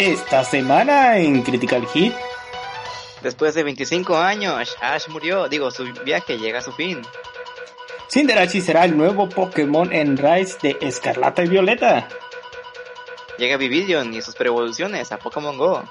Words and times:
Esta 0.00 0.42
semana 0.44 1.18
en 1.18 1.42
Critical 1.42 1.86
Hit. 1.88 2.14
Después 3.22 3.52
de 3.52 3.64
25 3.64 4.16
años, 4.16 4.74
Ash 4.80 5.08
murió. 5.08 5.46
Digo, 5.46 5.70
su 5.70 5.84
viaje 6.06 6.38
llega 6.38 6.60
a 6.60 6.62
su 6.62 6.72
fin. 6.72 7.02
Cinderace 8.10 8.62
será 8.62 8.86
el 8.86 8.96
nuevo 8.96 9.28
Pokémon 9.28 9.92
en 9.92 10.16
Rise 10.16 10.56
de 10.62 10.78
Escarlata 10.80 11.44
y 11.44 11.48
Violeta. 11.48 12.08
Llega 13.36 13.58
Vividion 13.58 14.14
y 14.14 14.22
sus 14.22 14.34
preevoluciones 14.36 15.12
a 15.12 15.18
Pokémon 15.18 15.58
Go. 15.58 15.84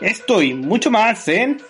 Esto 0.00 0.40
y 0.40 0.54
mucho 0.54 0.92
más 0.92 1.26
en 1.26 1.60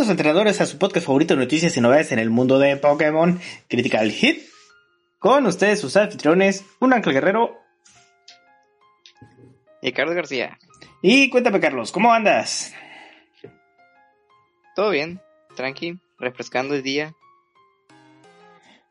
Bienvenidos 0.00 0.18
entrenadores 0.18 0.60
a 0.62 0.66
su 0.66 0.78
podcast 0.78 1.04
favorito 1.04 1.34
de 1.34 1.40
noticias 1.40 1.76
y 1.76 1.80
novedades 1.82 2.10
en 2.10 2.18
el 2.18 2.30
mundo 2.30 2.58
de 2.58 2.74
Pokémon 2.78 3.38
Critical 3.68 4.10
Hit. 4.10 4.48
Con 5.18 5.44
ustedes 5.44 5.78
sus 5.78 5.94
anfitriones, 5.94 6.64
un 6.80 6.94
Ángel 6.94 7.12
Guerrero. 7.12 7.58
Y 9.82 9.92
Carlos 9.92 10.14
García. 10.14 10.58
Y 11.02 11.28
cuéntame 11.28 11.60
Carlos, 11.60 11.92
¿cómo 11.92 12.14
andas? 12.14 12.72
Todo 14.74 14.88
bien, 14.88 15.20
tranqui, 15.54 16.00
refrescando 16.18 16.74
el 16.74 16.82
día, 16.82 17.14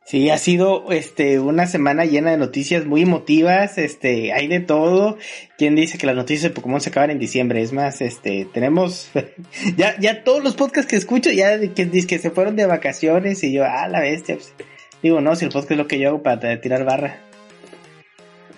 Sí, 0.09 0.31
ha 0.31 0.39
sido 0.39 0.91
este 0.91 1.39
una 1.39 1.67
semana 1.67 2.03
llena 2.03 2.31
de 2.31 2.37
noticias 2.37 2.83
muy 2.83 3.03
emotivas, 3.03 3.77
este, 3.77 4.33
hay 4.33 4.47
de 4.47 4.59
todo. 4.59 5.19
¿Quién 5.55 5.75
dice 5.75 5.99
que 5.99 6.07
las 6.07 6.15
noticias 6.15 6.41
de 6.41 6.49
Pokémon 6.49 6.81
se 6.81 6.89
acaban 6.89 7.11
en 7.11 7.19
diciembre? 7.19 7.61
Es 7.61 7.73
más, 7.73 8.01
este, 8.01 8.45
tenemos 8.51 9.11
ya 9.77 9.95
ya 9.99 10.23
todos 10.23 10.43
los 10.43 10.55
podcasts 10.55 10.89
que 10.89 10.95
escucho 10.95 11.29
ya 11.29 11.59
que, 11.59 11.91
que 12.07 12.17
se 12.17 12.31
fueron 12.31 12.55
de 12.55 12.65
vacaciones 12.65 13.43
y 13.43 13.53
yo, 13.53 13.63
ah, 13.65 13.87
la 13.87 13.99
bestia. 13.99 14.37
Pues, 14.37 14.51
digo, 15.03 15.21
no, 15.21 15.35
si 15.35 15.45
el 15.45 15.51
podcast 15.51 15.73
es 15.73 15.77
lo 15.77 15.87
que 15.87 15.99
yo 15.99 16.09
hago 16.09 16.23
para 16.23 16.59
tirar 16.59 16.85
barra. 16.85 17.19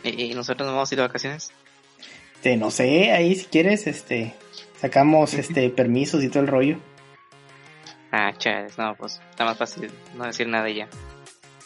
¿Y, 0.06 0.34
nosotros 0.34 0.66
no 0.66 0.74
vamos 0.74 0.90
a 0.90 0.96
ir 0.96 1.00
de 1.00 1.08
vacaciones? 1.08 1.52
Este, 2.36 2.56
no 2.56 2.72
sé, 2.72 3.12
ahí 3.12 3.36
si 3.36 3.44
quieres, 3.48 3.88
este, 3.88 4.36
sacamos 4.80 5.34
este 5.38 5.70
permisos 5.70 6.24
y 6.24 6.30
todo 6.30 6.44
el 6.44 6.48
rollo. 6.48 6.78
Ah, 8.10 8.32
chales, 8.38 8.78
no, 8.78 8.96
pues 8.96 9.20
está 9.32 9.44
más 9.44 9.58
fácil 9.58 9.92
no 10.16 10.24
decir 10.24 10.48
nada 10.48 10.70
ya. 10.70 10.88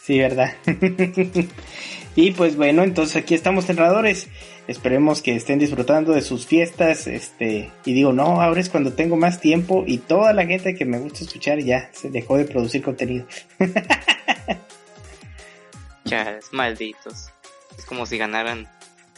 Sí, 0.06 0.20
¿verdad? 0.20 0.54
y 2.14 2.30
pues 2.30 2.54
bueno, 2.54 2.84
entonces 2.84 3.16
aquí 3.16 3.34
estamos 3.34 3.68
entrenadores. 3.68 4.28
Esperemos 4.68 5.20
que 5.20 5.34
estén 5.34 5.58
disfrutando 5.58 6.12
de 6.12 6.22
sus 6.22 6.46
fiestas. 6.46 7.08
Este, 7.08 7.72
y 7.84 7.92
digo, 7.92 8.12
no, 8.12 8.40
ahora 8.40 8.60
es 8.60 8.68
cuando 8.68 8.92
tengo 8.92 9.16
más 9.16 9.40
tiempo 9.40 9.82
y 9.84 9.98
toda 9.98 10.32
la 10.32 10.46
gente 10.46 10.76
que 10.76 10.84
me 10.84 11.00
gusta 11.00 11.24
escuchar 11.24 11.58
ya 11.58 11.90
se 11.92 12.08
dejó 12.08 12.38
de 12.38 12.44
producir 12.44 12.84
contenido. 12.84 13.26
ya, 16.04 16.36
es 16.38 16.52
malditos. 16.52 17.30
Es 17.76 17.84
como 17.84 18.06
si 18.06 18.16
ganaran 18.16 18.68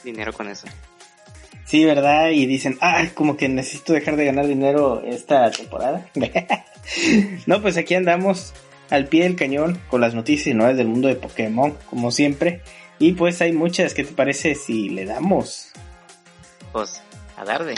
dinero 0.05 0.33
con 0.33 0.49
eso. 0.49 0.69
Sí, 1.67 1.85
¿verdad? 1.85 2.31
Y 2.31 2.47
dicen, 2.47 2.79
ah, 2.81 3.05
como 3.13 3.37
que 3.37 3.51
necesito 3.51 3.93
dejar 3.93 4.17
de 4.17 4.25
ganar 4.25 4.47
dinero 4.47 5.03
esta 5.05 5.51
temporada. 5.51 6.09
no, 7.47 7.61
pues 7.61 7.77
aquí 7.77 7.95
andamos 7.95 8.55
al 8.91 9.07
pie 9.07 9.25
del 9.25 9.37
cañón 9.37 9.81
con 9.89 10.01
las 10.01 10.15
noticias 10.15 10.49
y 10.49 10.55
novedades 10.55 10.79
del 10.79 10.89
mundo 10.89 11.09
de 11.09 11.17
Pokémon, 11.17 11.77
como 11.89 12.11
siempre. 12.11 12.63
Y 12.99 13.13
pues 13.13 13.41
hay 13.41 13.53
muchas, 13.53 13.95
¿qué 13.95 14.05
te 14.05 14.13
parece 14.13 14.55
si 14.55 14.89
le 14.89 15.05
damos? 15.05 15.71
Pues, 16.73 17.01
a 17.37 17.45
darle. 17.45 17.75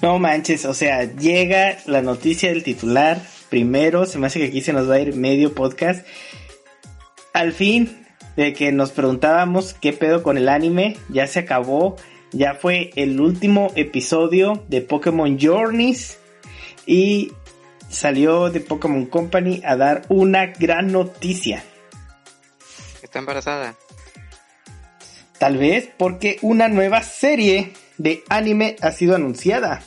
No 0.00 0.18
manches, 0.18 0.64
o 0.64 0.74
sea, 0.74 1.04
llega 1.04 1.78
la 1.86 2.02
noticia 2.02 2.50
del 2.50 2.62
titular 2.62 3.20
primero, 3.50 4.06
se 4.06 4.18
me 4.18 4.28
hace 4.28 4.38
que 4.38 4.46
aquí 4.46 4.60
se 4.60 4.72
nos 4.72 4.88
va 4.88 4.94
a 4.94 5.00
ir 5.00 5.16
medio 5.16 5.54
podcast. 5.54 6.06
Al 7.32 7.52
fin, 7.52 8.06
de 8.36 8.52
que 8.52 8.70
nos 8.70 8.92
preguntábamos 8.92 9.74
qué 9.74 9.92
pedo 9.92 10.22
con 10.22 10.38
el 10.38 10.48
anime, 10.48 10.96
ya 11.08 11.26
se 11.26 11.40
acabó 11.40 11.96
ya 12.32 12.54
fue 12.54 12.90
el 12.96 13.20
último 13.20 13.72
episodio 13.74 14.64
de 14.68 14.82
Pokémon 14.82 15.38
Journeys 15.38 16.18
y 16.86 17.32
salió 17.88 18.50
de 18.50 18.60
Pokémon 18.60 19.06
Company 19.06 19.62
a 19.64 19.76
dar 19.76 20.04
una 20.08 20.46
gran 20.46 20.92
noticia. 20.92 21.64
Está 23.02 23.18
embarazada. 23.18 23.74
Tal 25.38 25.56
vez 25.56 25.88
porque 25.96 26.38
una 26.42 26.68
nueva 26.68 27.02
serie 27.02 27.72
de 27.96 28.22
anime 28.28 28.76
ha 28.82 28.90
sido 28.90 29.14
anunciada. 29.14 29.82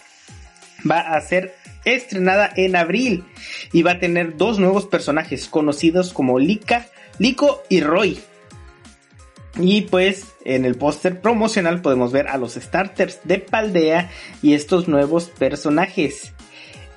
Va 0.90 1.00
a 1.00 1.22
ser 1.22 1.56
estrenada 1.86 2.52
en 2.56 2.76
abril 2.76 3.26
y 3.72 3.84
va 3.84 3.94
a 3.94 4.00
tener 4.00 4.38
dos 4.38 4.60
nuevos 4.60 4.86
personajes 4.86 5.48
conocidos 5.48 6.14
como 6.14 6.40
Lika, 6.40 6.88
Liko 7.20 7.62
y 7.70 7.82
Roy. 7.82 8.20
Y 9.60 9.82
pues 9.82 10.26
en 10.46 10.66
el 10.66 10.76
póster 10.76 11.20
promocional 11.20 11.82
podemos 11.82 12.12
ver 12.12 12.28
a 12.28 12.38
los 12.38 12.54
starters 12.54 13.20
de 13.24 13.40
Paldea 13.40 14.10
y 14.42 14.54
estos 14.54 14.88
nuevos 14.88 15.26
personajes. 15.26 16.34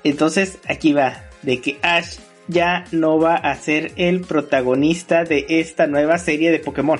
Entonces 0.03 0.59
aquí 0.67 0.93
va, 0.93 1.23
de 1.41 1.61
que 1.61 1.79
Ash 1.81 2.17
ya 2.47 2.85
no 2.91 3.19
va 3.19 3.35
a 3.35 3.55
ser 3.55 3.91
el 3.95 4.21
protagonista 4.21 5.23
de 5.23 5.45
esta 5.49 5.87
nueva 5.87 6.17
serie 6.17 6.51
de 6.51 6.59
Pokémon. 6.59 6.99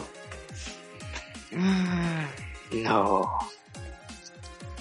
No. 2.71 3.29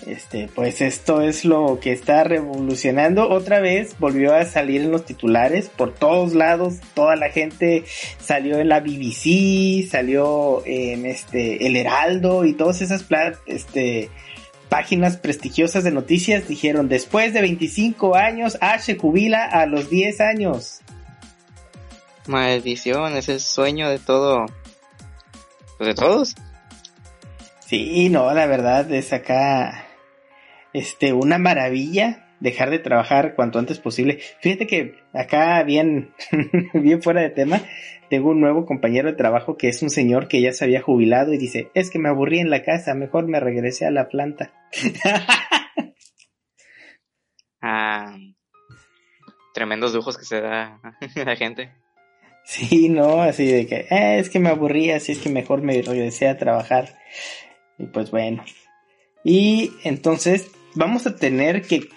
Este, 0.06 0.50
pues 0.54 0.82
esto 0.82 1.22
es 1.22 1.46
lo 1.46 1.78
que 1.80 1.92
está 1.92 2.24
revolucionando. 2.24 3.30
Otra 3.30 3.60
vez 3.60 3.96
volvió 3.98 4.34
a 4.34 4.44
salir 4.44 4.82
en 4.82 4.90
los 4.90 5.06
titulares 5.06 5.70
por 5.70 5.94
todos 5.94 6.34
lados. 6.34 6.74
Toda 6.92 7.16
la 7.16 7.30
gente 7.30 7.84
salió 8.18 8.58
en 8.58 8.68
la 8.68 8.80
BBC, 8.80 9.88
salió 9.88 10.62
en 10.66 11.06
este 11.06 11.66
El 11.66 11.76
Heraldo 11.76 12.44
y 12.44 12.52
todas 12.52 12.82
esas 12.82 13.06
este, 13.46 14.10
páginas 14.68 15.16
prestigiosas 15.16 15.84
de 15.84 15.90
noticias 15.90 16.48
dijeron 16.48 16.88
después 16.88 17.32
de 17.32 17.40
25 17.40 18.14
años 18.14 18.58
Ash 18.60 18.82
se 18.82 18.96
jubila 18.96 19.44
a 19.44 19.64
los 19.64 19.88
10 19.88 20.20
años. 20.20 20.80
Maldición, 22.26 23.16
es 23.16 23.28
el 23.30 23.40
sueño 23.40 23.88
de 23.88 23.98
todo. 23.98 24.46
Pues 25.78 25.88
de 25.88 25.94
todos. 25.94 26.34
Sí, 27.66 28.10
no, 28.10 28.32
la 28.34 28.44
verdad 28.44 28.90
es 28.92 29.14
acá 29.14 29.83
este, 30.74 31.14
una 31.14 31.38
maravilla 31.38 32.24
dejar 32.40 32.68
de 32.68 32.78
trabajar 32.78 33.34
cuanto 33.34 33.58
antes 33.58 33.78
posible. 33.78 34.18
Fíjate 34.40 34.66
que 34.66 34.96
acá 35.14 35.62
bien, 35.62 36.12
bien 36.74 37.00
fuera 37.02 37.22
de 37.22 37.30
tema, 37.30 37.62
tengo 38.10 38.30
un 38.30 38.40
nuevo 38.40 38.66
compañero 38.66 39.08
de 39.08 39.16
trabajo 39.16 39.56
que 39.56 39.68
es 39.68 39.82
un 39.82 39.88
señor 39.88 40.28
que 40.28 40.42
ya 40.42 40.52
se 40.52 40.64
había 40.64 40.82
jubilado 40.82 41.32
y 41.32 41.38
dice, 41.38 41.70
es 41.74 41.90
que 41.90 41.98
me 41.98 42.10
aburrí 42.10 42.40
en 42.40 42.50
la 42.50 42.62
casa, 42.62 42.94
mejor 42.94 43.26
me 43.26 43.40
regresé 43.40 43.86
a 43.86 43.90
la 43.90 44.08
planta. 44.08 44.52
ah, 47.62 48.16
tremendos 49.54 49.94
lujos 49.94 50.18
que 50.18 50.24
se 50.24 50.42
da 50.42 50.80
la 51.24 51.36
gente. 51.36 51.72
Sí, 52.44 52.90
no, 52.90 53.22
así 53.22 53.50
de 53.50 53.66
que, 53.66 53.86
eh, 53.90 54.18
es 54.18 54.28
que 54.28 54.38
me 54.38 54.50
aburrí, 54.50 54.90
así 54.90 55.12
es 55.12 55.18
que 55.18 55.30
mejor 55.30 55.62
me 55.62 55.80
regresé 55.80 56.28
a 56.28 56.36
trabajar. 56.36 56.98
Y 57.78 57.86
pues 57.86 58.10
bueno. 58.10 58.44
Y 59.24 59.72
entonces 59.84 60.50
vamos 60.74 61.06
a 61.06 61.16
tener 61.16 61.62
que, 61.62 61.88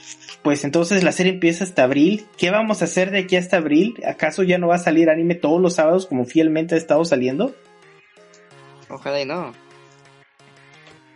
pues 0.42 0.64
entonces 0.64 1.04
la 1.04 1.12
serie 1.12 1.34
empieza 1.34 1.64
hasta 1.64 1.84
abril. 1.84 2.26
¿Qué 2.38 2.52
vamos 2.52 2.82
a 2.82 2.86
hacer 2.86 3.12
de 3.12 3.20
aquí 3.20 3.36
hasta 3.36 3.58
abril? 3.58 3.96
¿Acaso 4.06 4.44
ya 4.44 4.58
no 4.58 4.68
va 4.68 4.76
a 4.76 4.80
salir 4.80 5.10
anime 5.10 5.36
todos 5.36 5.62
los 5.62 5.76
sábados 5.76 6.06
como 6.06 6.26
fielmente 6.26 6.76
ha 6.76 6.78
estado 6.78 7.04
saliendo? 7.06 7.56
Ojalá 8.90 9.22
y 9.22 9.26
no. 9.26 9.54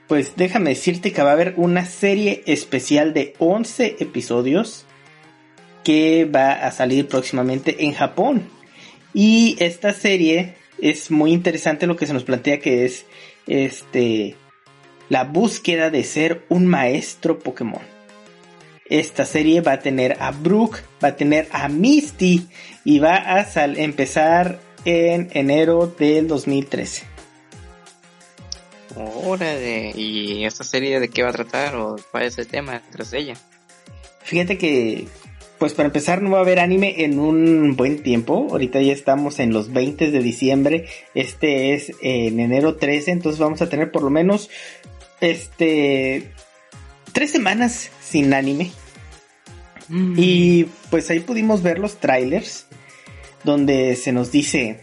Pues 0.07 0.35
déjame 0.35 0.71
decirte 0.71 1.13
que 1.13 1.23
va 1.23 1.29
a 1.29 1.33
haber 1.33 1.53
una 1.55 1.85
serie 1.85 2.43
especial 2.45 3.13
de 3.13 3.33
11 3.39 3.97
episodios 3.99 4.85
que 5.83 6.25
va 6.25 6.51
a 6.51 6.71
salir 6.71 7.07
próximamente 7.07 7.85
en 7.85 7.93
Japón. 7.93 8.49
Y 9.13 9.55
esta 9.59 9.93
serie 9.93 10.55
es 10.81 11.11
muy 11.11 11.31
interesante 11.31 11.87
lo 11.87 11.95
que 11.95 12.07
se 12.07 12.13
nos 12.13 12.23
plantea 12.23 12.59
que 12.59 12.85
es 12.85 13.05
este 13.47 14.35
la 15.11 15.25
búsqueda 15.25 15.89
de 15.89 16.05
ser 16.05 16.45
un 16.47 16.65
maestro 16.67 17.37
Pokémon. 17.37 17.81
Esta 18.85 19.25
serie 19.25 19.59
va 19.59 19.73
a 19.73 19.79
tener 19.81 20.15
a 20.21 20.31
Brooke, 20.31 20.79
va 21.03 21.09
a 21.09 21.15
tener 21.17 21.49
a 21.51 21.67
Misty 21.67 22.47
y 22.85 22.99
va 22.99 23.17
a 23.17 23.45
empezar 23.75 24.61
en 24.85 25.27
enero 25.33 25.93
del 25.99 26.29
2013. 26.29 27.03
Órale, 28.95 29.91
¿y 29.93 30.45
esta 30.45 30.63
serie 30.63 31.01
de 31.01 31.09
qué 31.09 31.23
va 31.23 31.29
a 31.31 31.33
tratar 31.33 31.75
o 31.75 31.97
cuál 32.09 32.23
es 32.23 32.37
el 32.37 32.47
tema 32.47 32.81
tras 32.89 33.11
ella? 33.11 33.33
Fíjate 34.23 34.57
que 34.57 35.09
pues 35.61 35.73
para 35.73 35.87
empezar 35.87 36.23
no 36.23 36.31
va 36.31 36.39
a 36.39 36.41
haber 36.41 36.59
anime 36.59 37.03
en 37.03 37.19
un 37.19 37.75
buen 37.75 38.01
tiempo. 38.01 38.47
Ahorita 38.49 38.81
ya 38.81 38.93
estamos 38.93 39.39
en 39.39 39.53
los 39.53 39.71
20 39.71 40.09
de 40.09 40.19
diciembre. 40.19 40.87
Este 41.13 41.75
es 41.75 41.91
en 42.01 42.39
enero 42.39 42.77
13, 42.77 43.11
entonces 43.11 43.39
vamos 43.39 43.61
a 43.61 43.69
tener 43.69 43.91
por 43.91 44.01
lo 44.01 44.09
menos 44.09 44.49
este 45.21 46.33
tres 47.13 47.31
semanas 47.31 47.89
sin 48.01 48.33
anime. 48.33 48.71
Mm. 49.87 50.15
Y 50.17 50.65
pues 50.89 51.09
ahí 51.09 51.19
pudimos 51.19 51.63
ver 51.63 51.79
los 51.79 51.99
trailers 51.99 52.65
donde 53.43 53.95
se 53.95 54.11
nos 54.11 54.31
dice 54.31 54.81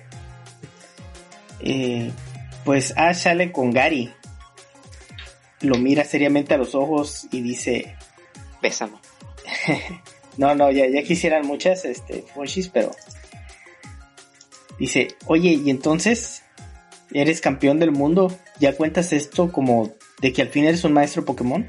eh, 1.60 2.12
pues 2.64 2.94
Ash 2.96 3.18
sale 3.22 3.52
con 3.52 3.72
Gary. 3.72 4.12
Lo 5.60 5.76
mira 5.76 6.04
seriamente 6.04 6.54
a 6.54 6.58
los 6.58 6.74
ojos 6.74 7.26
y 7.30 7.42
dice 7.42 7.96
Bésame. 8.62 8.96
No, 10.38 10.54
no, 10.54 10.70
ya, 10.70 10.86
ya 10.88 11.02
quisieran 11.02 11.44
muchas, 11.44 11.84
este, 11.84 12.24
Funshis, 12.32 12.68
pero. 12.68 12.92
Dice, 14.78 15.08
oye, 15.26 15.60
y 15.64 15.68
entonces, 15.68 16.44
eres 17.12 17.40
campeón 17.40 17.80
del 17.80 17.90
mundo, 17.90 18.32
¿ya 18.60 18.76
cuentas 18.76 19.12
esto 19.12 19.50
como 19.50 19.94
de 20.20 20.32
que 20.32 20.42
al 20.42 20.48
fin 20.48 20.64
eres 20.64 20.84
un 20.84 20.92
maestro 20.92 21.24
Pokémon? 21.24 21.68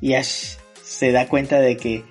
Y 0.00 0.14
Ash 0.14 0.56
se 0.82 1.12
da 1.12 1.28
cuenta 1.28 1.58
de 1.58 1.76
que 1.76 2.04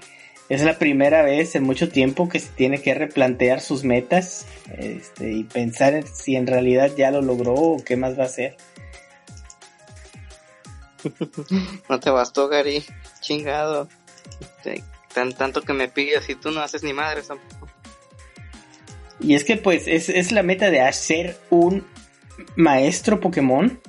es 0.50 0.64
la 0.64 0.78
primera 0.78 1.24
vez 1.24 1.56
en 1.56 1.64
mucho 1.64 1.90
tiempo 1.90 2.30
que 2.30 2.40
se 2.40 2.50
tiene 2.50 2.82
que 2.82 2.94
replantear 2.94 3.62
sus 3.62 3.84
metas 3.84 4.46
este, 4.78 5.32
y 5.32 5.44
pensar 5.44 5.94
en 5.94 6.08
si 6.08 6.36
en 6.36 6.48
realidad 6.48 6.92
ya 6.96 7.12
lo 7.12 7.22
logró 7.22 7.54
o 7.54 7.84
qué 7.84 7.96
más 7.98 8.18
va 8.18 8.24
a 8.24 8.28
hacer. 8.28 8.58
No 11.90 12.00
te 12.00 12.10
bastó, 12.10 12.48
Gary. 12.48 12.84
Chingado. 13.22 13.88
Tan, 15.14 15.34
tanto 15.34 15.62
que 15.62 15.74
me 15.74 15.88
pides 15.88 16.28
y 16.30 16.36
tú 16.36 16.52
no 16.52 16.62
haces 16.62 16.84
ni 16.84 16.94
madre 16.94 17.22
tampoco. 17.22 17.70
Y 19.20 19.36
es 19.36 19.44
que 19.44 19.56
pues 19.58 19.88
es, 19.88 20.32
la 20.32 20.44
meta 20.44 20.70
de 20.70 20.82
hacer 20.82 21.38
un 21.50 21.86
maestro 22.56 23.20
Pokémon, 23.20 23.80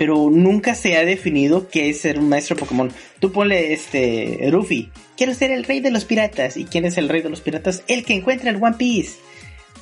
pero 0.00 0.30
nunca 0.30 0.74
se 0.74 0.96
ha 0.96 1.04
definido 1.04 1.68
qué 1.68 1.90
es 1.90 2.00
ser 2.00 2.18
un 2.18 2.30
maestro 2.30 2.56
Pokémon. 2.56 2.90
Tú 3.18 3.32
ponle 3.32 3.74
este 3.74 4.48
Ruffy, 4.50 4.90
quiero 5.14 5.34
ser 5.34 5.50
el 5.50 5.64
rey 5.64 5.80
de 5.80 5.90
los 5.90 6.06
piratas. 6.06 6.56
¿Y 6.56 6.64
quién 6.64 6.86
es 6.86 6.96
el 6.96 7.10
rey 7.10 7.20
de 7.20 7.28
los 7.28 7.42
piratas? 7.42 7.82
El 7.86 8.02
que 8.02 8.14
encuentra 8.14 8.48
el 8.48 8.56
One 8.56 8.76
Piece. 8.78 9.18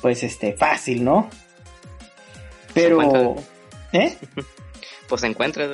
Pues 0.01 0.21
este, 0.23 0.57
fácil, 0.57 1.05
¿no? 1.05 1.29
Pero... 2.73 3.37
¿Eh? 3.93 4.17
pues 5.07 5.23
encuentra. 5.23 5.69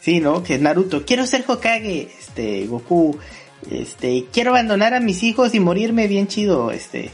Sí, 0.00 0.20
¿no? 0.20 0.44
Que 0.44 0.54
es 0.54 0.60
Naruto. 0.60 1.04
Quiero 1.04 1.26
ser 1.26 1.42
Hokage. 1.48 2.02
Este, 2.02 2.64
Goku 2.68 3.18
este, 3.72 4.26
quiero 4.32 4.50
abandonar 4.52 4.94
a 4.94 5.00
mis 5.00 5.24
hijos 5.24 5.52
y 5.52 5.58
morirme 5.58 6.06
bien 6.06 6.28
chido, 6.28 6.70
este. 6.70 7.10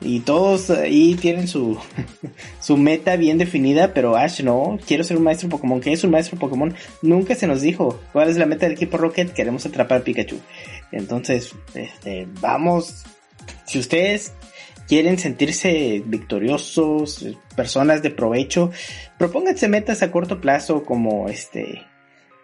Y 0.00 0.20
todos 0.20 0.70
ahí 0.70 1.16
tienen 1.16 1.48
su, 1.48 1.78
su 2.60 2.76
meta 2.76 3.16
bien 3.16 3.38
definida, 3.38 3.92
pero 3.94 4.16
Ash 4.16 4.42
no, 4.42 4.78
quiero 4.86 5.04
ser 5.04 5.16
un 5.16 5.24
maestro 5.24 5.48
Pokémon. 5.48 5.80
¿Qué 5.80 5.92
es 5.92 6.04
un 6.04 6.10
maestro 6.10 6.38
Pokémon? 6.38 6.74
Nunca 7.02 7.34
se 7.34 7.46
nos 7.46 7.60
dijo. 7.60 8.00
¿Cuál 8.12 8.28
es 8.28 8.36
la 8.36 8.46
meta 8.46 8.66
del 8.66 8.74
equipo 8.74 8.96
Rocket? 8.96 9.32
Queremos 9.32 9.66
atrapar 9.66 10.00
a 10.00 10.04
Pikachu. 10.04 10.38
Entonces, 10.92 11.52
este, 11.74 12.28
vamos. 12.40 13.04
Si 13.64 13.78
ustedes 13.78 14.32
quieren 14.86 15.18
sentirse 15.18 16.02
victoriosos, 16.06 17.26
personas 17.56 18.02
de 18.02 18.10
provecho, 18.10 18.70
propónganse 19.18 19.68
metas 19.68 20.02
a 20.02 20.10
corto 20.10 20.40
plazo 20.40 20.84
como 20.84 21.28
este 21.28 21.82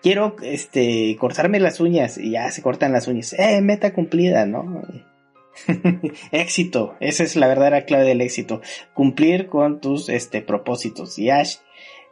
quiero 0.05 0.37
este 0.43 1.17
cortarme 1.19 1.59
las 1.59 1.81
uñas 1.81 2.19
y 2.19 2.33
ya 2.33 2.51
se 2.51 2.61
cortan 2.61 2.93
las 2.93 3.09
uñas. 3.09 3.33
Eh, 3.33 3.63
meta 3.63 3.95
cumplida, 3.95 4.45
¿no? 4.45 4.83
éxito, 6.33 6.97
esa 7.01 7.23
es 7.25 7.37
la 7.37 7.47
verdadera 7.47 7.85
clave 7.85 8.05
del 8.05 8.21
éxito, 8.21 8.61
cumplir 8.93 9.49
con 9.49 9.81
tus 9.81 10.09
este 10.09 10.43
propósitos. 10.43 11.19
Y 11.19 11.31
Ash 11.31 11.57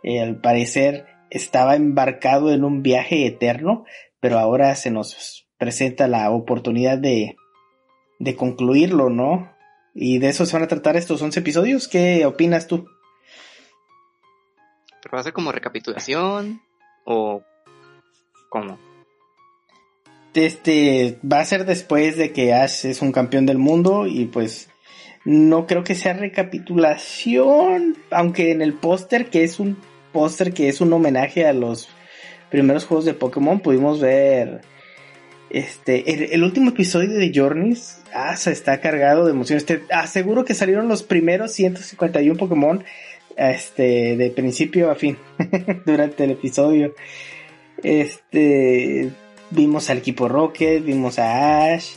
eh, 0.03 0.21
al 0.21 0.41
parecer 0.41 1.06
estaba 1.31 1.77
embarcado 1.77 2.53
en 2.53 2.65
un 2.65 2.83
viaje 2.83 3.27
eterno, 3.27 3.85
pero 4.21 4.39
ahora 4.39 4.75
se 4.75 4.91
nos 4.91 5.49
presenta 5.59 6.09
la 6.09 6.31
oportunidad 6.31 6.99
de 6.99 7.37
de 8.19 8.37
concluirlo, 8.37 9.11
¿no? 9.11 9.53
Y 9.94 10.19
de 10.19 10.29
eso 10.29 10.47
se 10.47 10.53
van 10.55 10.62
a 10.62 10.69
tratar 10.69 10.97
estos 10.97 11.21
11 11.21 11.41
episodios. 11.41 11.89
¿Qué 11.89 12.25
opinas 12.25 12.69
tú? 12.69 12.87
Pero 15.03 15.17
va 15.17 15.21
a 15.21 15.25
ser 15.25 15.33
como 15.33 15.50
recapitulación 15.50 16.62
o 17.05 17.43
¿Cómo? 18.53 18.79
Este 20.34 21.19
va 21.31 21.40
a 21.40 21.44
ser 21.44 21.67
después 21.67 22.17
de 22.17 22.32
que 22.32 22.55
Ash 22.55 22.87
es 22.87 23.02
un 23.02 23.12
campeón 23.12 23.44
del 23.46 23.58
mundo 23.58 24.06
y 24.06 24.26
pues 24.26 24.69
no 25.25 25.67
creo 25.67 25.84
que 25.84 25.94
sea 25.94 26.14
recapitulación, 26.14 27.96
aunque 28.11 28.50
en 28.50 28.62
el 28.62 28.73
póster 28.73 29.26
que 29.26 29.44
es 29.44 29.61
un 29.61 29.76
póster 30.12 30.52
que 30.52 30.69
es 30.69 30.81
un 30.81 30.93
homenaje 30.93 31.46
a 31.46 31.52
los 31.52 31.88
primeros 32.50 32.84
juegos 32.84 33.05
de 33.05 33.14
Pokémon 33.14 33.61
pudimos 33.61 34.00
ver 34.00 34.61
este 35.49 36.34
el, 36.34 36.43
último 36.43 36.70
episodio 36.70 37.11
de 37.11 37.32
Journeys 37.34 38.02
ah, 38.14 38.37
se 38.37 38.52
está 38.52 38.81
cargado 38.81 39.26
de 39.26 39.32
emociones. 39.32 39.67
Te 39.67 39.82
aseguro 39.90 40.44
que 40.44 40.55
salieron 40.55 40.88
los 40.88 41.02
primeros 41.02 41.52
151 41.52 42.38
Pokémon 42.38 42.84
este 43.37 44.17
de 44.17 44.31
principio 44.31 44.90
a 44.90 44.94
fin 44.94 45.19
durante 45.87 46.25
el 46.25 46.32
episodio. 46.32 46.94
Este, 47.82 49.11
vimos 49.53 49.91
al 49.91 49.99
equipo 49.99 50.29
Rocket, 50.29 50.85
vimos 50.85 51.19
a 51.19 51.73
Ash, 51.73 51.95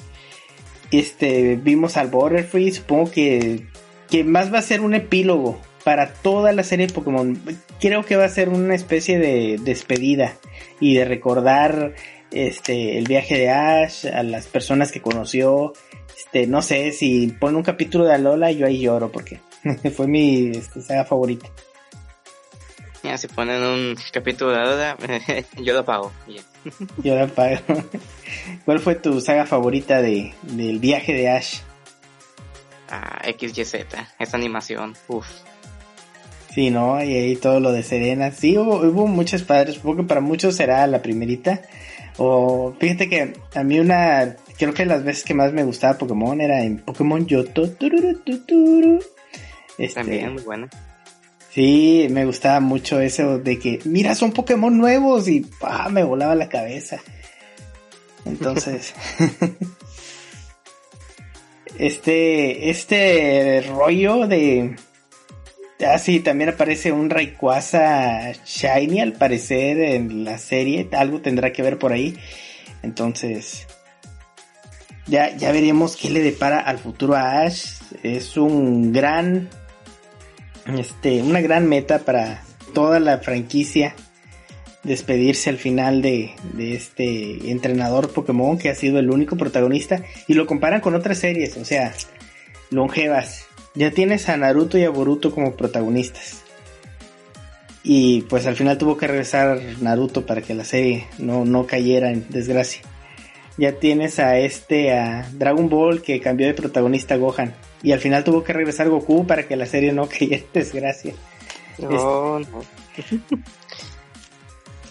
este, 0.91 1.55
vimos 1.55 1.97
al 1.97 2.07
Butterfree, 2.07 2.71
supongo 2.71 3.11
que, 3.11 3.65
que 4.09 4.23
más 4.23 4.53
va 4.53 4.59
a 4.59 4.63
ser 4.63 4.81
un 4.81 4.93
epílogo 4.93 5.59
para 5.83 6.13
toda 6.13 6.51
la 6.51 6.63
serie 6.63 6.87
de 6.87 6.93
Pokémon. 6.93 7.39
Creo 7.79 8.03
que 8.03 8.15
va 8.15 8.25
a 8.25 8.29
ser 8.29 8.49
una 8.49 8.75
especie 8.75 9.19
de 9.19 9.59
despedida 9.61 10.35
y 10.79 10.95
de 10.95 11.05
recordar 11.05 11.93
este 12.31 12.97
el 12.97 13.05
viaje 13.05 13.37
de 13.37 13.49
Ash, 13.49 14.05
a 14.07 14.23
las 14.23 14.47
personas 14.47 14.91
que 14.91 15.01
conoció. 15.01 15.73
Este, 16.17 16.47
no 16.47 16.61
sé 16.61 16.91
si 16.91 17.27
pone 17.27 17.57
un 17.57 17.63
capítulo 17.63 18.05
de 18.05 18.13
Alola, 18.13 18.51
yo 18.51 18.65
ahí 18.65 18.79
lloro 18.79 19.11
porque 19.11 19.39
fue 19.95 20.07
mi 20.07 20.51
este, 20.51 20.81
saga 20.81 21.05
favorita 21.05 21.47
si 23.17 23.27
ponen 23.27 23.63
un 23.63 23.95
capítulo 24.11 24.51
de 24.51 24.59
Oda, 24.59 24.97
yo 25.61 25.73
lo 25.73 25.85
pago. 25.85 26.11
Yo 27.03 27.15
lo 27.15 27.27
pago. 27.29 27.57
¿Cuál 28.65 28.79
fue 28.79 28.95
tu 28.95 29.21
saga 29.21 29.45
favorita 29.45 30.01
de, 30.01 30.33
del 30.43 30.79
viaje 30.79 31.13
de 31.13 31.29
Ash? 31.29 31.59
Ah, 32.89 33.21
XYZ, 33.37 33.75
esa 34.19 34.37
animación, 34.37 34.95
uff. 35.07 35.27
Sí, 36.53 36.69
¿no? 36.69 37.03
Y 37.03 37.13
ahí 37.13 37.35
todo 37.35 37.59
lo 37.59 37.71
de 37.73 37.83
Serena. 37.83 38.31
Sí, 38.31 38.57
hubo, 38.57 38.77
hubo 38.77 39.07
muchos 39.07 39.43
padres, 39.43 39.75
supongo 39.75 39.97
que 39.97 40.03
para 40.03 40.21
muchos 40.21 40.55
será 40.55 40.87
la 40.87 41.01
primerita. 41.01 41.61
O 42.17 42.73
fíjate 42.79 43.09
que 43.09 43.33
a 43.53 43.63
mí 43.63 43.79
una, 43.79 44.37
creo 44.57 44.73
que 44.73 44.85
las 44.85 45.03
veces 45.03 45.25
que 45.25 45.33
más 45.33 45.51
me 45.51 45.63
gustaba 45.63 45.97
Pokémon 45.97 46.39
era 46.39 46.63
en 46.63 46.77
Pokémon 46.77 47.25
Yoto. 47.25 47.65
Este, 49.77 49.95
También, 49.95 50.33
muy 50.33 50.43
buena. 50.43 50.69
Sí, 51.55 52.07
me 52.11 52.25
gustaba 52.25 52.59
mucho 52.59 52.99
eso 52.99 53.39
de 53.39 53.57
que, 53.57 53.79
mira, 53.85 54.13
son 54.13 54.33
Pokémon 54.33 54.77
nuevos 54.77 55.29
y 55.29 55.45
me 55.89 56.03
volaba 56.03 56.35
la 56.35 56.49
cabeza. 56.49 56.99
Entonces, 58.25 58.93
este, 61.79 62.69
este 62.69 63.63
rollo 63.69 64.27
de, 64.27 64.75
ah, 65.87 65.97
sí, 65.97 66.19
también 66.19 66.49
aparece 66.49 66.91
un 66.91 67.09
Rayquaza 67.09 68.33
Shiny 68.33 68.99
al 68.99 69.13
parecer 69.13 69.79
en 69.79 70.25
la 70.25 70.37
serie, 70.37 70.89
algo 70.91 71.21
tendrá 71.21 71.53
que 71.53 71.61
ver 71.61 71.79
por 71.79 71.93
ahí. 71.93 72.17
Entonces, 72.83 73.65
ya, 75.07 75.33
ya 75.37 75.53
veremos 75.53 75.95
qué 75.95 76.09
le 76.09 76.21
depara 76.21 76.59
al 76.59 76.79
futuro 76.79 77.15
a 77.15 77.43
Ash. 77.43 77.77
Es 78.03 78.35
un 78.35 78.91
gran 78.91 79.47
este, 80.65 81.21
una 81.21 81.41
gran 81.41 81.67
meta 81.67 81.99
para 81.99 82.43
toda 82.73 82.99
la 82.99 83.19
franquicia 83.19 83.95
despedirse 84.85 85.49
al 85.49 85.57
final 85.57 86.01
de, 86.01 86.35
este 86.57 87.51
entrenador 87.51 88.11
Pokémon 88.13 88.57
que 88.57 88.69
ha 88.69 88.75
sido 88.75 88.99
el 88.99 89.09
único 89.09 89.35
protagonista 89.35 90.03
y 90.27 90.35
lo 90.35 90.45
comparan 90.45 90.81
con 90.81 90.95
otras 90.95 91.17
series, 91.17 91.57
o 91.57 91.65
sea, 91.65 91.93
longevas. 92.69 93.45
Ya 93.73 93.91
tienes 93.91 94.29
a 94.29 94.37
Naruto 94.37 94.77
y 94.77 94.83
a 94.83 94.89
Boruto 94.89 95.31
como 95.31 95.55
protagonistas. 95.55 96.43
Y 97.83 98.21
pues 98.23 98.47
al 98.47 98.55
final 98.55 98.77
tuvo 98.77 98.97
que 98.97 99.07
regresar 99.07 99.59
Naruto 99.81 100.25
para 100.25 100.41
que 100.41 100.53
la 100.53 100.63
serie 100.63 101.05
no, 101.17 101.45
no 101.45 101.67
cayera 101.67 102.11
en 102.11 102.25
desgracia. 102.29 102.81
Ya 103.57 103.73
tienes 103.73 104.19
a 104.19 104.37
este, 104.39 104.93
a 104.93 105.29
Dragon 105.33 105.69
Ball 105.69 106.01
que 106.01 106.19
cambió 106.19 106.47
de 106.47 106.53
protagonista 106.53 107.15
a 107.15 107.17
Gohan. 107.17 107.53
Y 107.85 107.91
al 107.91 107.99
final 107.99 108.23
tuvo 108.23 108.43
que 108.43 108.51
regresar 108.51 108.89
Goku 108.89 109.27
para 109.27 109.47
que 109.47 109.55
la 109.55 109.67
serie 109.67 109.93
no 109.93 110.09
cayera 110.09 110.37
en 110.37 110.47
desgracia. 110.51 111.13
No, 111.77 112.39
este, 112.39 112.51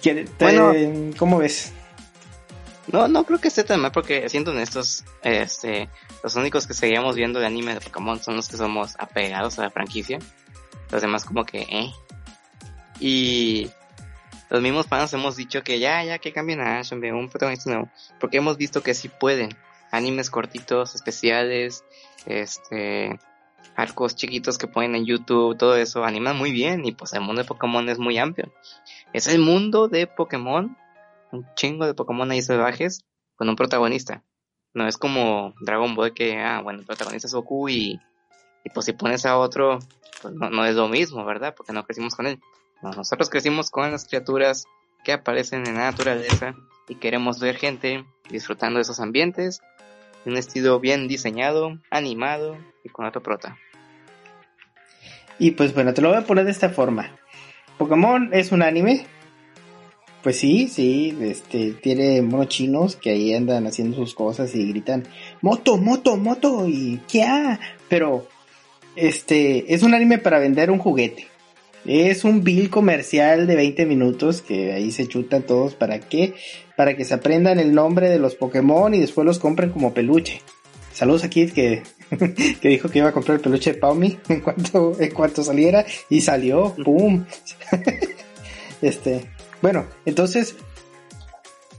no. 0.06 0.22
bueno, 0.38 0.72
¿cómo 1.18 1.38
ves? 1.38 1.72
No, 2.92 3.08
no 3.08 3.24
creo 3.24 3.40
que 3.40 3.48
esté 3.48 3.64
tan 3.64 3.80
mal 3.80 3.90
porque 3.90 4.28
siendo 4.28 4.52
honestos, 4.52 5.04
este, 5.24 5.88
los 6.22 6.36
únicos 6.36 6.68
que 6.68 6.74
seguíamos 6.74 7.16
viendo 7.16 7.40
de 7.40 7.46
anime 7.46 7.74
de 7.74 7.80
Pokémon 7.80 8.22
son 8.22 8.36
los 8.36 8.46
que 8.46 8.56
somos 8.56 8.94
apegados 8.96 9.58
a 9.58 9.62
la 9.62 9.70
franquicia. 9.70 10.20
Los 10.92 11.02
demás 11.02 11.24
como 11.24 11.44
que, 11.44 11.62
eh. 11.62 11.90
Y 13.00 13.70
los 14.50 14.62
mismos 14.62 14.86
fans 14.86 15.12
hemos 15.14 15.34
dicho 15.34 15.64
que 15.64 15.80
ya, 15.80 16.04
ya 16.04 16.20
que 16.20 16.32
cambien 16.32 16.60
a 16.60 16.78
Ash, 16.78 16.92
un 16.92 17.28
protagonista 17.28 17.70
nuevo. 17.70 17.88
Porque 18.20 18.36
hemos 18.36 18.56
visto 18.56 18.84
que 18.84 18.94
sí 18.94 19.08
pueden. 19.08 19.56
Animes 19.94 20.30
cortitos, 20.30 20.94
especiales, 20.94 21.84
este, 22.26 23.18
arcos 23.76 24.16
chiquitos 24.16 24.58
que 24.58 24.66
ponen 24.66 24.94
en 24.94 25.06
YouTube, 25.06 25.56
todo 25.56 25.76
eso 25.76 26.04
animan 26.04 26.36
muy 26.36 26.52
bien. 26.52 26.84
Y 26.84 26.92
pues 26.92 27.12
el 27.12 27.20
mundo 27.20 27.42
de 27.42 27.48
Pokémon 27.48 27.88
es 27.88 27.98
muy 27.98 28.18
amplio. 28.18 28.52
Es 29.12 29.26
el 29.28 29.38
mundo 29.38 29.88
de 29.88 30.06
Pokémon, 30.06 30.76
un 31.32 31.46
chingo 31.54 31.86
de 31.86 31.94
Pokémon 31.94 32.30
ahí 32.30 32.42
salvajes, 32.42 33.04
con 33.36 33.48
un 33.48 33.56
protagonista. 33.56 34.22
No 34.72 34.88
es 34.88 34.98
como 34.98 35.54
Dragon 35.60 35.94
Ball 35.94 36.14
que, 36.14 36.38
ah, 36.38 36.60
bueno, 36.62 36.80
el 36.80 36.86
protagonista 36.86 37.28
es 37.28 37.34
Goku 37.34 37.68
y, 37.68 38.00
y 38.64 38.70
pues 38.70 38.86
si 38.86 38.92
pones 38.92 39.24
a 39.24 39.38
otro, 39.38 39.78
pues 40.20 40.34
no, 40.34 40.50
no 40.50 40.64
es 40.64 40.74
lo 40.74 40.88
mismo, 40.88 41.24
¿verdad? 41.24 41.54
Porque 41.56 41.72
no 41.72 41.84
crecimos 41.84 42.16
con 42.16 42.26
él 42.26 42.40
nosotros 42.92 43.30
crecimos 43.30 43.70
con 43.70 43.90
las 43.90 44.06
criaturas 44.06 44.66
que 45.04 45.12
aparecen 45.12 45.66
en 45.66 45.74
la 45.74 45.90
naturaleza 45.90 46.54
y 46.88 46.96
queremos 46.96 47.40
ver 47.40 47.56
gente 47.56 48.04
disfrutando 48.30 48.78
de 48.78 48.82
esos 48.82 49.00
ambientes, 49.00 49.60
un 50.26 50.36
estilo 50.36 50.80
bien 50.80 51.08
diseñado, 51.08 51.78
animado 51.90 52.56
y 52.84 52.88
con 52.88 53.06
otro 53.06 53.22
prota. 53.22 53.58
Y 55.38 55.52
pues 55.52 55.74
bueno, 55.74 55.94
te 55.94 56.02
lo 56.02 56.08
voy 56.10 56.18
a 56.18 56.26
poner 56.26 56.44
de 56.44 56.50
esta 56.50 56.70
forma. 56.70 57.16
Pokémon 57.78 58.30
es 58.32 58.52
un 58.52 58.62
anime. 58.62 59.06
Pues 60.22 60.38
sí, 60.38 60.68
sí, 60.68 61.16
este, 61.20 61.72
tiene 61.72 62.22
monos 62.22 62.48
chinos 62.48 62.96
que 62.96 63.10
ahí 63.10 63.34
andan 63.34 63.66
haciendo 63.66 63.96
sus 63.96 64.14
cosas 64.14 64.54
y 64.54 64.66
gritan, 64.68 65.04
moto, 65.42 65.76
moto, 65.76 66.16
moto, 66.16 66.66
y 66.66 67.00
qué 67.12 67.26
Pero, 67.90 68.26
este, 68.96 69.74
es 69.74 69.82
un 69.82 69.92
anime 69.92 70.16
para 70.16 70.38
vender 70.38 70.70
un 70.70 70.78
juguete. 70.78 71.26
Es 71.84 72.24
un 72.24 72.42
bill 72.42 72.70
comercial 72.70 73.46
de 73.46 73.56
20 73.56 73.84
minutos 73.84 74.40
que 74.40 74.72
ahí 74.72 74.90
se 74.90 75.06
chutan 75.06 75.42
todos. 75.42 75.74
¿Para 75.74 76.00
qué? 76.00 76.32
Para 76.76 76.96
que 76.96 77.04
se 77.04 77.14
aprendan 77.14 77.58
el 77.58 77.72
nombre 77.72 78.08
de 78.08 78.18
los 78.18 78.34
Pokémon 78.34 78.92
y 78.94 79.00
después 79.00 79.24
los 79.24 79.38
compren 79.38 79.70
como 79.70 79.94
peluche. 79.94 80.40
Saludos 80.92 81.24
a 81.24 81.30
Kid 81.30 81.52
que, 81.52 81.82
que 82.60 82.68
dijo 82.68 82.88
que 82.88 83.00
iba 83.00 83.08
a 83.08 83.12
comprar 83.12 83.36
el 83.36 83.42
peluche 83.42 83.72
de 83.72 83.78
Paumi 83.78 84.18
en 84.28 84.40
cuanto, 84.40 84.96
en 85.00 85.10
cuanto 85.12 85.42
saliera 85.42 85.84
y 86.08 86.20
salió. 86.20 86.74
¡Pum! 86.84 87.24
este, 88.82 89.26
bueno, 89.60 89.86
entonces, 90.06 90.56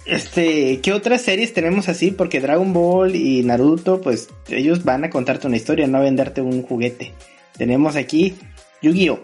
este, 0.06 0.80
¿qué 0.82 0.94
otras 0.94 1.22
series 1.22 1.54
tenemos 1.54 1.90
así? 1.90 2.12
Porque 2.12 2.42
Dragon 2.42 2.74
Ball 2.74 3.16
y 3.16 3.44
Naruto, 3.44 4.02
pues 4.02 4.30
ellos 4.50 4.84
van 4.84 5.04
a 5.04 5.10
contarte 5.10 5.48
una 5.48 5.58
historia, 5.58 5.88
no 5.88 5.98
a 5.98 6.02
venderte 6.02 6.42
un 6.42 6.62
juguete. 6.64 7.14
Tenemos 7.58 7.96
aquí 7.96 8.36
Yu-Gi-Oh! 8.82 9.20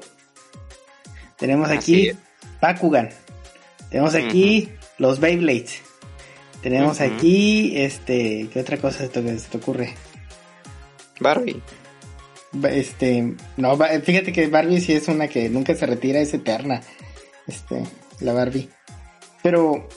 Tenemos 1.38 1.70
aquí 1.70 2.12
Bakugan. 2.62 3.10
Tenemos 3.90 4.16
aquí 4.16 4.70
los 5.02 5.20
Beyblades. 5.20 5.82
Tenemos 6.62 7.02
aquí, 7.02 7.74
este, 7.76 8.48
¿qué 8.54 8.60
otra 8.60 8.78
cosa 8.78 9.00
se 9.00 9.10
te, 9.10 9.58
ocurre? 9.58 9.96
Barbie. 11.20 11.60
Este, 12.70 13.34
no, 13.58 13.80
fíjate 14.04 14.32
que 14.32 14.46
Barbie 14.46 14.80
sí 14.80 14.94
es 14.94 15.08
una 15.08 15.28
que 15.28 15.50
nunca 15.50 15.74
se 15.74 15.88
retira, 15.88 16.20
es 16.20 16.36
eterna. 16.36 16.82
Este, 17.48 17.82
la 18.20 18.34
Barbie. 18.34 18.70
Pero, 19.42 19.88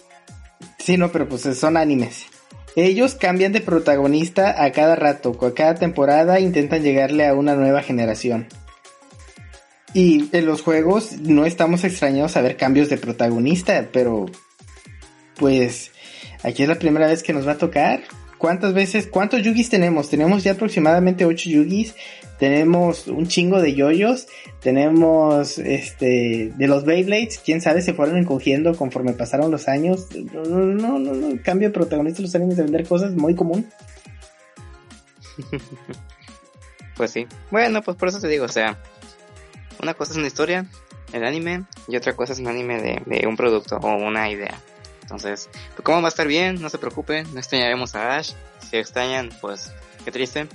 sí, 0.78 0.96
no, 0.96 1.12
pero 1.12 1.28
pues 1.28 1.42
son 1.42 1.76
animes. 1.76 2.24
Ellos 2.74 3.14
cambian 3.14 3.52
de 3.52 3.60
protagonista 3.60 4.64
a 4.64 4.72
cada 4.72 4.96
rato, 4.96 5.38
a 5.38 5.54
cada 5.54 5.74
temporada 5.74 6.40
intentan 6.40 6.82
llegarle 6.82 7.26
a 7.26 7.34
una 7.34 7.54
nueva 7.56 7.82
generación. 7.82 8.46
Y 9.92 10.34
en 10.34 10.46
los 10.46 10.62
juegos 10.62 11.20
no 11.20 11.44
estamos 11.44 11.84
extrañados 11.84 12.38
a 12.38 12.42
ver 12.42 12.56
cambios 12.56 12.88
de 12.88 12.96
protagonista, 12.96 13.90
pero 13.92 14.26
pues 15.36 15.90
aquí 16.42 16.62
es 16.62 16.68
la 16.68 16.78
primera 16.78 17.06
vez 17.06 17.22
que 17.22 17.32
nos 17.32 17.46
va 17.46 17.52
a 17.52 17.58
tocar. 17.58 18.02
¿Cuántas 18.38 18.74
veces, 18.74 19.06
cuántos 19.06 19.42
yugis 19.42 19.70
tenemos? 19.70 20.10
Tenemos 20.10 20.44
ya 20.44 20.52
aproximadamente 20.52 21.24
8 21.24 21.48
yugis, 21.48 21.94
tenemos 22.38 23.06
un 23.06 23.26
chingo 23.26 23.60
de 23.62 23.74
yoyos, 23.74 24.26
tenemos 24.60 25.58
este 25.58 26.52
de 26.54 26.66
los 26.66 26.84
Beyblades, 26.84 27.40
quién 27.42 27.60
sabe 27.60 27.80
se 27.80 27.94
fueron 27.94 28.18
encogiendo 28.18 28.74
conforme 28.74 29.12
pasaron 29.12 29.50
los 29.50 29.68
años. 29.68 30.08
No, 30.12 30.44
no, 30.44 30.98
no, 30.98 31.42
cambio 31.42 31.68
de 31.68 31.74
protagonista 31.74 32.22
los 32.22 32.34
animes 32.34 32.56
de 32.56 32.64
vender 32.64 32.86
cosas 32.86 33.12
muy 33.14 33.34
común. 33.34 33.66
pues 36.96 37.10
sí. 37.12 37.26
Bueno, 37.50 37.82
pues 37.82 37.96
por 37.96 38.08
eso 38.08 38.20
te 38.20 38.28
digo, 38.28 38.44
o 38.44 38.48
sea, 38.48 38.78
una 39.82 39.94
cosa 39.94 40.12
es 40.12 40.18
una 40.18 40.26
historia, 40.26 40.66
el 41.12 41.24
anime, 41.24 41.64
y 41.88 41.96
otra 41.96 42.14
cosa 42.14 42.32
es 42.32 42.40
un 42.40 42.48
anime 42.48 43.02
de, 43.06 43.26
un 43.26 43.36
producto 43.36 43.76
o 43.76 43.96
una 43.96 44.30
idea. 44.30 44.60
Entonces, 45.04 45.50
pues 45.74 45.84
como 45.84 46.00
va 46.00 46.08
a 46.08 46.10
estar 46.10 46.26
bien, 46.26 46.62
no 46.62 46.70
se 46.70 46.78
preocupen, 46.78 47.30
no 47.34 47.38
extrañaremos 47.38 47.94
a 47.94 48.16
Ash. 48.16 48.32
Si 48.58 48.78
extrañan, 48.78 49.28
pues 49.42 49.70
qué 50.02 50.10
triste. 50.10 50.48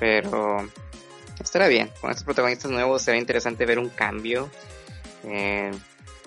Pero 0.00 0.66
estará 1.38 1.68
bien. 1.68 1.90
Con 2.00 2.10
estos 2.10 2.24
protagonistas 2.24 2.70
nuevos 2.70 3.02
será 3.02 3.18
interesante 3.18 3.66
ver 3.66 3.78
un 3.78 3.90
cambio. 3.90 4.50
Eh, 5.24 5.70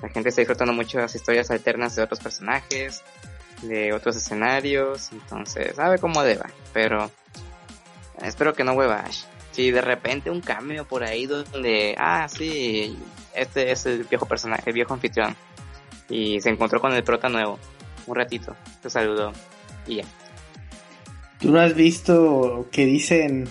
la 0.03 0.09
gente 0.09 0.29
está 0.29 0.41
disfrutando 0.41 0.73
mucho 0.73 0.99
las 0.99 1.15
historias 1.15 1.49
alternas 1.49 1.95
de 1.95 2.03
otros 2.03 2.19
personajes, 2.19 3.01
de 3.63 3.93
otros 3.93 4.15
escenarios. 4.15 5.11
Entonces, 5.11 5.75
sabe 5.75 5.97
cómo 5.97 6.21
deba. 6.21 6.45
Pero 6.71 7.09
espero 8.21 8.53
que 8.53 8.63
no 8.63 8.73
hueva 8.73 8.99
Ash 8.99 9.23
si 9.55 9.71
de 9.71 9.81
repente 9.81 10.29
un 10.29 10.41
cambio 10.41 10.85
por 10.85 11.03
ahí 11.05 11.25
donde, 11.27 11.95
ah, 11.97 12.27
sí, 12.27 12.97
este 13.33 13.71
es 13.71 13.85
el 13.85 14.03
viejo 14.03 14.25
personaje, 14.25 14.63
el 14.69 14.73
viejo 14.73 14.93
anfitrión. 14.93 15.33
Y 16.09 16.39
se 16.41 16.49
encontró 16.49 16.79
con 16.79 16.93
el 16.93 17.03
prota 17.03 17.29
nuevo. 17.29 17.59
Un 18.07 18.15
ratito, 18.15 18.55
te 18.81 18.89
saludó 18.89 19.31
y 19.87 19.97
ya. 19.97 20.03
¿Tú 21.39 21.51
no 21.51 21.59
has 21.59 21.75
visto 21.75 22.67
que 22.71 22.85
dicen... 22.85 23.47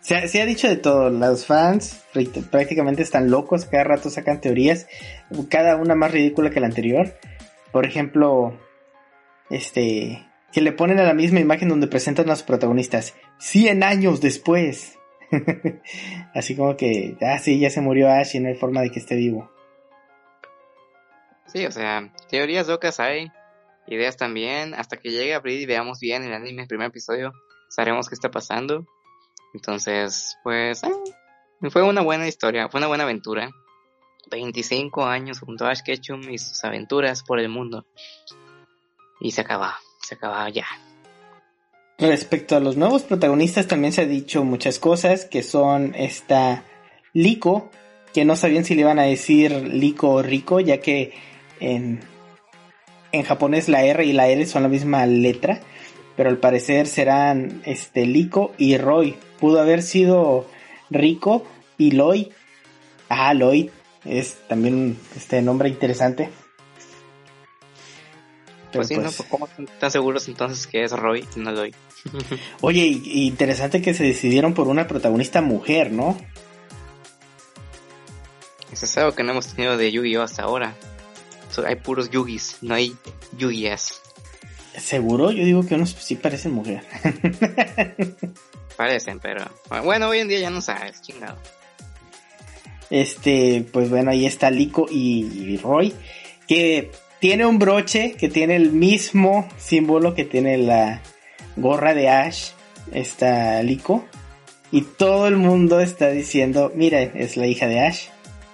Se, 0.00 0.14
ha 0.14 0.46
dicho 0.46 0.68
de 0.68 0.76
todo, 0.76 1.10
los 1.10 1.46
fans 1.46 2.04
prácticamente 2.52 3.02
están 3.02 3.28
locos, 3.28 3.64
cada 3.64 3.82
rato 3.82 4.08
sacan 4.08 4.40
teorías, 4.40 4.86
cada 5.50 5.74
una 5.74 5.96
más 5.96 6.12
ridícula 6.12 6.50
que 6.50 6.60
la 6.60 6.66
anterior. 6.66 7.18
Por 7.72 7.86
ejemplo, 7.86 8.56
este, 9.50 10.24
que 10.52 10.60
le 10.60 10.70
ponen 10.70 11.00
a 11.00 11.04
la 11.04 11.12
misma 11.12 11.40
imagen 11.40 11.68
donde 11.68 11.88
presentan 11.88 12.26
a 12.26 12.30
los 12.30 12.44
protagonistas 12.44 13.14
100 13.38 13.82
años 13.82 14.20
después. 14.20 14.96
Así 16.34 16.54
como 16.54 16.76
que, 16.76 17.16
ah, 17.20 17.40
sí, 17.40 17.58
ya 17.58 17.70
se 17.70 17.80
murió 17.80 18.08
Ash 18.08 18.36
y 18.36 18.38
no 18.38 18.48
hay 18.48 18.54
forma 18.54 18.82
de 18.82 18.90
que 18.90 19.00
esté 19.00 19.16
vivo. 19.16 19.50
Sí, 21.56 21.64
o 21.64 21.72
sea, 21.72 22.12
teorías 22.28 22.68
locas 22.68 23.00
hay, 23.00 23.32
ideas 23.86 24.18
también. 24.18 24.74
Hasta 24.74 24.98
que 24.98 25.10
llegue 25.10 25.32
abril 25.32 25.58
y 25.58 25.64
veamos 25.64 26.00
bien 26.00 26.22
el 26.22 26.34
anime, 26.34 26.62
el 26.62 26.68
primer 26.68 26.88
episodio, 26.88 27.32
sabremos 27.70 28.10
qué 28.10 28.14
está 28.14 28.30
pasando. 28.30 28.84
Entonces, 29.54 30.36
pues, 30.44 30.82
eh, 30.84 31.70
fue 31.70 31.82
una 31.82 32.02
buena 32.02 32.28
historia, 32.28 32.68
fue 32.68 32.76
una 32.76 32.88
buena 32.88 33.04
aventura. 33.04 33.50
25 34.30 35.06
años 35.06 35.40
junto 35.40 35.64
a 35.64 35.70
Ash 35.70 35.80
Ketchum 35.82 36.28
y 36.28 36.36
sus 36.36 36.62
aventuras 36.62 37.22
por 37.22 37.40
el 37.40 37.48
mundo. 37.48 37.86
Y 39.18 39.30
se 39.30 39.40
acaba, 39.40 39.78
se 40.02 40.16
acaba 40.16 40.46
ya. 40.50 40.66
Respecto 41.96 42.54
a 42.54 42.60
los 42.60 42.76
nuevos 42.76 43.04
protagonistas 43.04 43.66
también 43.66 43.94
se 43.94 44.02
ha 44.02 44.06
dicho 44.06 44.44
muchas 44.44 44.78
cosas 44.78 45.24
que 45.24 45.42
son 45.42 45.94
esta 45.94 46.64
Liko, 47.14 47.70
que 48.12 48.26
no 48.26 48.36
sabían 48.36 48.66
si 48.66 48.74
le 48.74 48.82
iban 48.82 48.98
a 48.98 49.04
decir 49.04 49.52
Liko 49.52 50.10
o 50.10 50.22
Rico, 50.22 50.60
ya 50.60 50.82
que 50.82 51.14
en, 51.60 52.00
en 53.12 53.22
japonés 53.22 53.68
la 53.68 53.84
R 53.84 54.04
y 54.04 54.12
la 54.12 54.28
L 54.28 54.44
son 54.46 54.62
la 54.62 54.68
misma 54.68 55.06
letra, 55.06 55.60
pero 56.16 56.30
al 56.30 56.38
parecer 56.38 56.86
serán 56.86 57.62
este 57.64 58.06
Liko 58.06 58.52
y 58.58 58.76
Roy. 58.78 59.16
Pudo 59.38 59.60
haber 59.60 59.82
sido 59.82 60.46
Rico 60.90 61.44
y 61.78 61.92
Loy. 61.92 62.32
Ah, 63.08 63.34
Loy 63.34 63.70
es 64.04 64.38
también 64.48 64.98
este 65.14 65.42
nombre 65.42 65.68
interesante. 65.68 66.30
pues 68.72 68.88
sí, 68.88 68.96
¿no? 68.96 69.02
Pues, 69.02 69.22
¿Cómo 69.28 69.48
están 69.58 69.90
seguros 69.90 70.28
entonces 70.28 70.66
que 70.66 70.84
es 70.84 70.92
Roy 70.92 71.26
y 71.36 71.40
no 71.40 71.52
Loy? 71.52 71.74
Oye, 72.60 72.86
interesante 72.86 73.82
que 73.82 73.94
se 73.94 74.04
decidieron 74.04 74.54
por 74.54 74.68
una 74.68 74.86
protagonista 74.86 75.42
mujer, 75.42 75.92
¿no? 75.92 76.16
Eso 78.72 78.84
es 78.84 78.98
algo 78.98 79.12
que 79.12 79.22
no 79.22 79.32
hemos 79.32 79.54
tenido 79.54 79.76
de 79.76 79.92
Yu-Gi-Oh 79.92 80.22
hasta 80.22 80.42
ahora. 80.42 80.74
Hay 81.64 81.76
puros 81.76 82.10
Yugis, 82.10 82.58
no 82.62 82.74
hay 82.74 82.94
Yu-Gi-Es. 83.38 84.00
¿Seguro? 84.78 85.30
Yo 85.30 85.44
digo 85.44 85.64
que 85.66 85.74
unos 85.74 85.90
sí 85.98 86.16
parecen 86.16 86.52
mujer. 86.52 86.82
parecen, 88.76 89.20
pero... 89.20 89.44
Bueno, 89.84 90.08
hoy 90.08 90.18
en 90.18 90.28
día 90.28 90.40
ya 90.40 90.50
no 90.50 90.60
sabes, 90.60 91.00
chingado. 91.00 91.38
Este, 92.90 93.66
pues 93.72 93.88
bueno, 93.88 94.10
ahí 94.10 94.26
está 94.26 94.50
Lico 94.50 94.86
y 94.90 95.56
Roy. 95.58 95.94
Que 96.46 96.90
tiene 97.18 97.46
un 97.46 97.58
broche 97.58 98.12
que 98.12 98.28
tiene 98.28 98.56
el 98.56 98.72
mismo 98.72 99.48
símbolo 99.56 100.14
que 100.14 100.24
tiene 100.24 100.58
la 100.58 101.00
gorra 101.56 101.94
de 101.94 102.08
Ash, 102.08 102.50
esta 102.92 103.62
Lico. 103.62 104.04
Y 104.70 104.82
todo 104.82 105.26
el 105.26 105.36
mundo 105.36 105.80
está 105.80 106.10
diciendo, 106.10 106.72
mira, 106.74 107.00
es 107.00 107.36
la 107.36 107.46
hija 107.46 107.66
de 107.66 107.80
Ash. 107.80 108.08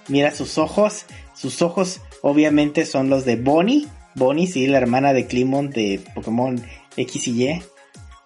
Mira 0.07 0.31
sus 0.31 0.57
ojos. 0.57 1.05
Sus 1.35 1.61
ojos 1.61 1.99
obviamente 2.23 2.87
son 2.87 3.09
los 3.09 3.25
de 3.25 3.35
Bonnie. 3.35 3.87
Bonnie, 4.15 4.47
sí, 4.47 4.65
la 4.65 4.77
hermana 4.77 5.13
de 5.13 5.27
Clemont 5.27 5.71
de 5.73 6.01
Pokémon 6.15 6.59
X 6.97 7.27
y 7.27 7.43
Y. 7.43 7.63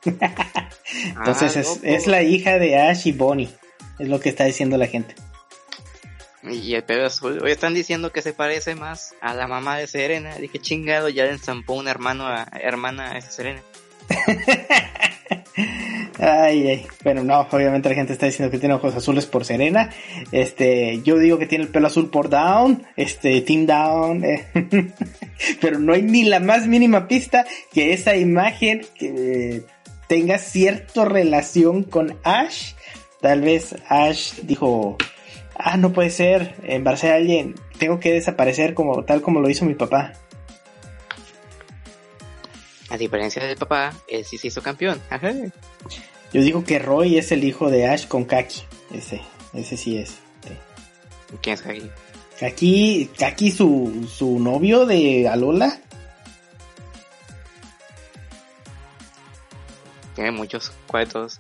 Entonces 1.18 1.58
Ah, 1.58 1.60
es, 1.60 1.80
es 1.84 2.08
la 2.08 2.24
hija 2.24 2.60
de 2.60 2.78
Ash 2.78 3.08
y 3.08 3.12
Bonnie. 3.12 3.50
Es 4.00 4.08
lo 4.08 4.20
que 4.20 4.30
está 4.30 4.46
diciendo 4.46 4.78
la 4.78 4.88
gente. 4.88 5.16
Y 6.44 6.76
el 6.76 6.84
pelo 6.84 7.06
azul. 7.06 7.40
Hoy 7.44 7.52
están 7.52 7.74
diciendo 7.74 8.12
que 8.12 8.22
se 8.22 8.32
parece 8.32 8.76
más 8.76 9.16
a 9.22 9.34
la 9.34 9.48
mamá 9.48 9.78
de 9.78 9.88
Serena. 9.88 10.36
Dije, 10.36 10.60
chingado, 10.60 11.10
ya 11.10 11.26
le 11.26 11.32
enzampó 11.32 11.74
un 11.74 11.88
hermano 11.88 12.28
a, 12.28 12.48
hermana 12.62 13.12
a 13.12 13.18
esa 13.18 13.32
Serena. 13.32 13.62
Ay. 16.20 16.86
Bueno, 17.04 17.24
no, 17.24 17.48
obviamente 17.52 17.90
la 17.90 17.96
gente 17.96 18.14
está 18.14 18.26
diciendo 18.26 18.52
que 18.52 18.60
tiene 18.60 18.76
ojos 18.76 18.96
azules 18.96 19.26
por 19.26 19.46
Serena. 19.46 19.90
Este, 20.32 21.02
yo 21.04 21.18
digo 21.18 21.38
que 21.38 21.46
tiene 21.46 21.66
el 21.66 21.70
pelo 21.70 21.88
azul 21.88 22.10
por 22.10 22.30
Down, 22.30 22.84
este, 22.96 23.42
Team 23.42 23.66
Down. 23.66 24.24
eh. 24.24 24.46
Pero 25.62 25.80
no 25.80 25.94
hay 25.94 26.02
ni 26.02 26.24
la 26.24 26.40
más 26.40 26.68
mínima 26.68 27.08
pista 27.08 27.46
que 27.74 27.94
esa 27.94 28.16
imagen 28.16 28.82
tenga 30.08 30.38
cierta 30.38 31.06
relación 31.06 31.84
con 31.84 32.18
Ash. 32.24 32.74
Tal 33.22 33.42
vez 33.42 33.76
Ash 33.88 34.34
dijo, 34.44 34.98
ah, 35.56 35.78
no 35.78 35.94
puede 35.94 36.10
ser, 36.10 36.56
embarcé 36.64 37.12
a 37.12 37.16
alguien, 37.16 37.56
tengo 37.78 38.00
que 38.00 38.14
desaparecer 38.14 38.74
como 38.74 39.04
tal 39.04 39.22
como 39.22 39.40
lo 39.40 39.50
hizo 39.50 39.66
mi 39.66 39.76
papá. 39.76 40.14
A 42.90 42.98
diferencia 42.98 43.44
del 43.44 43.58
papá, 43.58 43.94
él 44.08 44.24
sí 44.26 44.38
se 44.38 44.48
hizo 44.48 44.62
campeón. 44.62 45.02
Ajá. 45.10 45.32
Yo 46.34 46.42
digo 46.42 46.64
que 46.64 46.80
Roy 46.80 47.18
es 47.18 47.32
el 47.32 47.44
hijo 47.44 47.70
de 47.70 47.88
Ash 47.88 48.08
con 48.08 48.26
Kaki. 48.26 48.62
Ese, 48.94 49.22
ese 49.54 49.78
sí 49.78 49.98
es. 49.98 50.20
¿Quién 51.42 51.56
es 51.56 51.66
ahí? 51.66 51.92
Kaki, 52.40 53.10
Kaki 53.18 53.52
su, 53.52 54.08
su 54.10 54.40
novio 54.40 54.86
de 54.86 55.28
Alola. 55.28 55.80
Tiene 60.16 60.32
muchos. 60.32 60.72
¿Cuál 60.88 61.06
de 61.06 61.12
todos? 61.12 61.38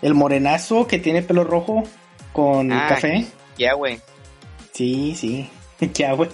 El 0.00 0.14
morenazo 0.14 0.86
que 0.86 0.98
tiene 0.98 1.22
pelo 1.22 1.44
rojo 1.44 1.84
con 2.32 2.72
Ah, 2.72 2.86
café. 2.88 3.26
Ya, 3.58 3.74
güey. 3.74 4.00
Sí, 4.72 5.14
sí. 5.16 5.48
Ya, 5.94 6.12
güey. 6.12 6.30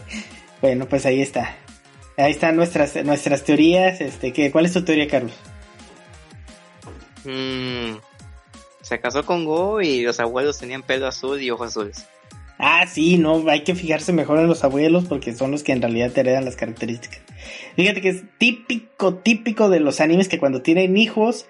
Bueno, 0.60 0.86
pues 0.86 1.06
ahí 1.06 1.22
está. 1.22 1.56
Ahí 2.18 2.32
están 2.32 2.56
nuestras, 2.56 2.96
nuestras 3.04 3.44
teorías. 3.44 4.00
Este, 4.00 4.32
¿qué, 4.32 4.50
¿Cuál 4.50 4.66
es 4.66 4.72
tu 4.72 4.84
teoría, 4.84 5.06
Carlos? 5.06 5.32
Mm, 7.24 7.96
se 8.82 9.00
casó 9.00 9.24
con 9.24 9.44
Go 9.44 9.80
y 9.80 10.02
los 10.02 10.18
abuelos 10.18 10.58
tenían 10.58 10.82
pelo 10.82 11.06
azul 11.06 11.40
y 11.40 11.50
ojos 11.50 11.68
azules. 11.68 12.08
Ah, 12.58 12.86
sí, 12.88 13.18
no, 13.18 13.48
hay 13.48 13.62
que 13.62 13.76
fijarse 13.76 14.12
mejor 14.12 14.40
en 14.40 14.48
los 14.48 14.64
abuelos 14.64 15.04
porque 15.04 15.32
son 15.32 15.52
los 15.52 15.62
que 15.62 15.70
en 15.70 15.80
realidad 15.80 16.10
te 16.10 16.20
heredan 16.20 16.44
las 16.44 16.56
características. 16.56 17.20
Fíjate 17.76 18.00
que 18.00 18.08
es 18.08 18.24
típico, 18.38 19.14
típico 19.14 19.68
de 19.68 19.78
los 19.78 20.00
animes 20.00 20.26
que 20.26 20.40
cuando 20.40 20.60
tienen 20.60 20.96
hijos, 20.96 21.46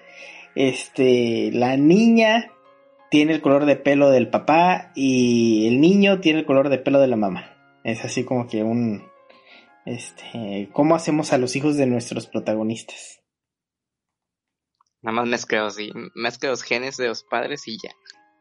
este, 0.53 1.49
la 1.51 1.77
niña 1.77 2.51
tiene 3.09 3.33
el 3.33 3.41
color 3.41 3.65
de 3.65 3.75
pelo 3.75 4.11
del 4.11 4.29
papá 4.29 4.91
y 4.93 5.67
el 5.67 5.81
niño 5.81 6.19
tiene 6.19 6.41
el 6.41 6.45
color 6.45 6.69
de 6.69 6.77
pelo 6.77 6.99
de 6.99 7.07
la 7.07 7.15
mamá. 7.15 7.55
Es 7.83 8.05
así 8.05 8.23
como 8.23 8.47
que 8.47 8.61
un, 8.61 9.08
este, 9.85 10.69
¿cómo 10.73 10.95
hacemos 10.95 11.33
a 11.33 11.37
los 11.37 11.55
hijos 11.55 11.77
de 11.77 11.85
nuestros 11.87 12.27
protagonistas? 12.27 13.21
Nada 15.01 15.15
más 15.15 15.27
mezcla 15.27 15.67
mezcla 16.15 16.49
los 16.49 16.63
genes 16.63 16.97
de 16.97 17.07
los 17.07 17.23
padres 17.23 17.67
y 17.67 17.77
ya. 17.81 17.91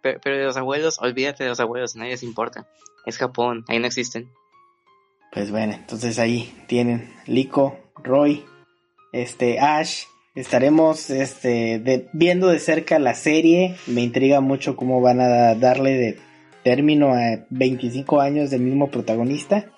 Pero, 0.03 0.21
pero 0.23 0.37
de 0.39 0.45
los 0.45 0.57
abuelos, 0.57 0.99
olvídate 1.01 1.45
de 1.45 1.51
los 1.51 1.61
abuelos, 1.61 1.95
nadie 1.97 2.13
les 2.13 2.23
importa. 2.23 2.69
Es 3.07 3.17
Japón, 3.17 3.65
ahí 3.69 3.79
no 3.79 3.87
existen. 3.87 4.29
Pues 5.33 5.51
bueno, 5.51 5.75
entonces 5.75 6.19
ahí 6.19 6.53
tienen 6.67 7.15
Lico, 7.27 7.79
Roy, 8.03 8.45
este 9.13 9.61
Ash. 9.61 10.05
Estaremos 10.35 11.11
este 11.11 11.79
de- 11.81 12.09
viendo 12.13 12.49
de 12.49 12.59
cerca 12.61 12.99
la 12.99 13.15
serie. 13.15 13.77
Me 13.87 14.03
intriga 14.03 14.41
mucho 14.41 14.77
cómo 14.77 15.01
van 15.01 15.21
a 15.21 15.55
darle 15.55 15.93
de 15.93 16.21
término 16.65 17.13
a 17.15 17.45
25 17.51 18.21
años 18.21 18.51
del 18.51 18.61
mismo 18.63 18.91
protagonista. 18.91 19.71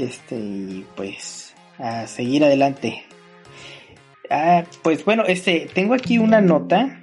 Este 0.00 0.36
y 0.36 0.86
pues 0.96 1.54
a 1.78 2.06
seguir 2.06 2.44
adelante. 2.44 3.04
Ah, 4.30 4.64
pues 4.82 5.04
bueno, 5.04 5.24
este 5.26 5.68
tengo 5.72 5.94
aquí 5.94 6.18
una 6.18 6.40
nota 6.40 7.00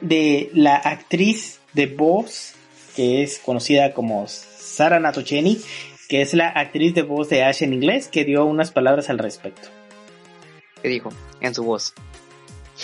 de 0.00 0.50
la 0.52 0.76
actriz 0.76 1.60
de 1.72 1.86
voz 1.86 2.54
que 2.94 3.22
es 3.22 3.38
conocida 3.38 3.94
como 3.94 4.26
Sara 4.26 5.00
Natocheni, 5.00 5.60
que 6.08 6.20
es 6.20 6.34
la 6.34 6.48
actriz 6.48 6.94
de 6.94 7.02
voz 7.02 7.28
de 7.28 7.44
Ash 7.44 7.62
en 7.62 7.72
inglés, 7.72 8.08
que 8.08 8.24
dio 8.24 8.44
unas 8.44 8.72
palabras 8.72 9.08
al 9.10 9.18
respecto. 9.18 9.68
¿Qué 10.82 10.88
dijo? 10.88 11.10
En 11.40 11.54
su 11.54 11.64
voz. 11.64 11.94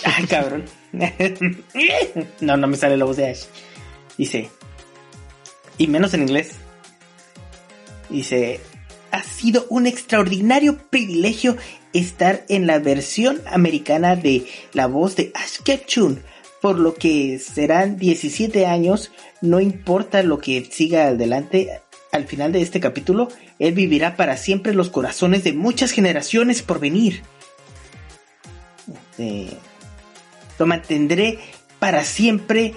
Ay, 0.05 0.27
cabrón. 0.29 0.65
no, 2.41 2.57
no 2.57 2.67
me 2.67 2.77
sale 2.77 2.97
la 2.97 3.05
voz 3.05 3.17
de 3.17 3.31
Ash. 3.31 3.45
Dice, 4.17 4.51
y 5.79 5.87
menos 5.89 6.15
en 6.15 6.23
inglés. 6.23 6.57
Dice, 8.15 8.61
ha 9.11 9.25
sido 9.25 9.67
un 9.71 9.89
extraordinario 9.89 10.79
privilegio 10.79 11.57
estar 11.93 12.45
en 12.49 12.69
la 12.69 12.79
versión 12.79 13.43
americana 13.51 14.15
de 14.15 14.47
la 14.73 14.87
voz 14.87 15.17
de 15.17 15.33
Ash 15.35 15.59
Ketchum, 15.65 16.19
por 16.63 16.79
lo 16.79 16.95
que 16.95 17.41
serán 17.41 17.97
17 17.97 18.67
años, 18.67 19.11
no 19.41 19.59
importa 19.59 20.23
lo 20.23 20.39
que 20.39 20.65
siga 20.65 21.09
adelante, 21.09 21.81
al 22.13 22.29
final 22.29 22.53
de 22.53 22.63
este 22.63 22.79
capítulo, 22.79 23.31
él 23.59 23.75
vivirá 23.75 24.15
para 24.15 24.37
siempre 24.37 24.75
los 24.75 24.91
corazones 24.91 25.43
de 25.43 25.53
muchas 25.53 25.91
generaciones 25.91 26.63
por 26.63 26.79
venir. 26.79 27.23
Este, 29.19 29.57
lo 30.57 30.67
mantendré 30.67 31.41
para 31.81 32.05
siempre 32.05 32.75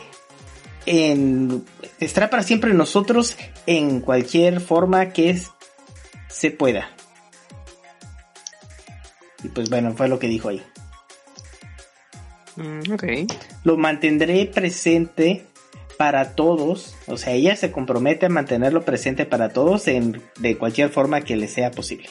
en 0.87 1.63
estará 1.99 2.29
para 2.29 2.41
siempre 2.41 2.71
en 2.71 2.77
nosotros 2.77 3.37
en 3.67 3.99
cualquier 3.99 4.61
forma 4.61 5.09
que 5.09 5.29
es, 5.29 5.51
se 6.29 6.49
pueda. 6.49 6.89
Y 9.43 9.49
pues 9.49 9.69
bueno, 9.69 9.93
fue 9.93 10.07
lo 10.07 10.17
que 10.17 10.27
dijo 10.27 10.49
ahí. 10.49 10.63
Mm, 12.55 12.91
ok. 12.91 13.03
Lo 13.63 13.77
mantendré 13.77 14.45
presente 14.45 15.45
para 15.97 16.35
todos, 16.35 16.95
o 17.07 17.17
sea, 17.17 17.33
ella 17.33 17.55
se 17.55 17.71
compromete 17.71 18.27
a 18.27 18.29
mantenerlo 18.29 18.85
presente 18.85 19.25
para 19.25 19.49
todos 19.49 19.87
en 19.87 20.21
de 20.39 20.57
cualquier 20.57 20.89
forma 20.89 21.21
que 21.21 21.35
le 21.35 21.47
sea 21.47 21.71
posible. 21.71 22.09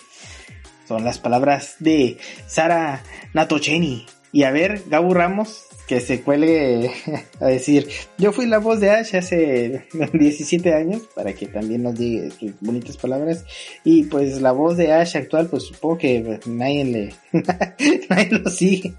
Son 0.87 1.05
las 1.05 1.19
palabras 1.19 1.77
de 1.79 2.19
Sara 2.47 3.03
Natocheni. 3.33 4.07
Y 4.33 4.43
a 4.43 4.51
ver, 4.51 4.83
Gabu 4.87 5.15
Ramos, 5.15 5.65
que 5.87 6.01
se 6.01 6.23
cuelgue 6.23 6.91
a 7.41 7.47
decir, 7.47 7.89
yo 8.19 8.33
fui 8.33 8.47
la 8.47 8.59
voz 8.59 8.81
de 8.81 8.91
Ash 8.91 9.15
hace 9.15 9.87
17 10.13 10.75
años, 10.75 11.03
para 11.15 11.33
que 11.33 11.47
también 11.47 11.83
nos 11.83 11.95
diga 11.95 12.31
sus 12.31 12.53
bonitas 12.61 12.97
palabras. 12.97 13.45
Y 13.85 14.05
pues 14.05 14.41
la 14.41 14.53
voz 14.53 14.77
de 14.77 14.93
Ash 14.93 15.17
actual, 15.17 15.49
pues 15.49 15.65
supongo 15.65 15.99
que 15.99 16.41
nadie 16.47 16.85
le, 16.85 17.15
nadie 18.09 18.31
lo 18.31 18.51
sigue. 18.51 18.95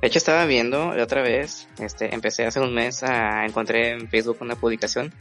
De 0.00 0.06
hecho 0.06 0.18
estaba 0.18 0.46
viendo 0.46 0.90
otra 0.90 1.20
vez, 1.20 1.68
este, 1.78 2.14
empecé 2.14 2.46
hace 2.46 2.58
un 2.58 2.72
mes 2.72 3.02
a 3.02 3.44
encontré 3.44 3.90
en 3.90 4.08
Facebook 4.08 4.38
una 4.40 4.56
publicación 4.56 5.12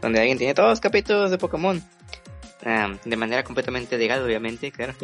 donde 0.00 0.20
alguien 0.20 0.38
tiene 0.38 0.54
todos 0.54 0.68
los 0.68 0.80
capítulos 0.80 1.30
de 1.30 1.38
Pokémon. 1.38 1.82
Am, 2.64 2.98
de 3.04 3.16
manera 3.16 3.42
completamente 3.42 3.98
legal, 3.98 4.22
obviamente, 4.22 4.70
claro. 4.70 4.94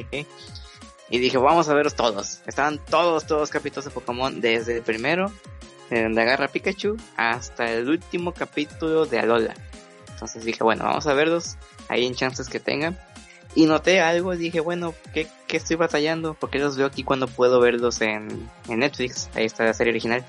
Y 1.10 1.18
dije, 1.18 1.38
vamos 1.38 1.68
a 1.68 1.74
verlos 1.74 1.96
todos. 1.96 2.40
Estaban 2.46 2.78
todos, 2.78 3.26
todos 3.26 3.42
los 3.42 3.50
capítulos 3.50 3.84
de 3.84 3.90
Pokémon, 3.90 4.40
desde 4.40 4.76
el 4.76 4.82
primero, 4.82 5.32
eh, 5.90 6.04
donde 6.04 6.22
agarra 6.22 6.46
a 6.46 6.48
Pikachu, 6.48 6.96
hasta 7.16 7.70
el 7.72 7.88
último 7.88 8.32
capítulo 8.32 9.06
de 9.06 9.18
Alola. 9.18 9.54
Entonces 10.12 10.44
dije, 10.44 10.62
bueno, 10.62 10.84
vamos 10.84 11.06
a 11.08 11.14
verlos, 11.14 11.56
ahí 11.88 12.06
en 12.06 12.14
chances 12.14 12.48
que 12.48 12.60
tengan. 12.60 12.96
Y 13.56 13.66
noté 13.66 14.00
algo 14.00 14.36
dije, 14.36 14.60
bueno, 14.60 14.94
¿qué, 15.12 15.26
qué 15.48 15.56
estoy 15.56 15.74
batallando? 15.74 16.34
¿Por 16.34 16.50
qué 16.50 16.60
los 16.60 16.76
veo 16.76 16.86
aquí 16.86 17.02
cuando 17.02 17.26
puedo 17.26 17.58
verlos 17.58 18.00
en, 18.00 18.48
en 18.68 18.78
Netflix? 18.78 19.28
Ahí 19.34 19.44
está 19.44 19.64
la 19.64 19.74
serie 19.74 19.92
original. 19.92 20.24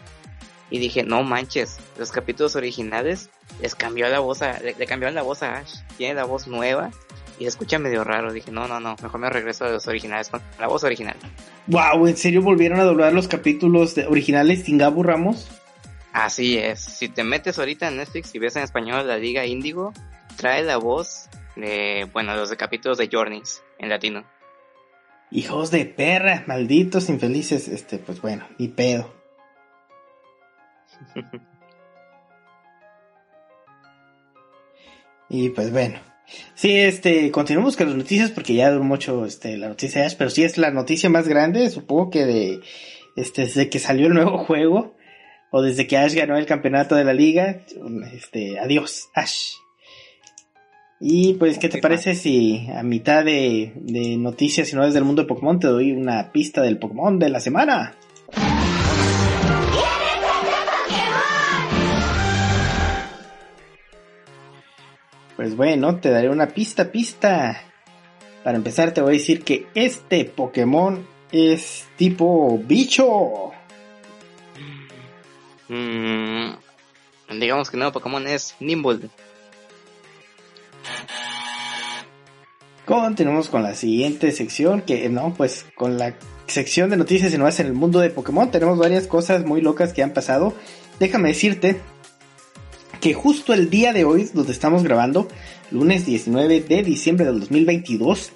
Y 0.71 0.79
dije, 0.79 1.03
no 1.03 1.21
manches, 1.21 1.77
los 1.99 2.11
capítulos 2.11 2.55
originales 2.55 3.29
les 3.61 3.75
cambió 3.75 4.07
la 4.09 4.19
voz 4.19 4.41
a, 4.41 4.57
le, 4.59 4.73
le 4.73 4.85
cambiaron 4.87 5.13
la 5.13 5.21
voz 5.21 5.43
a 5.43 5.57
Ash. 5.57 5.75
Tiene 5.97 6.15
la 6.15 6.23
voz 6.23 6.47
nueva 6.47 6.89
y 7.41 7.47
escucha 7.47 7.80
medio 7.80 8.04
raro. 8.04 8.32
Dije, 8.32 8.51
no, 8.51 8.67
no, 8.67 8.80
no, 8.80 8.95
mejor 9.01 9.19
me 9.19 9.27
regreso 9.32 9.65
a 9.65 9.69
los 9.71 9.88
originales 9.88 10.30
con 10.30 10.39
la 10.60 10.67
voz 10.67 10.84
original. 10.84 11.15
Wow, 11.65 12.06
¿en 12.06 12.15
serio 12.15 12.43
volvieron 12.43 12.80
a 12.80 12.84
doblar 12.84 13.13
los 13.13 13.27
capítulos 13.27 13.95
de- 13.95 14.06
originales 14.06 14.63
sin 14.65 14.77
Gabu 14.77 15.01
Ramos? 15.01 15.49
Así 16.13 16.60
es, 16.60 16.80
si 16.82 17.10
te 17.10 17.23
metes 17.23 17.58
ahorita 17.58 17.88
en 17.88 17.97
Netflix 17.97 18.36
y 18.36 18.39
ves 18.39 18.56
en 18.58 18.63
español 18.63 19.08
la 19.08 19.17
Liga 19.17 19.43
Índigo, 19.47 19.91
trae 20.38 20.62
la 20.62 20.77
voz 20.77 21.30
de, 21.56 22.08
bueno, 22.13 22.36
los 22.36 22.51
de 22.51 22.58
capítulos 22.58 22.99
de 22.99 23.10
Journeys 23.12 23.63
en 23.80 23.89
latino. 23.89 24.23
Hijos 25.32 25.71
de 25.71 25.86
perra, 25.86 26.43
malditos 26.45 27.10
infelices, 27.10 27.67
este, 27.69 27.97
pues 27.97 28.21
bueno, 28.21 28.45
ni 28.60 28.67
pedo. 28.67 29.12
y 35.30 35.49
pues 35.49 35.71
bueno. 35.71 36.11
Sí, 36.55 36.77
este, 36.77 37.31
continuamos 37.31 37.77
con 37.77 37.87
las 37.87 37.95
noticias 37.95 38.31
porque 38.31 38.53
ya 38.53 38.71
duró 38.71 38.83
mucho 38.83 39.25
este, 39.25 39.57
la 39.57 39.69
noticia 39.69 40.07
pero 40.17 40.29
sí 40.29 40.43
es 40.43 40.57
la 40.57 40.71
noticia 40.71 41.09
más 41.09 41.27
grande, 41.27 41.69
supongo 41.69 42.09
que 42.09 42.25
de, 42.25 42.59
este, 43.15 43.43
desde 43.43 43.69
que 43.69 43.79
salió 43.79 44.07
el 44.07 44.13
nuevo 44.13 44.37
juego, 44.37 44.95
o 45.51 45.61
desde 45.61 45.85
que 45.85 45.97
Ash 45.97 46.13
ganó 46.13 46.37
el 46.37 46.45
campeonato 46.45 46.95
de 46.95 47.03
la 47.03 47.13
liga, 47.13 47.61
este, 48.13 48.59
adiós, 48.59 49.09
Ash. 49.13 49.55
Y 51.03 51.33
pues, 51.33 51.57
¿qué 51.57 51.67
te 51.67 51.81
parece 51.81 52.13
si 52.13 52.67
a 52.73 52.83
mitad 52.83 53.25
de, 53.25 53.73
de 53.75 54.17
noticias 54.17 54.71
y 54.71 54.75
novedades 54.75 54.93
del 54.93 55.03
mundo 55.03 55.23
de 55.23 55.27
Pokémon 55.27 55.59
te 55.59 55.67
doy 55.67 55.91
una 55.91 56.31
pista 56.31 56.61
del 56.61 56.77
Pokémon 56.77 57.17
de 57.17 57.29
la 57.29 57.39
semana? 57.39 57.95
Pues 65.41 65.56
bueno, 65.56 65.95
te 65.95 66.12
daré 66.12 66.30
una 66.30 66.49
pista, 66.49 66.91
pista. 66.91 67.63
Para 68.43 68.58
empezar 68.58 68.93
te 68.93 69.01
voy 69.01 69.15
a 69.15 69.17
decir 69.17 69.43
que 69.43 69.65
este 69.73 70.23
Pokémon 70.23 71.04
es 71.32 71.88
tipo 71.95 72.60
bicho. 72.60 73.49
Mm, 75.67 76.51
digamos 77.39 77.71
que 77.71 77.75
el 77.75 77.80
nuevo 77.80 77.93
Pokémon 77.93 78.27
es 78.27 78.56
Nimble. 78.60 79.10
Continuamos 82.86 83.49
con 83.49 83.63
la 83.63 83.73
siguiente 83.73 84.32
sección, 84.34 84.84
que 84.84 85.10
no, 85.10 85.34
pues 85.34 85.65
con 85.73 85.97
la 85.97 86.13
sección 86.45 86.91
de 86.91 86.97
noticias 86.97 87.34
y 87.34 87.38
nuevas 87.38 87.60
en 87.60 87.65
el 87.65 87.73
mundo 87.73 87.99
de 87.99 88.12
Pokémon 88.12 88.51
tenemos 88.51 88.77
varias 88.77 89.08
cosas 89.08 89.43
muy 89.43 89.62
locas 89.62 89.91
que 89.91 90.04
han 90.04 90.13
pasado. 90.13 90.54
Déjame 90.99 91.30
decirte 91.30 91.82
que 93.01 93.13
justo 93.15 93.53
el 93.53 93.69
día 93.69 93.91
de 93.91 94.05
hoy, 94.05 94.29
donde 94.31 94.51
estamos 94.51 94.83
grabando, 94.83 95.27
lunes 95.71 96.05
19 96.05 96.61
de 96.61 96.83
diciembre 96.83 97.25
del 97.25 97.39
2022, 97.39 98.31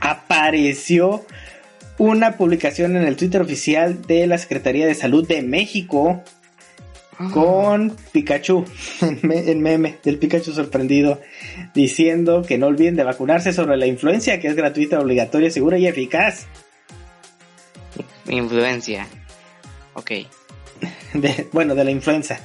apareció 0.00 1.24
una 1.98 2.36
publicación 2.38 2.96
en 2.96 3.04
el 3.04 3.16
Twitter 3.16 3.42
oficial 3.42 4.02
de 4.06 4.26
la 4.26 4.38
Secretaría 4.38 4.86
de 4.86 4.94
Salud 4.94 5.26
de 5.28 5.42
México 5.42 6.22
con 7.32 7.94
Pikachu, 8.10 8.64
en 9.02 9.60
meme 9.60 9.98
del 10.02 10.18
Pikachu 10.18 10.52
sorprendido, 10.52 11.20
diciendo 11.74 12.42
que 12.42 12.56
no 12.56 12.68
olviden 12.68 12.96
de 12.96 13.04
vacunarse 13.04 13.52
sobre 13.52 13.76
la 13.76 13.86
influencia, 13.86 14.40
que 14.40 14.48
es 14.48 14.56
gratuita, 14.56 14.98
obligatoria, 14.98 15.50
segura 15.50 15.78
y 15.78 15.86
eficaz. 15.86 16.46
Influencia. 18.28 19.06
Ok. 19.92 20.12
bueno, 21.52 21.74
de 21.74 21.84
la 21.84 21.90
influenza. 21.90 22.40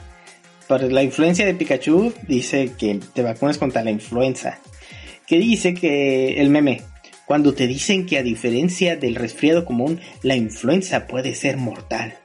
Por 0.68 0.84
la 0.92 1.02
influencia 1.02 1.46
de 1.46 1.54
Pikachu 1.54 2.14
dice 2.28 2.74
que 2.78 3.00
te 3.14 3.24
vacunes 3.24 3.58
contra 3.58 3.84
la 3.84 3.92
influenza. 3.92 4.60
Que 5.26 5.38
dice 5.38 5.74
que 5.74 6.42
el 6.42 6.50
meme, 6.50 6.84
cuando 7.26 7.54
te 7.54 7.68
dicen 7.68 8.06
que 8.06 8.18
a 8.18 8.24
diferencia 8.24 8.98
del 8.98 9.16
resfriado 9.16 9.64
común, 9.64 10.02
la 10.24 10.36
influenza 10.36 11.08
puede 11.08 11.36
ser 11.36 11.56
mortal. 11.56 12.18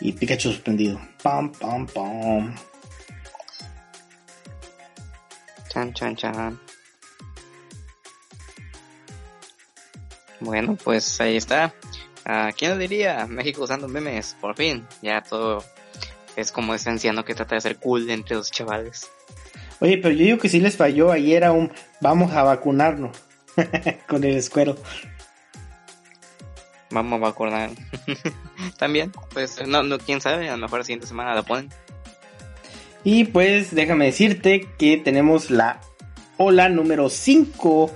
Y 0.00 0.12
Pikachu 0.12 0.52
sorprendido. 0.52 1.00
Pam, 1.22 1.50
pam, 1.52 1.86
pam. 1.86 2.54
Chan, 5.70 5.92
chan, 5.94 6.16
chan. 6.16 6.60
Bueno, 10.40 10.76
pues 10.76 11.20
ahí 11.20 11.36
está. 11.36 11.74
¿A 12.24 12.52
quién 12.52 12.72
lo 12.72 12.78
diría? 12.78 13.26
México 13.26 13.62
usando 13.62 13.88
memes, 13.88 14.36
por 14.40 14.54
fin. 14.54 14.86
Ya 15.02 15.22
todo 15.22 15.64
es 16.38 16.52
como 16.52 16.72
ese 16.72 16.88
anciano 16.88 17.24
que 17.24 17.34
trata 17.34 17.56
de 17.56 17.60
ser 17.60 17.76
cool 17.76 18.08
entre 18.10 18.36
los 18.36 18.50
chavales. 18.50 19.10
Oye, 19.80 19.98
pero 19.98 20.14
yo 20.14 20.24
digo 20.24 20.38
que 20.38 20.48
sí 20.48 20.60
les 20.60 20.76
falló 20.76 21.10
ayer 21.10 21.44
a 21.44 21.52
un 21.52 21.72
vamos 22.00 22.32
a 22.32 22.44
vacunarnos 22.44 23.16
con 24.08 24.22
el 24.22 24.36
escuero. 24.36 24.76
Vamos 26.90 27.18
a 27.18 27.24
vacunar. 27.24 27.70
También, 28.78 29.12
pues 29.34 29.66
no, 29.66 29.82
no, 29.82 29.98
quién 29.98 30.20
sabe, 30.20 30.48
a 30.48 30.52
lo 30.52 30.58
mejor 30.58 30.78
la 30.78 30.84
siguiente 30.84 31.06
semana 31.06 31.34
la 31.34 31.42
ponen. 31.42 31.70
Y 33.04 33.24
pues 33.24 33.74
déjame 33.74 34.06
decirte 34.06 34.66
que 34.78 34.96
tenemos 34.96 35.50
la 35.50 35.80
ola 36.36 36.68
número 36.68 37.10
5 37.10 37.90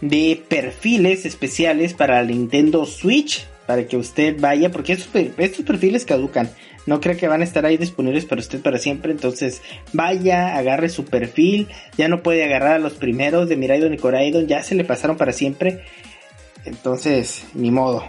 de 0.00 0.42
perfiles 0.48 1.26
especiales 1.26 1.92
para 1.92 2.22
la 2.22 2.28
Nintendo 2.28 2.86
Switch. 2.86 3.46
Para 3.66 3.86
que 3.86 3.96
usted 3.96 4.38
vaya, 4.38 4.70
porque 4.70 4.92
estos, 4.92 5.08
estos 5.38 5.64
perfiles 5.64 6.04
caducan. 6.04 6.50
No 6.86 7.00
creo 7.00 7.16
que 7.16 7.28
van 7.28 7.40
a 7.40 7.44
estar 7.44 7.64
ahí 7.64 7.76
disponibles 7.76 8.26
para 8.26 8.40
usted 8.40 8.60
para 8.60 8.78
siempre. 8.78 9.12
Entonces 9.12 9.62
vaya, 9.92 10.56
agarre 10.56 10.88
su 10.88 11.04
perfil. 11.04 11.68
Ya 11.96 12.08
no 12.08 12.22
puede 12.22 12.44
agarrar 12.44 12.72
a 12.72 12.78
los 12.78 12.94
primeros 12.94 13.48
de 13.48 13.56
Miraidon 13.56 13.94
y 13.94 13.98
Coraidon. 13.98 14.46
Ya 14.46 14.62
se 14.62 14.74
le 14.74 14.84
pasaron 14.84 15.16
para 15.16 15.32
siempre. 15.32 15.84
Entonces, 16.64 17.44
ni 17.54 17.70
modo. 17.70 18.04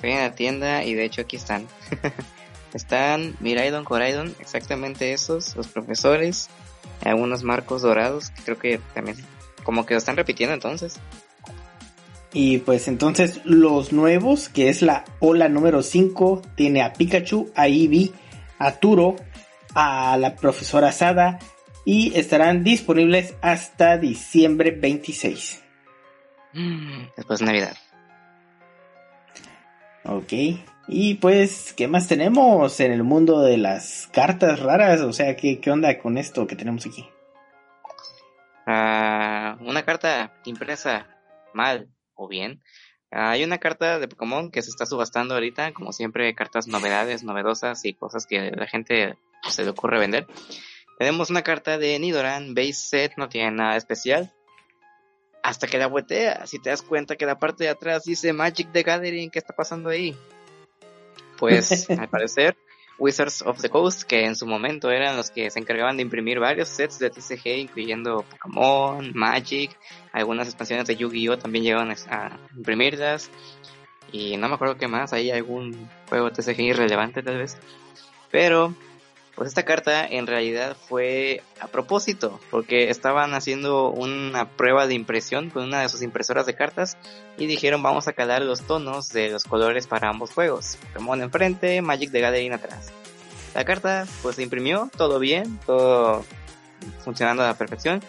Fui 0.00 0.12
a 0.12 0.22
la 0.22 0.34
tienda 0.34 0.84
y 0.84 0.94
de 0.94 1.04
hecho 1.04 1.22
aquí 1.22 1.36
están. 1.36 1.66
están 2.74 3.36
Miraidon, 3.40 3.84
Coraidon, 3.84 4.34
exactamente 4.40 5.12
esos, 5.12 5.54
los 5.56 5.68
profesores, 5.68 6.48
algunos 7.04 7.42
marcos 7.42 7.82
dorados, 7.82 8.30
que 8.30 8.42
creo 8.42 8.58
que 8.58 8.80
también 8.94 9.16
como 9.62 9.86
que 9.86 9.94
lo 9.94 9.98
están 9.98 10.16
repitiendo 10.16 10.54
entonces. 10.54 10.98
Y 12.32 12.58
pues 12.58 12.88
entonces 12.88 13.40
los 13.44 13.92
nuevos, 13.92 14.48
que 14.48 14.68
es 14.68 14.80
la 14.80 15.04
ola 15.20 15.48
número 15.48 15.82
5, 15.82 16.42
tiene 16.54 16.82
a 16.82 16.94
Pikachu, 16.94 17.50
a 17.54 17.68
Eevee, 17.68 18.12
a 18.58 18.72
Turo, 18.76 19.16
a 19.74 20.16
la 20.16 20.34
profesora 20.36 20.92
Sada 20.92 21.38
y 21.84 22.16
estarán 22.18 22.64
disponibles 22.64 23.34
hasta 23.42 23.98
diciembre 23.98 24.70
26. 24.70 25.62
Después 27.16 27.40
de 27.40 27.46
Navidad. 27.46 27.76
Ok. 30.04 30.32
Y 30.88 31.14
pues, 31.14 31.72
¿qué 31.74 31.86
más 31.86 32.08
tenemos 32.08 32.80
en 32.80 32.92
el 32.92 33.02
mundo 33.02 33.40
de 33.40 33.56
las 33.56 34.08
cartas 34.12 34.60
raras? 34.60 35.00
O 35.00 35.12
sea, 35.12 35.36
¿qué, 35.36 35.60
qué 35.60 35.70
onda 35.70 35.98
con 35.98 36.18
esto 36.18 36.46
que 36.46 36.56
tenemos 36.56 36.86
aquí? 36.86 37.08
Ah, 38.66 39.56
una 39.60 39.84
carta 39.84 40.32
impresa 40.44 41.06
mal 41.54 41.88
o 42.14 42.28
bien. 42.28 42.62
hay 43.10 43.44
una 43.44 43.58
carta 43.58 43.98
de 43.98 44.08
Pokémon 44.08 44.50
que 44.50 44.62
se 44.62 44.70
está 44.70 44.86
subastando 44.86 45.34
ahorita, 45.34 45.72
como 45.72 45.92
siempre, 45.92 46.34
cartas 46.34 46.66
novedades, 46.66 47.22
novedosas 47.24 47.84
y 47.84 47.94
cosas 47.94 48.26
que 48.26 48.50
la 48.50 48.66
gente 48.66 49.16
se 49.48 49.64
le 49.64 49.70
ocurre 49.70 49.98
vender. 49.98 50.26
Tenemos 50.98 51.30
una 51.30 51.42
carta 51.42 51.78
de 51.78 51.98
Nidoran, 51.98 52.54
base 52.54 52.74
set, 52.74 53.12
no 53.16 53.28
tiene 53.28 53.50
nada 53.50 53.76
especial 53.76 54.32
hasta 55.42 55.66
que 55.66 55.78
la 55.78 55.88
vueltea, 55.88 56.46
si 56.46 56.58
te 56.58 56.70
das 56.70 56.82
cuenta 56.82 57.16
que 57.16 57.26
la 57.26 57.38
parte 57.38 57.64
de 57.64 57.70
atrás 57.70 58.04
dice 58.04 58.32
Magic 58.32 58.70
the 58.72 58.82
Gathering, 58.82 59.30
¿qué 59.30 59.40
está 59.40 59.54
pasando 59.54 59.90
ahí? 59.90 60.16
Pues 61.38 61.90
al 61.90 62.08
parecer 62.08 62.56
Wizards 62.98 63.42
of 63.42 63.60
the 63.60 63.68
Coast, 63.68 64.02
que 64.04 64.24
en 64.24 64.36
su 64.36 64.46
momento 64.46 64.90
eran 64.90 65.16
los 65.16 65.30
que 65.30 65.50
se 65.50 65.58
encargaban 65.58 65.96
de 65.96 66.02
imprimir 66.02 66.38
varios 66.38 66.68
sets 66.68 66.98
de 66.98 67.10
TCG, 67.10 67.58
incluyendo 67.58 68.24
Pokémon, 68.30 69.12
Magic, 69.14 69.76
algunas 70.12 70.46
expansiones 70.46 70.86
de 70.86 70.96
Yu-Gi-Oh 70.96 71.38
también 71.38 71.64
llegaban 71.64 71.94
a 72.10 72.38
imprimirlas, 72.56 73.30
y 74.12 74.36
no 74.36 74.48
me 74.48 74.54
acuerdo 74.54 74.76
qué 74.76 74.88
más, 74.88 75.12
hay 75.12 75.30
algún 75.30 75.88
juego 76.08 76.30
TCG 76.30 76.60
irrelevante 76.60 77.22
tal 77.22 77.38
vez, 77.38 77.56
pero 78.30 78.74
pues 79.34 79.48
esta 79.48 79.64
carta 79.64 80.06
en 80.06 80.26
realidad 80.26 80.76
fue 80.88 81.42
a 81.60 81.66
propósito, 81.66 82.38
porque 82.50 82.90
estaban 82.90 83.34
haciendo 83.34 83.88
una 83.88 84.48
prueba 84.48 84.86
de 84.86 84.94
impresión 84.94 85.50
con 85.50 85.64
una 85.64 85.80
de 85.80 85.88
sus 85.88 86.02
impresoras 86.02 86.44
de 86.44 86.54
cartas 86.54 86.98
y 87.38 87.46
dijeron 87.46 87.82
vamos 87.82 88.08
a 88.08 88.12
calar 88.12 88.42
los 88.42 88.62
tonos 88.62 89.08
de 89.08 89.30
los 89.30 89.44
colores 89.44 89.86
para 89.86 90.10
ambos 90.10 90.32
juegos. 90.32 90.76
Pokémon 90.92 91.22
enfrente, 91.22 91.80
Magic 91.80 92.10
de 92.10 92.20
Gathering 92.20 92.52
atrás. 92.52 92.92
La 93.54 93.64
carta 93.64 94.06
pues 94.22 94.36
se 94.36 94.42
imprimió, 94.42 94.90
todo 94.96 95.18
bien, 95.18 95.58
todo 95.64 96.24
funcionando 97.02 97.42
a 97.42 97.46
la 97.46 97.54
perfección. 97.54 98.02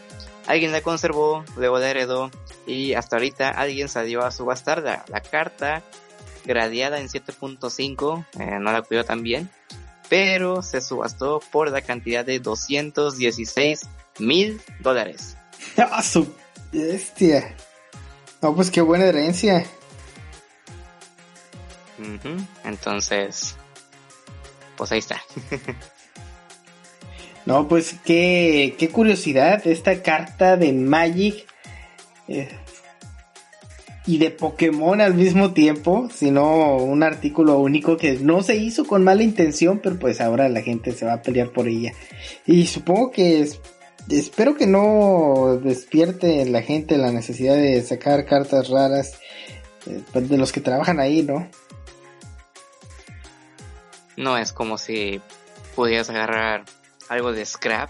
Alguien 0.46 0.74
la 0.74 0.82
conservó, 0.82 1.46
luego 1.56 1.80
la 1.80 1.90
heredó 1.90 2.32
y 2.68 2.96
hasta 2.96 3.16
ahorita 3.16 3.50
alguien 3.50 3.88
salió 3.88 4.24
a 4.24 4.32
subastarla. 4.32 5.06
La 5.08 5.22
carta 5.22 5.84
gradeada 6.44 7.00
en 7.00 7.08
7.5, 7.08 8.26
eh, 8.40 8.60
no 8.60 8.74
la 8.74 8.82
cuidó 8.82 9.06
tan 9.06 9.24
bien 9.24 9.50
pero 10.14 10.62
se 10.62 10.80
subastó 10.80 11.42
por 11.52 11.72
la 11.72 11.82
cantidad 11.82 12.24
de 12.24 12.38
216 12.38 13.82
mil 14.20 14.62
dólares. 14.80 15.36
¡Ah, 15.78 16.04
su 16.04 16.32
bestia! 16.72 17.56
No, 18.40 18.54
pues 18.56 18.70
qué 18.70 18.82
buena 18.82 19.06
herencia. 19.06 19.66
Entonces, 22.64 23.56
pues 24.78 24.92
ahí 24.92 25.00
está. 25.00 25.20
No, 27.46 27.68
pues 27.68 27.96
qué, 28.06 28.78
qué 28.80 28.88
curiosidad 28.88 29.68
esta 29.68 30.02
carta 30.02 30.56
de 30.56 30.72
Magic 30.72 31.46
eh, 32.30 32.58
y 34.06 34.18
de 34.18 34.32
Pokémon 34.32 35.00
al 35.00 35.14
mismo 35.14 35.54
tiempo, 35.54 36.10
sino 36.14 36.76
un 36.78 37.04
artículo 37.04 37.60
único 37.60 37.98
que 37.98 38.14
no 38.20 38.44
se 38.44 38.56
hizo 38.56 38.86
con 38.86 39.04
mala 39.04 39.24
intención, 39.24 39.80
pero 39.82 39.98
pues 39.98 40.20
ahora 40.20 40.50
la 40.50 40.62
gente 40.62 40.92
se 40.92 41.06
va 41.06 41.14
a 41.14 41.22
pelear 41.22 41.52
por 41.52 41.68
ella. 41.68 41.94
Y 42.46 42.68
supongo 42.68 43.12
que 43.12 43.48
espero 44.10 44.56
que 44.56 44.68
no 44.68 45.60
despierte 45.64 46.46
la 46.46 46.62
gente 46.62 46.98
la 46.98 47.12
necesidad 47.12 47.56
de 47.56 47.82
sacar 47.82 48.26
cartas 48.26 48.70
raras 48.70 49.20
eh, 49.86 50.02
pues, 50.12 50.30
de 50.30 50.38
los 50.38 50.52
que 50.52 50.62
trabajan 50.62 51.00
ahí, 51.00 51.24
¿no? 51.24 51.48
No 54.18 54.38
es 54.38 54.52
como 54.52 54.78
si 54.78 55.22
pudieras 55.76 56.10
agarrar 56.10 56.66
algo 57.10 57.32
de 57.32 57.46
scrap 57.46 57.90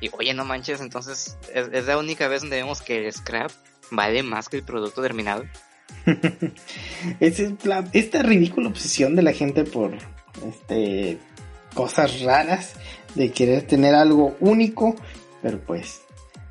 y 0.00 0.10
oye 0.18 0.34
no 0.34 0.44
manches 0.44 0.80
entonces 0.80 1.38
es, 1.54 1.86
la 1.86 1.96
única 1.96 2.28
vez 2.28 2.42
donde 2.42 2.56
vemos 2.56 2.82
que 2.82 3.10
scrap 3.10 3.50
vale 3.90 4.22
más 4.22 4.48
que 4.48 4.56
el 4.56 4.62
producto 4.62 5.02
terminado. 5.02 5.44
Es 7.20 7.40
esta 7.92 8.22
ridícula 8.22 8.68
obsesión 8.68 9.14
de 9.16 9.22
la 9.22 9.32
gente 9.32 9.64
por 9.64 9.92
este 10.46 11.18
cosas 11.74 12.20
raras 12.22 12.74
de 13.14 13.30
querer 13.30 13.62
tener 13.62 13.94
algo 13.94 14.36
único 14.40 14.96
pero 15.42 15.60
pues 15.60 16.00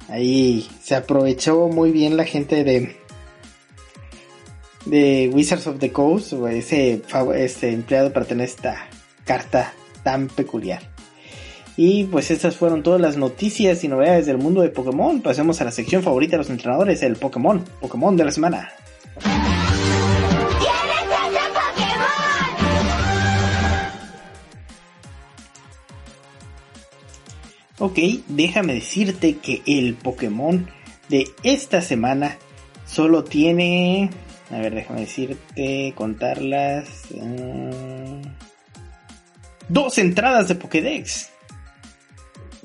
ahí 0.08 0.70
se 0.84 0.96
aprovechó 0.96 1.68
muy 1.68 1.92
bien 1.92 2.16
la 2.16 2.26
gente 2.26 2.64
de 2.64 2.96
de 4.86 5.32
Wizards 5.34 5.68
of 5.68 5.80
the 5.80 5.92
Coast 5.92 6.34
ese, 6.34 7.02
ese 7.36 7.72
empleado 7.72 8.14
para 8.14 8.26
tener 8.26 8.48
esta 8.48 8.88
carta 9.26 9.74
tan 10.04 10.28
peculiar 10.28 10.95
y 11.78 12.06
pues 12.06 12.32
estas 12.32 12.56
fueron 12.56 12.84
todas 12.84 13.02
las 13.02 13.18
noticias 13.18 13.84
y 13.84 13.88
novedades 13.88 14.26
del 14.26 14.38
mundo 14.38 14.62
de 14.62 14.70
Pokémon. 14.70 15.22
Pasemos 15.22 15.60
a 15.62 15.66
la 15.66 15.72
sección 15.72 16.04
favorita 16.04 16.34
de 16.34 16.38
los 16.40 16.50
entrenadores, 16.50 17.04
el 17.04 17.16
Pokémon, 17.18 17.64
Pokémon 17.82 18.16
de 18.16 18.26
la 18.26 18.32
semana. 18.32 18.70
Ok, 27.78 28.00
déjame 28.30 28.76
decirte 28.76 29.38
que 29.38 29.62
el 29.66 29.96
Pokémon 29.96 30.68
de 31.10 31.28
esta 31.44 31.82
semana 31.82 32.38
solo 32.88 33.24
tiene... 33.26 34.10
A 34.50 34.60
ver, 34.60 34.76
déjame 34.76 35.02
decirte, 35.02 35.94
contarlas... 35.96 36.88
Ah, 37.22 38.22
dos 39.68 39.98
entradas 39.98 40.48
de 40.48 40.56
Pokédex. 40.56 41.35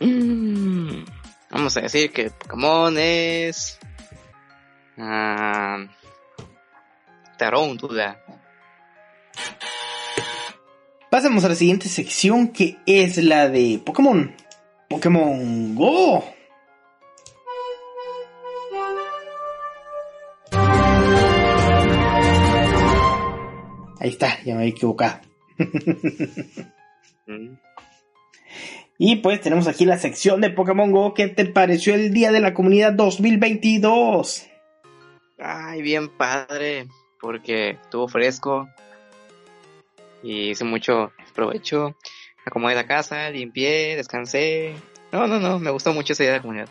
Mm, 0.01 1.05
vamos 1.51 1.77
a 1.77 1.83
decir 1.83 2.11
que 2.11 2.31
Pokémon 2.31 2.97
es. 2.97 3.79
Uh, 4.97 5.87
duda. 7.77 8.19
Pasamos 11.11 11.45
a 11.45 11.51
la 11.51 11.55
siguiente 11.55 11.89
sección 11.89 12.49
que 12.49 12.79
es 12.87 13.19
la 13.19 13.49
de 13.49 13.81
Pokémon. 13.85 14.35
Pokémon 14.89 15.75
Go. 15.75 16.25
Ahí 24.01 24.09
está, 24.09 24.43
ya 24.45 24.55
me 24.55 24.61
había 24.63 24.71
equivocado. 24.71 25.21
Mm. 27.27 27.55
Y 29.03 29.17
pues 29.17 29.41
tenemos 29.41 29.67
aquí 29.67 29.87
la 29.87 29.97
sección 29.97 30.43
de 30.43 30.51
Pokémon 30.51 30.93
Go. 30.93 31.15
¿Qué 31.15 31.27
te 31.29 31.47
pareció 31.47 31.95
el 31.95 32.13
Día 32.13 32.33
de 32.33 32.41
la 32.41 32.53
Comunidad 32.53 32.93
2022? 32.93 34.47
Ay, 35.39 35.81
bien 35.81 36.11
padre, 36.11 36.87
porque 37.19 37.79
estuvo 37.83 38.09
fresco 38.09 38.69
y 40.23 40.51
hice 40.51 40.65
mucho 40.65 41.13
provecho. 41.35 41.97
Acomodé 42.45 42.75
la 42.75 42.87
casa, 42.87 43.31
limpié, 43.31 43.97
descansé. 43.97 44.75
No, 45.13 45.27
no, 45.27 45.41
no, 45.41 45.59
me 45.59 45.71
gustó 45.71 45.95
mucho 45.95 46.13
ese 46.13 46.25
día 46.25 46.33
de 46.33 46.39
la 46.39 46.43
comunidad. 46.43 46.69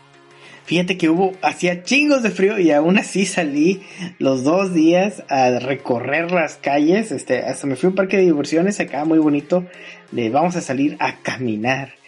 Fíjate 0.66 0.96
que 0.96 1.08
hubo, 1.08 1.32
hacía 1.42 1.82
chingos 1.82 2.22
de 2.22 2.30
frío 2.30 2.60
y 2.60 2.70
aún 2.70 2.96
así 2.96 3.26
salí 3.26 3.82
los 4.20 4.44
dos 4.44 4.72
días 4.72 5.24
a 5.28 5.58
recorrer 5.58 6.30
las 6.30 6.58
calles. 6.58 7.10
Este, 7.10 7.40
hasta 7.40 7.66
me 7.66 7.74
fui 7.74 7.88
a 7.88 7.90
un 7.90 7.96
parque 7.96 8.18
de 8.18 8.22
diversiones 8.22 8.78
acá 8.78 9.04
muy 9.04 9.18
bonito. 9.18 9.66
De 10.12 10.30
vamos 10.30 10.54
a 10.54 10.60
salir 10.60 10.96
a 11.00 11.16
caminar 11.16 11.98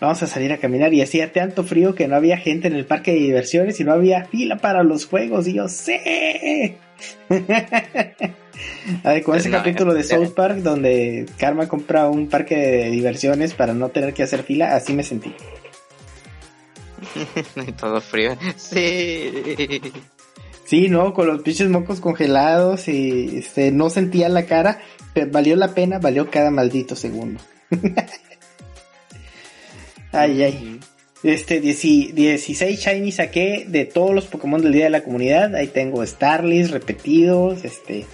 vamos 0.00 0.22
a 0.22 0.26
salir 0.26 0.52
a 0.52 0.58
caminar 0.58 0.92
y 0.94 1.02
hacía 1.02 1.32
tanto 1.32 1.64
frío 1.64 1.94
que 1.94 2.08
no 2.08 2.16
había 2.16 2.36
gente 2.38 2.68
en 2.68 2.74
el 2.74 2.86
parque 2.86 3.12
de 3.12 3.18
diversiones 3.18 3.80
y 3.80 3.84
no 3.84 3.92
había 3.92 4.24
fila 4.26 4.56
para 4.58 4.82
los 4.82 5.06
juegos 5.06 5.48
y 5.48 5.54
yo 5.54 5.68
sé. 5.68 6.78
a 9.04 9.12
ver, 9.12 9.22
con 9.22 9.36
ese 9.36 9.50
capítulo 9.50 9.94
de 9.94 10.04
South 10.04 10.34
Park 10.34 10.58
donde 10.58 11.26
Karma 11.38 11.68
compra 11.68 12.08
un 12.08 12.28
parque 12.28 12.56
de 12.56 12.90
diversiones 12.90 13.54
para 13.54 13.74
no 13.74 13.88
tener 13.88 14.14
que 14.14 14.22
hacer 14.22 14.42
fila, 14.42 14.74
así 14.74 14.92
me 14.94 15.02
sentí. 15.02 15.34
Todo 17.80 18.00
frío. 18.00 18.36
Sí. 18.56 19.32
Sí, 20.64 20.88
no, 20.88 21.14
con 21.14 21.26
los 21.26 21.42
pinches 21.42 21.68
mocos 21.70 22.00
congelados 22.00 22.88
y 22.88 23.38
este 23.38 23.72
no 23.72 23.88
sentía 23.88 24.28
la 24.28 24.44
cara, 24.44 24.80
pero 25.14 25.30
valió 25.30 25.56
la 25.56 25.68
pena, 25.74 25.98
valió 25.98 26.30
cada 26.30 26.50
maldito 26.50 26.94
segundo. 26.94 27.40
Ay, 30.12 30.42
ay. 30.42 30.80
Este, 31.22 31.60
16 31.60 32.80
Shiny 32.80 33.10
saqué 33.10 33.64
de 33.68 33.84
todos 33.86 34.14
los 34.14 34.26
Pokémon 34.26 34.62
del 34.62 34.72
Día 34.72 34.84
de 34.84 34.90
la 34.90 35.02
Comunidad. 35.02 35.54
Ahí 35.54 35.66
tengo 35.66 36.04
Starlis 36.06 36.70
repetidos, 36.70 37.64
este, 37.64 38.06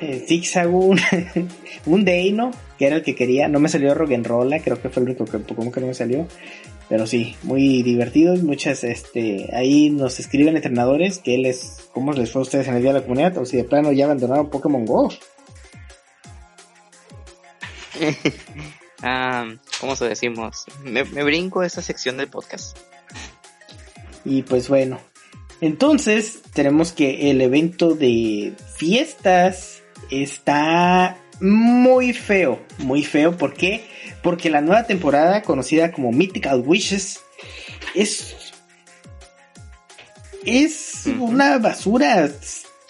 eh, 0.00 0.24
Zigzagoon, 0.26 0.98
un 1.86 2.04
Deino, 2.04 2.50
que 2.78 2.86
era 2.86 2.96
el 2.96 3.02
que 3.02 3.14
quería. 3.14 3.48
No 3.48 3.60
me 3.60 3.68
salió 3.68 3.94
Roggenrola, 3.94 4.58
creo 4.58 4.80
que 4.80 4.88
fue 4.88 5.02
el 5.02 5.10
único 5.10 5.24
Pokémon 5.24 5.70
que 5.70 5.80
no 5.80 5.86
me 5.86 5.94
salió. 5.94 6.26
Pero 6.88 7.06
sí, 7.06 7.36
muy 7.42 7.82
divertidos. 7.82 8.42
Muchas, 8.42 8.84
este, 8.84 9.50
ahí 9.52 9.90
nos 9.90 10.18
escriben 10.20 10.56
entrenadores 10.56 11.18
que 11.18 11.38
les, 11.38 11.88
cómo 11.92 12.12
les 12.12 12.30
fue 12.30 12.40
a 12.40 12.42
ustedes 12.42 12.68
en 12.68 12.74
el 12.74 12.82
Día 12.82 12.92
de 12.92 13.00
la 13.00 13.04
Comunidad, 13.06 13.38
o 13.38 13.44
si 13.44 13.56
de 13.56 13.64
plano 13.64 13.92
ya 13.92 14.04
abandonaron 14.04 14.50
Pokémon 14.50 14.84
Go. 14.84 15.08
ah, 19.06 19.46
¿cómo 19.80 19.96
se 19.96 20.08
decimos? 20.08 20.64
Me, 20.84 21.02
brinco 21.02 21.62
esta 21.62 21.80
sección 21.80 22.16
del 22.16 22.28
podcast. 22.28 22.76
Y 24.24 24.42
pues 24.42 24.68
bueno, 24.68 25.00
entonces 25.60 26.42
tenemos 26.52 26.92
que 26.92 27.30
el 27.30 27.40
evento 27.40 27.94
de 27.94 28.54
fiestas 28.74 29.82
está 30.10 31.16
muy 31.40 32.12
feo, 32.12 32.60
muy 32.78 33.04
feo. 33.04 33.36
¿Por 33.36 33.54
qué? 33.54 33.86
Porque 34.22 34.50
la 34.50 34.60
nueva 34.60 34.84
temporada 34.84 35.42
conocida 35.42 35.92
como 35.92 36.10
Mythical 36.10 36.62
Wishes 36.66 37.20
es 37.94 38.34
es 40.44 41.06
una 41.18 41.58
basura 41.58 42.30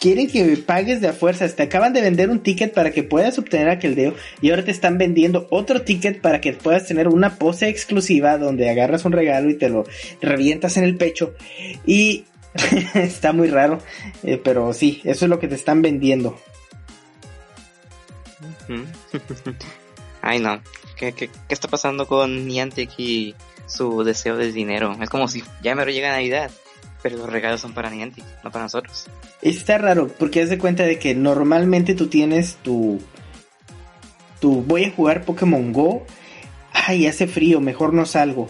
quieren 0.07 0.29
que 0.29 0.57
pagues 0.59 1.01
de 1.01 1.09
a 1.09 1.13
fuerzas. 1.13 1.57
Te 1.57 1.65
acaban 1.65 1.93
de 1.93 2.01
vender 2.01 2.31
un 2.31 2.39
ticket 2.39 2.73
para 2.73 2.93
que 2.93 3.03
puedas 3.03 3.41
obtener 3.41 3.69
aquel 3.69 3.97
dedo 3.97 4.15
y 4.41 4.51
ahora 4.51 4.65
te 4.65 4.71
están 4.71 4.99
vendiendo 4.99 5.49
otro 5.51 5.83
ticket 5.83 6.21
para 6.21 6.41
que 6.41 6.53
puedas 6.53 6.87
tener 6.87 7.09
una 7.09 7.41
pose 7.41 7.69
exclusiva 7.69 8.39
donde 8.39 8.71
agarras 8.71 9.05
un 9.05 9.11
regalo 9.11 9.51
y 9.51 9.59
te 9.59 9.69
lo 9.69 9.85
revientas 10.23 10.77
en 10.77 10.85
el 10.85 10.97
pecho. 10.97 11.35
Y 11.85 12.25
está 12.95 13.33
muy 13.33 13.49
raro, 13.49 13.81
eh, 14.23 14.41
pero 14.43 14.73
sí, 14.73 15.01
eso 15.03 15.25
es 15.25 15.29
lo 15.29 15.41
que 15.41 15.49
te 15.49 15.57
están 15.57 15.83
vendiendo. 15.83 16.39
Ay 20.23 20.39
no, 20.39 20.63
¿Qué, 20.97 21.15
qué, 21.15 21.29
qué 21.29 21.55
está 21.55 21.67
pasando 21.67 22.07
con 22.07 22.47
Niantic 22.47 22.91
y 22.97 23.35
su 23.67 24.05
deseo 24.05 24.37
de 24.37 24.53
dinero? 24.53 24.97
Es 25.03 25.11
como 25.11 25.27
si 25.27 25.43
ya 25.63 25.75
me 25.75 25.85
llega 25.85 26.13
Navidad 26.13 26.53
pero 27.07 27.19
los 27.19 27.31
regalos 27.31 27.61
son 27.61 27.73
para 27.73 27.89
Niantic, 27.89 28.25
no 28.43 28.51
para 28.51 28.65
nosotros. 28.65 29.07
Está 29.41 29.79
raro, 29.79 30.09
porque 30.09 30.43
haz 30.43 30.49
de 30.49 30.59
cuenta 30.59 30.83
de 30.83 30.99
que 30.99 31.15
normalmente 31.15 31.95
tú 31.95 32.09
tienes 32.09 32.57
tu. 32.65 32.99
Tu 34.41 34.63
voy 34.63 34.87
a 34.87 34.91
jugar 34.91 35.25
Pokémon 35.25 35.73
Go. 35.73 36.05
Ay, 36.73 37.07
hace 37.07 37.29
frío, 37.29 37.61
mejor 37.61 37.95
no 37.95 38.07
salgo. 38.07 38.49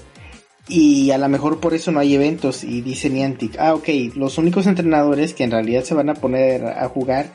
Y 0.68 1.10
a 1.10 1.18
lo 1.18 1.28
mejor 1.28 1.60
por 1.60 1.74
eso 1.74 1.92
no 1.92 2.00
hay 2.00 2.14
eventos. 2.14 2.64
Y 2.64 2.80
dice 2.80 3.10
Niantic, 3.10 3.58
ah, 3.58 3.74
ok, 3.74 3.88
los 4.14 4.38
únicos 4.38 4.66
entrenadores 4.66 5.34
que 5.34 5.44
en 5.44 5.50
realidad 5.50 5.84
se 5.84 5.92
van 5.92 6.08
a 6.08 6.14
poner 6.14 6.64
a 6.64 6.88
jugar 6.88 7.26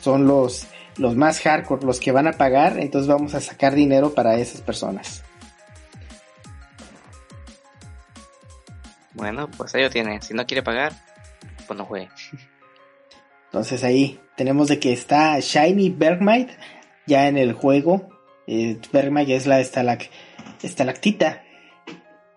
son 0.00 0.28
los, 0.28 0.68
los 0.96 1.16
más 1.16 1.40
hardcore, 1.40 1.84
los 1.84 1.98
que 1.98 2.12
van 2.12 2.28
a 2.28 2.34
pagar. 2.34 2.78
Entonces 2.78 3.08
vamos 3.08 3.34
a 3.34 3.40
sacar 3.40 3.74
dinero 3.74 4.14
para 4.14 4.38
esas 4.38 4.60
personas. 4.60 5.24
Bueno, 9.14 9.48
pues 9.56 9.74
ahí 9.74 9.82
lo 9.82 9.90
tiene. 9.90 10.20
Si 10.22 10.34
no 10.34 10.46
quiere 10.46 10.62
pagar, 10.62 10.92
pues 11.66 11.78
no 11.78 11.84
juegue. 11.84 12.08
Entonces 13.46 13.84
ahí 13.84 14.18
tenemos 14.36 14.68
de 14.68 14.78
que 14.78 14.92
está 14.92 15.38
Shiny 15.38 15.90
Bergmite 15.90 16.56
ya 17.06 17.28
en 17.28 17.36
el 17.36 17.52
juego. 17.52 18.08
Eh, 18.46 18.78
Bergmite 18.92 19.36
es 19.36 19.46
la 19.46 19.60
estalac 19.60 20.10
estalactita. 20.62 21.42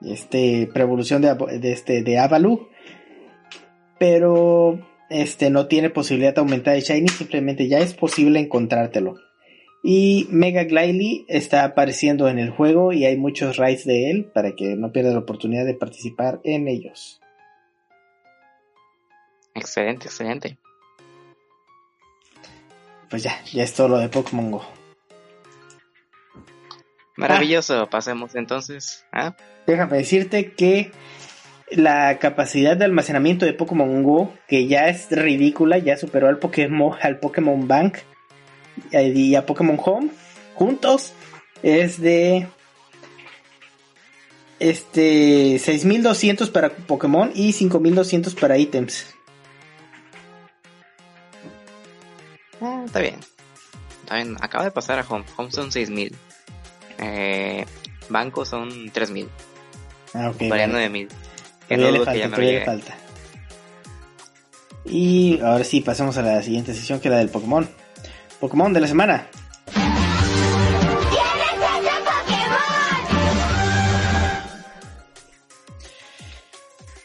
este 0.02 0.70
preevolución 0.74 1.22
de, 1.22 1.36
de 1.60 1.72
este 1.72 2.04
de 2.04 2.20
Avalu, 2.20 2.70
pero 3.98 4.80
este 5.10 5.50
no 5.50 5.68
tiene 5.68 5.90
posibilidad 5.90 6.34
de 6.34 6.42
aumentar 6.42 6.76
el 6.76 6.82
shiny, 6.82 7.08
simplemente 7.08 7.68
ya 7.68 7.80
es 7.80 7.94
posible 7.94 8.40
encontrártelo. 8.40 9.16
Y 9.88 10.28
Mega 10.32 10.64
Glyly 10.64 11.28
está 11.28 11.64
apareciendo 11.64 12.28
en 12.28 12.40
el 12.40 12.50
juego 12.50 12.92
y 12.92 13.06
hay 13.06 13.18
muchos 13.18 13.58
raids 13.58 13.86
de 13.86 14.10
él 14.10 14.26
para 14.34 14.56
que 14.56 14.76
no 14.76 14.92
pierda 14.92 15.12
la 15.12 15.20
oportunidad 15.20 15.64
de 15.64 15.76
participar 15.76 16.40
en 16.44 16.68
ellos. 16.68 17.22
Excelente, 19.54 20.08
excelente. 20.08 20.58
Pues 23.12 23.22
ya, 23.22 23.40
ya 23.54 23.62
es 23.62 23.76
todo 23.76 23.90
lo 23.90 23.98
de 24.00 24.10
Pokémon 24.10 24.50
Go. 24.50 24.66
Maravilloso, 27.16 27.88
pasemos 27.88 28.34
entonces. 28.34 29.06
¿ah? 29.12 29.36
Déjame 29.68 29.98
decirte 29.98 30.54
que 30.54 30.92
la 31.70 32.18
capacidad 32.18 32.76
de 32.76 32.86
almacenamiento 32.86 33.46
de 33.46 33.54
Pokémon 33.54 34.02
Go, 34.02 34.34
que 34.48 34.66
ya 34.66 34.90
es 34.90 35.12
ridícula, 35.12 35.78
ya 35.78 35.96
superó 35.96 36.28
al 36.28 36.40
Pokémon, 36.40 36.98
al 37.04 37.20
Pokémon 37.20 37.68
Bank 37.68 37.98
y 38.92 39.36
a 39.36 39.46
Pokémon 39.46 39.80
Home 39.84 40.10
juntos 40.56 41.14
es 41.64 42.00
de 42.00 42.48
este 44.60 45.60
6200 45.60 46.50
para 46.50 46.70
Pokémon 46.70 47.32
y 47.34 47.54
5200 47.54 48.36
para 48.36 48.58
ítems. 48.58 49.16
Ah, 52.62 52.84
está 52.86 53.00
bien. 53.00 53.16
Está 54.02 54.16
bien. 54.16 54.36
Acaba 54.40 54.64
de 54.64 54.72
pasar 54.72 55.00
a 55.00 55.06
Home. 55.08 55.26
Home 55.36 55.52
son 55.52 55.72
6000. 55.72 56.16
Eh, 57.00 57.66
banco 58.10 58.46
son 58.46 58.90
3000. 58.92 59.30
Ah, 60.14 60.30
ok. 60.30 60.50
Vale. 60.50 60.68
9000. 60.68 61.08
Todavía 61.08 61.68
Que 61.68 61.78
no 61.78 61.92
le 61.92 62.00
que 62.00 62.06
falta, 62.06 62.38
me 62.38 62.52
le 62.52 62.66
falta. 62.66 62.98
Y 64.86 65.40
ahora 65.42 65.64
sí, 65.64 65.82
pasemos 65.82 66.18
a 66.18 66.22
la 66.22 66.42
siguiente 66.44 66.74
sesión 66.74 67.00
que 67.00 67.08
es 67.08 67.12
la 67.12 67.18
del 67.18 67.30
Pokémon. 67.30 67.68
Pokémon 68.40 68.74
de 68.74 68.82
la 68.82 68.88
semana. 68.88 69.28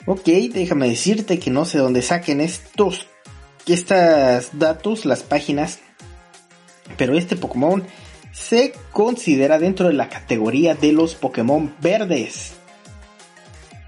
Ok, 0.06 0.24
déjame 0.52 0.88
decirte 0.88 1.38
que 1.38 1.50
no 1.50 1.64
sé 1.64 1.78
dónde 1.78 2.02
saquen 2.02 2.40
estos, 2.40 3.06
estas 3.66 4.58
datos, 4.58 5.04
las 5.04 5.22
páginas, 5.22 5.78
pero 6.96 7.16
este 7.16 7.36
Pokémon 7.36 7.86
se 8.32 8.72
considera 8.90 9.58
dentro 9.58 9.86
de 9.86 9.92
la 9.92 10.08
categoría 10.08 10.74
de 10.74 10.92
los 10.92 11.14
Pokémon 11.14 11.74
verdes. 11.80 12.54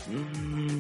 Mm. 0.07 0.73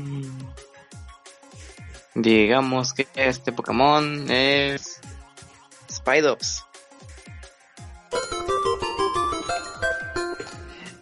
Digamos 2.14 2.92
que 2.92 3.09
este 3.14 3.53
Pokémon 3.53 4.31
es 4.31 5.01
Spidops. 6.03 6.65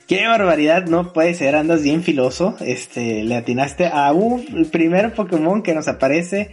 Qué 0.06 0.26
barbaridad, 0.26 0.86
no 0.86 1.12
puede 1.12 1.34
ser, 1.34 1.54
andas 1.54 1.82
bien 1.82 2.02
filoso. 2.02 2.56
Este, 2.60 3.22
le 3.22 3.36
atinaste 3.36 3.86
a 3.86 4.12
un 4.12 4.44
el 4.56 4.66
primer 4.66 5.14
Pokémon 5.14 5.62
que 5.62 5.72
nos 5.72 5.86
aparece 5.86 6.50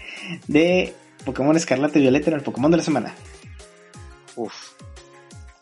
de 0.47 0.93
Pokémon 1.25 1.57
Escarlata 1.57 1.97
y 1.97 2.03
Violeta 2.03 2.29
en 2.29 2.36
el 2.36 2.43
Pokémon 2.43 2.69
de 2.69 2.77
la 2.77 2.83
semana. 2.83 3.15
Uf. 4.36 4.53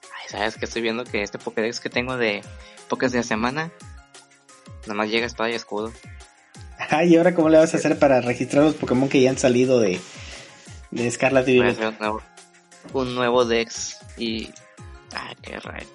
Ay, 0.04 0.30
sabes 0.30 0.58
que 0.58 0.66
estoy 0.66 0.82
viendo 0.82 1.06
que 1.06 1.24
este 1.24 1.40
Pokédex 1.40 1.80
que 1.80 1.90
tengo 1.90 2.18
de 2.18 2.42
Pokés 2.90 3.14
de 3.14 3.20
la 3.20 3.24
semana, 3.24 3.72
nada 4.82 4.94
más 4.94 5.10
llega 5.10 5.26
espada 5.26 5.50
y 5.50 5.54
escudo. 5.54 5.94
Ay, 6.90 7.14
¿y 7.14 7.18
ahora 7.18 7.34
cómo 7.34 7.48
le 7.48 7.58
vas 7.58 7.74
a 7.74 7.78
hacer 7.78 7.98
para 7.98 8.20
registrar 8.22 8.64
los 8.64 8.76
Pokémon 8.76 9.08
que 9.08 9.22
ya 9.22 9.30
han 9.30 9.38
salido 9.38 9.80
de, 9.80 10.02
de 10.92 11.08
Escarlata 11.08 11.50
y 11.50 11.54
Violeta? 11.54 11.96
Hacer 12.86 12.98
un 12.98 13.16
nuevo, 13.16 13.16
un 13.16 13.16
nuevo 13.16 13.46
Dex 13.46 13.98
y. 14.18 14.50
Ah, 15.14 15.34
qué 15.42 15.60
raro. 15.60 15.86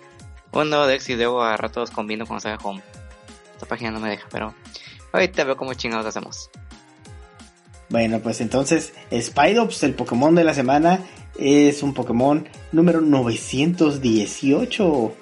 Un 0.52 0.70
nuevo 0.70 0.86
Dex 0.86 1.08
y 1.10 1.16
luego 1.16 1.42
a 1.42 1.56
ratos 1.56 1.90
combino 1.90 2.26
con 2.26 2.40
Saga 2.40 2.58
Home. 2.62 2.82
Esta 3.54 3.66
página 3.66 3.90
no 3.90 3.98
me 4.00 4.10
deja, 4.10 4.26
pero. 4.30 4.54
Ahorita 5.12 5.42
veo 5.44 5.56
cómo 5.56 5.74
chingados 5.74 6.06
hacemos. 6.06 6.50
Bueno, 7.88 8.20
pues 8.20 8.40
entonces, 8.40 8.92
Spidops, 9.12 9.82
el 9.82 9.94
Pokémon 9.94 10.36
de 10.36 10.44
la 10.44 10.54
semana, 10.54 11.00
es 11.36 11.82
un 11.82 11.94
Pokémon 11.94 12.48
número 12.70 13.00
918. 13.00 15.16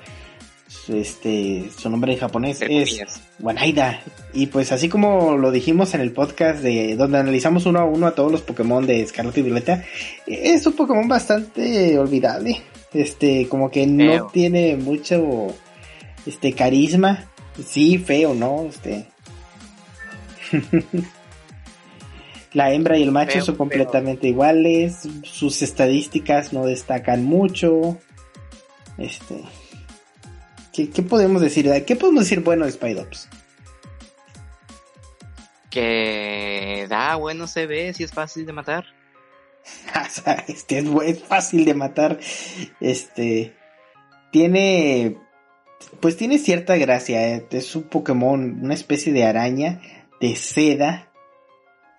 Este, 0.89 1.71
su 1.77 1.91
nombre 1.91 2.13
en 2.13 2.19
japonés 2.19 2.61
es. 2.63 3.21
Wanaida. 3.41 4.01
Y 4.33 4.47
pues 4.47 4.73
así 4.73 4.89
como 4.89 5.37
lo 5.37 5.51
dijimos 5.51 5.95
en 5.95 6.01
el 6.01 6.13
podcast 6.13 6.63
de 6.63 6.97
donde 6.97 7.19
analizamos 7.19 7.67
uno 7.67 7.81
a 7.81 7.85
uno 7.85 8.07
a 8.07 8.15
todos 8.15 8.33
los 8.33 8.41
Pokémon 8.43 8.87
de 8.87 9.03
Escarlata 9.03 9.41
y 9.41 9.43
Violeta, 9.43 9.85
es 10.27 10.67
un 10.67 10.73
Pokémon 10.75 11.07
bastante 11.09 11.99
olvidable. 11.99 12.63
Este, 12.93 13.49
como 13.49 13.71
que 13.71 13.87
no 13.87 14.05
Feo. 14.05 14.31
tiene 14.33 14.77
mucho 14.77 15.49
este 16.27 16.53
carisma. 16.55 17.27
Sí, 17.65 17.99
feo, 17.99 18.35
¿no? 18.35 18.67
Este. 18.69 19.07
La 22.55 22.73
hembra 22.73 22.97
y 22.97 23.03
el 23.03 23.13
macho 23.13 23.33
Feo, 23.33 23.43
son 23.43 23.55
feo. 23.57 23.59
completamente 23.59 24.29
iguales. 24.29 25.07
Sus 25.23 25.61
estadísticas 25.61 26.53
no 26.53 26.65
destacan 26.65 27.25
mucho. 27.25 27.99
Este. 28.97 29.43
¿Qué, 30.79 30.91
qué 30.91 31.03
podemos 31.03 31.43
decir? 31.43 31.69
¿Qué 31.85 31.97
podemos 31.97 32.23
decir 32.23 32.39
bueno 32.39 32.65
de 32.65 32.71
Spidops? 32.71 33.29
Que 35.71 36.87
da 36.89 37.17
bueno 37.17 37.49
se 37.49 37.67
ve 37.67 37.93
si 37.95 38.05
es 38.05 38.13
fácil 38.13 38.47
de 38.47 38.53
matar. 38.53 38.85
Este 40.47 40.79
es, 40.79 40.85
es 41.05 41.25
fácil 41.25 41.65
de 41.65 41.75
matar. 41.75 42.21
Este 42.81 43.57
tiene, 44.31 45.17
pues 45.99 46.17
tiene 46.17 46.39
cierta 46.39 46.77
gracia. 46.77 47.29
eh. 47.29 47.49
Es 47.51 47.75
un 47.75 47.83
Pokémon, 47.83 48.61
una 48.63 48.75
especie 48.75 49.13
de 49.13 49.25
araña 49.25 49.81
de 50.21 50.37
seda 50.37 51.13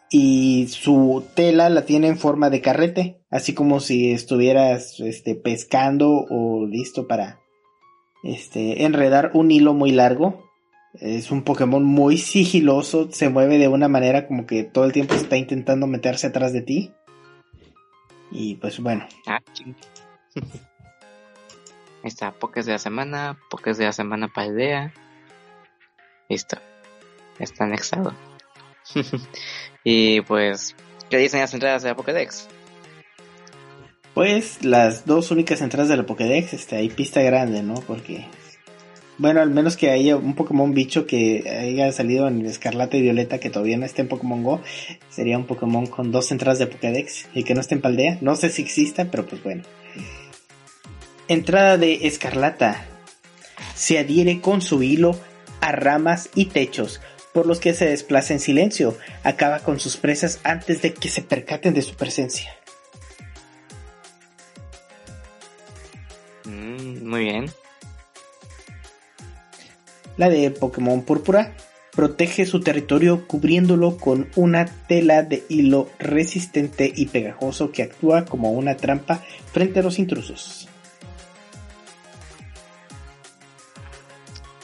y 0.09 0.69
su 0.69 1.25
tela 1.35 1.69
la 1.69 1.83
tiene 1.83 2.07
en 2.07 2.17
forma 2.17 2.49
de 2.49 2.61
carrete, 2.61 3.19
así 3.29 3.53
como 3.53 3.81
si 3.81 4.13
estuvieras, 4.13 5.01
este, 5.01 5.35
pescando 5.35 6.25
o 6.29 6.65
listo 6.65 7.09
para, 7.09 7.41
este, 8.23 8.83
enredar 8.83 9.31
un 9.33 9.51
hilo 9.51 9.73
muy 9.73 9.91
largo. 9.91 10.49
Es 10.93 11.29
un 11.31 11.43
Pokémon 11.43 11.83
muy 11.83 12.17
sigiloso, 12.17 13.11
se 13.11 13.29
mueve 13.29 13.59
de 13.59 13.67
una 13.67 13.87
manera 13.87 14.27
como 14.27 14.47
que 14.47 14.63
todo 14.63 14.85
el 14.85 14.91
tiempo 14.91 15.13
está 15.13 15.37
intentando 15.37 15.85
meterse 15.85 16.27
atrás 16.27 16.51
de 16.51 16.61
ti. 16.61 16.93
Y 18.31 18.55
pues 18.55 18.79
bueno, 18.79 19.07
Ah, 19.27 19.39
está, 22.03 22.31
Pokés 22.31 22.65
de 22.65 22.73
la 22.73 22.79
semana, 22.79 23.37
Pokés 23.49 23.77
de 23.77 23.85
la 23.85 23.93
semana 23.93 24.27
para 24.27 24.47
aldea. 24.47 24.93
Listo. 26.27 26.57
Está 27.39 27.63
anexado. 27.63 28.13
y 29.83 30.21
pues, 30.21 30.75
¿qué 31.09 31.17
dicen 31.17 31.39
las 31.39 31.53
entradas 31.53 31.83
de 31.83 31.95
Pokédex? 31.95 32.47
Pues 34.19 34.65
las 34.65 35.05
dos 35.05 35.31
únicas 35.31 35.61
entradas 35.61 35.87
de 35.87 35.95
la 35.95 36.05
Pokédex, 36.05 36.51
este, 36.51 36.75
hay 36.75 36.89
pista 36.89 37.21
grande, 37.21 37.63
¿no? 37.63 37.75
Porque, 37.75 38.25
bueno, 39.17 39.39
al 39.39 39.49
menos 39.49 39.77
que 39.77 39.91
haya 39.91 40.17
un 40.17 40.35
Pokémon 40.35 40.73
bicho 40.73 41.07
que 41.07 41.49
haya 41.49 41.89
salido 41.93 42.27
en 42.27 42.45
Escarlata 42.45 42.97
y 42.97 43.01
Violeta 43.01 43.39
que 43.39 43.49
todavía 43.49 43.77
no 43.77 43.85
esté 43.85 44.01
en 44.01 44.09
Pokémon 44.09 44.43
Go, 44.43 44.59
sería 45.09 45.37
un 45.37 45.45
Pokémon 45.45 45.87
con 45.87 46.11
dos 46.11 46.33
entradas 46.33 46.59
de 46.59 46.67
Pokédex 46.67 47.27
y 47.33 47.43
que 47.43 47.55
no 47.55 47.61
esté 47.61 47.75
en 47.75 47.81
Paldea. 47.81 48.17
No 48.19 48.35
sé 48.35 48.49
si 48.49 48.61
exista, 48.61 49.09
pero 49.09 49.25
pues 49.25 49.41
bueno. 49.41 49.63
Entrada 51.29 51.77
de 51.77 52.05
Escarlata. 52.05 52.87
Se 53.73 53.99
adhiere 53.99 54.41
con 54.41 54.61
su 54.61 54.83
hilo 54.83 55.17
a 55.61 55.71
ramas 55.71 56.29
y 56.35 56.47
techos, 56.47 56.99
por 57.33 57.45
los 57.45 57.61
que 57.61 57.73
se 57.73 57.85
desplaza 57.85 58.33
en 58.33 58.41
silencio. 58.41 58.97
Acaba 59.23 59.59
con 59.59 59.79
sus 59.79 59.95
presas 59.95 60.41
antes 60.43 60.81
de 60.81 60.93
que 60.93 61.07
se 61.07 61.21
percaten 61.21 61.73
de 61.73 61.83
su 61.83 61.95
presencia. 61.95 62.58
Mm, 66.49 67.07
muy 67.07 67.23
bien. 67.25 67.51
La 70.17 70.29
de 70.29 70.51
Pokémon 70.51 71.01
Púrpura 71.03 71.55
protege 71.91 72.45
su 72.45 72.61
territorio 72.61 73.27
cubriéndolo 73.27 73.97
con 73.97 74.29
una 74.35 74.65
tela 74.65 75.23
de 75.23 75.43
hilo 75.49 75.89
resistente 75.99 76.91
y 76.93 77.07
pegajoso 77.07 77.71
que 77.71 77.83
actúa 77.83 78.25
como 78.25 78.51
una 78.51 78.75
trampa 78.77 79.23
frente 79.51 79.79
a 79.79 79.83
los 79.83 79.99
intrusos. 79.99 80.67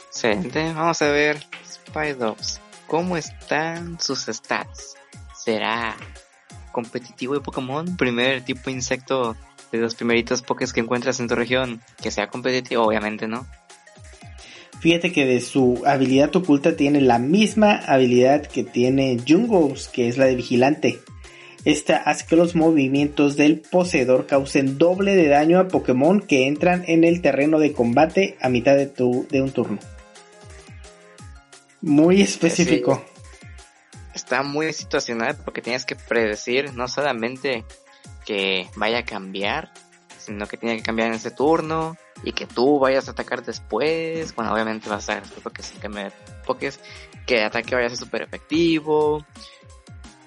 Excelente. 0.08 0.72
Vamos 0.72 1.00
a 1.02 1.10
ver, 1.10 1.38
Spidops, 1.66 2.60
¿cómo 2.86 3.16
están 3.16 4.00
sus 4.00 4.26
stats? 4.26 4.94
¿Será 5.34 5.96
competitivo 6.72 7.34
de 7.34 7.40
Pokémon? 7.40 7.96
Primer 7.96 8.42
tipo 8.42 8.70
insecto 8.70 9.36
de 9.72 9.78
los 9.78 9.94
primeritos 9.94 10.42
Pokés 10.42 10.72
que 10.72 10.80
encuentras 10.80 11.20
en 11.20 11.28
tu 11.28 11.34
región. 11.34 11.80
Que 12.02 12.10
sea 12.10 12.28
competitivo, 12.28 12.84
obviamente, 12.84 13.26
¿no? 13.28 13.46
Fíjate 14.80 15.12
que 15.12 15.24
de 15.26 15.40
su 15.40 15.82
habilidad 15.86 16.34
oculta 16.36 16.76
tiene 16.76 17.00
la 17.00 17.18
misma 17.18 17.76
habilidad 17.76 18.46
que 18.46 18.62
tiene 18.62 19.18
Jungos, 19.26 19.88
que 19.88 20.08
es 20.08 20.18
la 20.18 20.26
de 20.26 20.36
vigilante. 20.36 21.00
Esta 21.64 21.96
hace 21.96 22.26
que 22.26 22.36
los 22.36 22.54
movimientos 22.54 23.36
del 23.36 23.60
poseedor 23.60 24.26
causen 24.26 24.78
doble 24.78 25.16
de 25.16 25.26
daño 25.26 25.58
a 25.58 25.66
Pokémon 25.66 26.20
que 26.20 26.46
entran 26.46 26.84
en 26.86 27.02
el 27.02 27.22
terreno 27.22 27.58
de 27.58 27.72
combate 27.72 28.36
a 28.40 28.48
mitad 28.48 28.76
de, 28.76 28.86
tu, 28.86 29.26
de 29.30 29.42
un 29.42 29.50
turno. 29.50 29.78
Muy 31.80 32.22
específico. 32.22 33.04
Está 34.14 34.42
muy 34.42 34.72
situacional 34.72 35.36
porque 35.44 35.62
tienes 35.62 35.84
que 35.84 35.96
predecir 35.96 36.72
no 36.74 36.86
solamente 36.86 37.64
que 38.26 38.68
vaya 38.74 38.98
a 38.98 39.04
cambiar, 39.04 39.72
sino 40.18 40.46
que 40.46 40.58
tiene 40.58 40.76
que 40.76 40.82
cambiar 40.82 41.08
en 41.08 41.14
ese 41.14 41.30
turno 41.30 41.96
y 42.22 42.32
que 42.32 42.46
tú 42.46 42.78
vayas 42.78 43.08
a 43.08 43.12
atacar 43.12 43.42
después. 43.44 44.34
Bueno, 44.34 44.52
obviamente 44.52 44.90
vas 44.90 45.08
a 45.08 45.12
atacar 45.12 45.22
después 45.22 45.42
porque 45.42 45.62
si 45.62 45.78
que 45.78 45.88
me 45.88 46.10
pokés, 46.44 46.80
que 47.24 47.42
ataque 47.42 47.74
vaya 47.74 47.86
a 47.86 47.90
ser 47.90 47.98
súper 47.98 48.22
efectivo. 48.22 49.24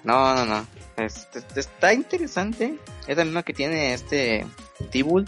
No, 0.02 0.34
no, 0.34 0.46
no. 0.46 0.66
está 0.96 1.92
interesante. 1.92 2.76
Es 3.06 3.16
la 3.16 3.24
misma 3.24 3.42
que 3.42 3.52
tiene 3.52 3.92
este 3.92 4.46
Tibul, 4.90 5.26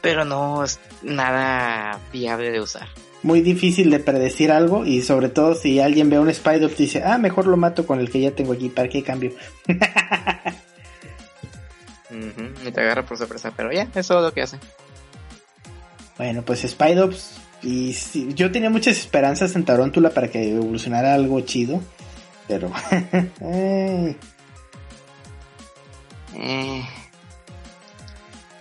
pero 0.00 0.24
no 0.24 0.62
es 0.64 0.78
nada 1.02 1.98
viable 2.12 2.52
de 2.52 2.60
usar. 2.60 2.88
Muy 3.24 3.40
difícil 3.40 3.90
de 3.90 3.98
predecir 3.98 4.52
algo 4.52 4.86
y 4.86 5.02
sobre 5.02 5.28
todo 5.28 5.56
si 5.56 5.80
alguien 5.80 6.08
ve 6.08 6.20
un 6.20 6.30
Spider 6.30 6.70
y 6.70 6.74
dice, 6.74 7.02
ah, 7.04 7.18
mejor 7.18 7.48
lo 7.48 7.56
mato 7.56 7.84
con 7.84 7.98
el 7.98 8.10
que 8.10 8.20
ya 8.20 8.30
tengo 8.30 8.52
aquí, 8.52 8.68
¿para 8.68 8.88
qué 8.88 9.02
cambio? 9.02 9.32
y 12.68 12.72
te 12.72 12.80
agarra 12.80 13.04
por 13.04 13.18
sorpresa, 13.18 13.52
pero 13.56 13.72
ya, 13.72 13.88
eso 13.94 14.18
es 14.18 14.24
lo 14.24 14.32
que 14.32 14.42
hace. 14.42 14.58
Bueno, 16.16 16.42
pues 16.42 16.62
Spidops. 16.62 17.40
Y 17.62 17.92
yo 18.34 18.52
tenía 18.52 18.70
muchas 18.70 18.98
esperanzas 18.98 19.56
en 19.56 19.64
Tarántula 19.64 20.10
para 20.10 20.28
que 20.28 20.50
evolucionara 20.50 21.14
algo 21.14 21.40
chido. 21.40 21.80
Pero. 22.46 22.70
Eh, 26.40 26.84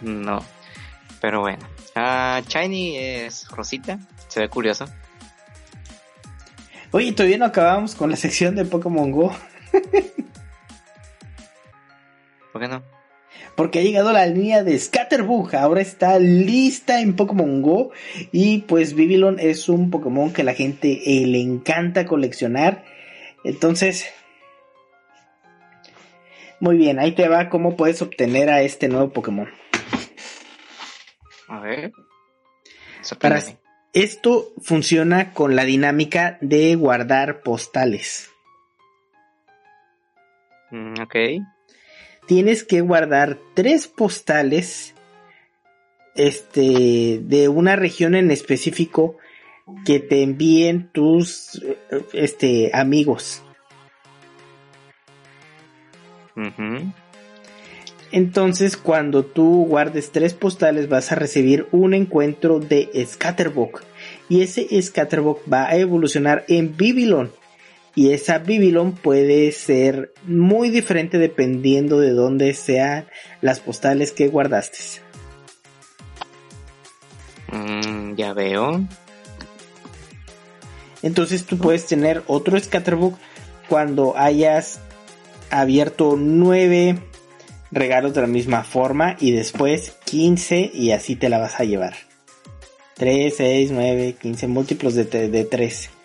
no. 0.02 0.44
Pero 1.22 1.42
bueno. 1.42 1.64
Uh, 1.96 2.42
Shiny 2.48 2.98
es 2.98 3.48
Rosita. 3.50 4.00
Se 4.28 4.40
ve 4.40 4.50
curioso. 4.50 4.86
Oye, 6.92 7.12
todavía 7.12 7.38
no 7.38 7.46
acabamos 7.46 7.94
con 7.94 8.10
la 8.10 8.16
sección 8.16 8.56
de 8.56 8.66
Pokémon 8.66 9.12
Go. 9.12 9.32
¿Por 12.52 12.62
qué 12.62 12.68
no? 12.68 12.82
Porque 13.58 13.80
ha 13.80 13.82
llegado 13.82 14.14
la 14.14 14.28
línea 14.28 14.64
de 14.64 14.78
Scatterbug, 14.78 15.56
ahora 15.56 15.82
está 15.82 16.20
lista 16.20 17.02
en 17.02 17.16
Pokémon 17.16 17.64
Go 17.64 17.92
y 18.32 18.60
pues 18.60 18.94
Vivillon 18.94 19.40
es 19.40 19.68
un 19.68 19.90
Pokémon 19.90 20.32
que 20.32 20.44
a 20.44 20.46
la 20.46 20.54
gente 20.54 21.02
eh, 21.06 21.26
le 21.26 21.42
encanta 21.42 22.06
coleccionar, 22.06 22.86
entonces... 23.44 24.14
Muy 26.60 26.78
bien, 26.78 27.00
ahí 27.00 27.14
te 27.14 27.28
va 27.28 27.50
cómo 27.50 27.76
puedes 27.76 28.02
obtener 28.02 28.50
a 28.50 28.62
este 28.62 28.88
nuevo 28.90 29.10
Pokémon. 29.10 29.50
A 31.48 31.60
ver. 31.60 31.92
Para 33.20 33.42
esto 33.94 34.54
funciona 34.62 35.34
con 35.34 35.56
la 35.56 35.66
dinámica 35.66 36.38
de 36.42 36.76
guardar 36.76 37.42
postales. 37.42 38.30
Mm, 40.70 41.02
ok 41.02 41.16
tienes 42.28 42.64
que 42.64 42.82
guardar 42.82 43.38
tres 43.56 43.88
postales 43.88 44.94
este, 46.16 47.20
de 47.24 47.48
una 47.48 47.76
región 47.76 48.16
en 48.16 48.32
específico 48.32 49.18
que 49.86 50.00
te 50.00 50.24
envíen 50.24 50.90
tus 50.92 51.62
este, 52.14 52.72
amigos. 52.74 53.44
Entonces, 58.12 58.78
cuando 58.78 59.26
tú 59.26 59.66
guardes 59.68 60.12
tres 60.12 60.34
postales, 60.34 60.88
vas 60.88 61.12
a 61.12 61.16
recibir 61.16 61.68
un 61.72 61.94
encuentro 61.94 62.60
de 62.60 62.90
Scatterbug. 63.06 63.82
Y 64.30 64.42
ese 64.42 64.82
Scatterbug 64.82 65.40
va 65.52 65.68
a 65.68 65.76
evolucionar 65.76 66.46
en 66.48 66.78
Bibilon 66.78 67.32
y 67.98 68.14
esa 68.14 68.38
Bibilon 68.38 68.92
puede 68.92 69.52
ser 69.52 70.14
muy 70.24 70.70
diferente 70.70 71.18
dependiendo 71.18 72.00
de 72.00 72.12
dónde 72.12 72.54
sean 72.54 73.08
las 73.42 73.60
postales 73.60 74.12
que 74.12 74.28
guardaste. 74.28 74.78
Mm, 77.52 78.14
ya 78.14 78.34
veo. 78.34 78.86
Entonces 81.02 81.44
tú 81.48 81.58
puedes 81.58 81.88
tener 81.88 82.22
otro 82.28 82.60
Scatterbook 82.60 83.18
cuando 83.68 84.16
hayas 84.16 84.80
abierto 85.50 86.18
9 86.20 87.00
regalos 87.72 88.14
de 88.14 88.22
la 88.22 88.28
misma 88.28 88.64
forma 88.64 89.18
y 89.20 89.32
después 89.32 89.96
15 90.06 90.70
y 90.72 90.92
así 90.92 91.16
te 91.16 91.30
la 91.30 91.40
vas 91.40 91.60
a 91.60 91.64
llevar. 91.64 91.96
3, 92.98 93.34
6, 93.36 93.72
9, 93.72 94.16
15 94.22 94.48
múltiplos 94.48 94.94
de, 94.94 95.06
de 95.06 95.46
3 95.46 95.97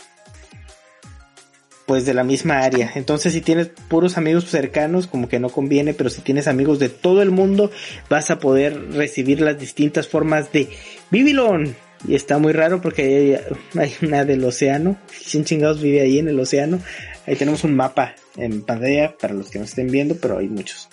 pues 1.86 2.04
de 2.06 2.14
la 2.14 2.24
misma 2.24 2.60
área. 2.60 2.92
Entonces 2.94 3.32
si 3.32 3.40
tienes 3.40 3.68
puros 3.88 4.16
amigos 4.16 4.44
cercanos 4.44 5.06
como 5.06 5.28
que 5.28 5.40
no 5.40 5.48
conviene, 5.48 5.94
pero 5.94 6.10
si 6.10 6.20
tienes 6.20 6.48
amigos 6.48 6.78
de 6.78 6.88
todo 6.88 7.22
el 7.22 7.30
mundo 7.30 7.70
vas 8.08 8.30
a 8.30 8.38
poder 8.38 8.92
recibir 8.92 9.40
las 9.40 9.58
distintas 9.58 10.08
formas 10.08 10.52
de 10.52 10.68
Bibilon. 11.10 11.74
Y 12.06 12.16
está 12.16 12.38
muy 12.38 12.52
raro 12.52 12.80
porque 12.80 13.40
hay, 13.78 13.94
una 14.02 14.24
del 14.24 14.44
océano. 14.44 14.96
¿Quién 15.30 15.44
chingados 15.44 15.80
vive 15.80 16.00
ahí 16.00 16.18
en 16.18 16.28
el 16.28 16.40
océano? 16.40 16.80
Ahí 17.26 17.36
tenemos 17.36 17.62
un 17.62 17.76
mapa 17.76 18.14
en 18.36 18.62
pantalla 18.62 19.16
para 19.16 19.34
los 19.34 19.50
que 19.50 19.58
no 19.58 19.64
estén 19.64 19.88
viendo, 19.88 20.16
pero 20.16 20.38
hay 20.38 20.48
muchos. 20.48 20.88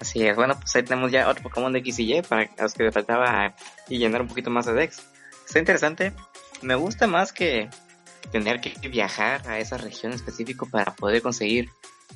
Así 0.00 0.26
es, 0.26 0.36
bueno, 0.36 0.58
pues 0.58 0.74
ahí 0.76 0.82
tenemos 0.82 1.10
ya 1.10 1.28
otro 1.28 1.44
Pokémon 1.44 1.72
de 1.72 1.78
X 1.80 1.98
y 2.00 2.14
Y 2.14 2.22
para 2.22 2.50
los 2.58 2.74
que 2.74 2.84
le 2.84 2.92
faltaba 2.92 3.54
y 3.88 3.98
llenar 3.98 4.22
un 4.22 4.28
poquito 4.28 4.50
más 4.50 4.66
de 4.66 4.74
Dex. 4.74 5.02
Está 5.46 5.58
interesante. 5.58 6.12
Me 6.62 6.74
gusta 6.74 7.06
más 7.06 7.32
que 7.32 7.68
tener 8.30 8.60
que 8.60 8.88
viajar 8.88 9.46
a 9.48 9.58
esa 9.58 9.76
región 9.76 10.12
específico 10.12 10.68
para 10.68 10.94
poder 10.94 11.22
conseguir 11.22 11.70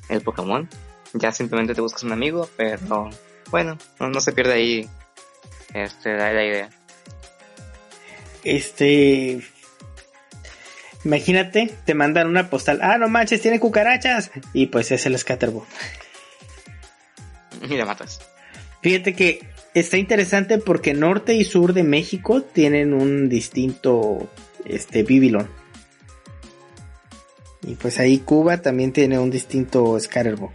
el 0.09 0.21
Pokémon. 0.21 0.69
Ya 1.13 1.31
simplemente 1.31 1.75
te 1.75 1.81
buscas 1.81 2.03
un 2.03 2.11
amigo, 2.11 2.49
pero 2.57 3.09
bueno, 3.49 3.77
no, 3.99 4.19
se 4.21 4.33
pierde 4.33 4.53
ahí 4.53 4.89
este, 5.73 6.17
la, 6.17 6.33
la 6.33 6.43
idea. 6.43 6.69
Este, 8.43 9.41
Imagínate, 11.05 11.71
te 11.85 11.93
mandan 11.93 12.27
una 12.27 12.49
postal. 12.49 12.79
Ah, 12.81 12.97
no 12.97 13.07
manches, 13.07 13.39
tiene 13.39 13.59
cucarachas. 13.59 14.31
Y 14.53 14.67
pues 14.67 14.91
es 14.91 15.05
el 15.05 15.17
Scatterbug. 15.17 15.65
Y 17.61 17.77
la 17.77 17.85
matas. 17.85 18.19
Fíjate 18.81 19.13
que 19.13 19.47
está 19.75 19.97
interesante 19.97 20.57
porque 20.57 20.93
norte 20.93 21.35
y 21.35 21.43
sur 21.43 21.73
de 21.73 21.83
México 21.83 22.41
tienen 22.41 22.93
un 22.93 23.29
distinto 23.29 24.29
este 24.65 25.03
Bibilon. 25.03 25.47
Y 27.65 27.75
pues 27.75 27.99
ahí 27.99 28.19
Cuba 28.19 28.61
también 28.61 28.93
tiene 28.93 29.17
un 29.17 29.31
distinto 29.31 29.99
Scatterbug. 29.99 30.51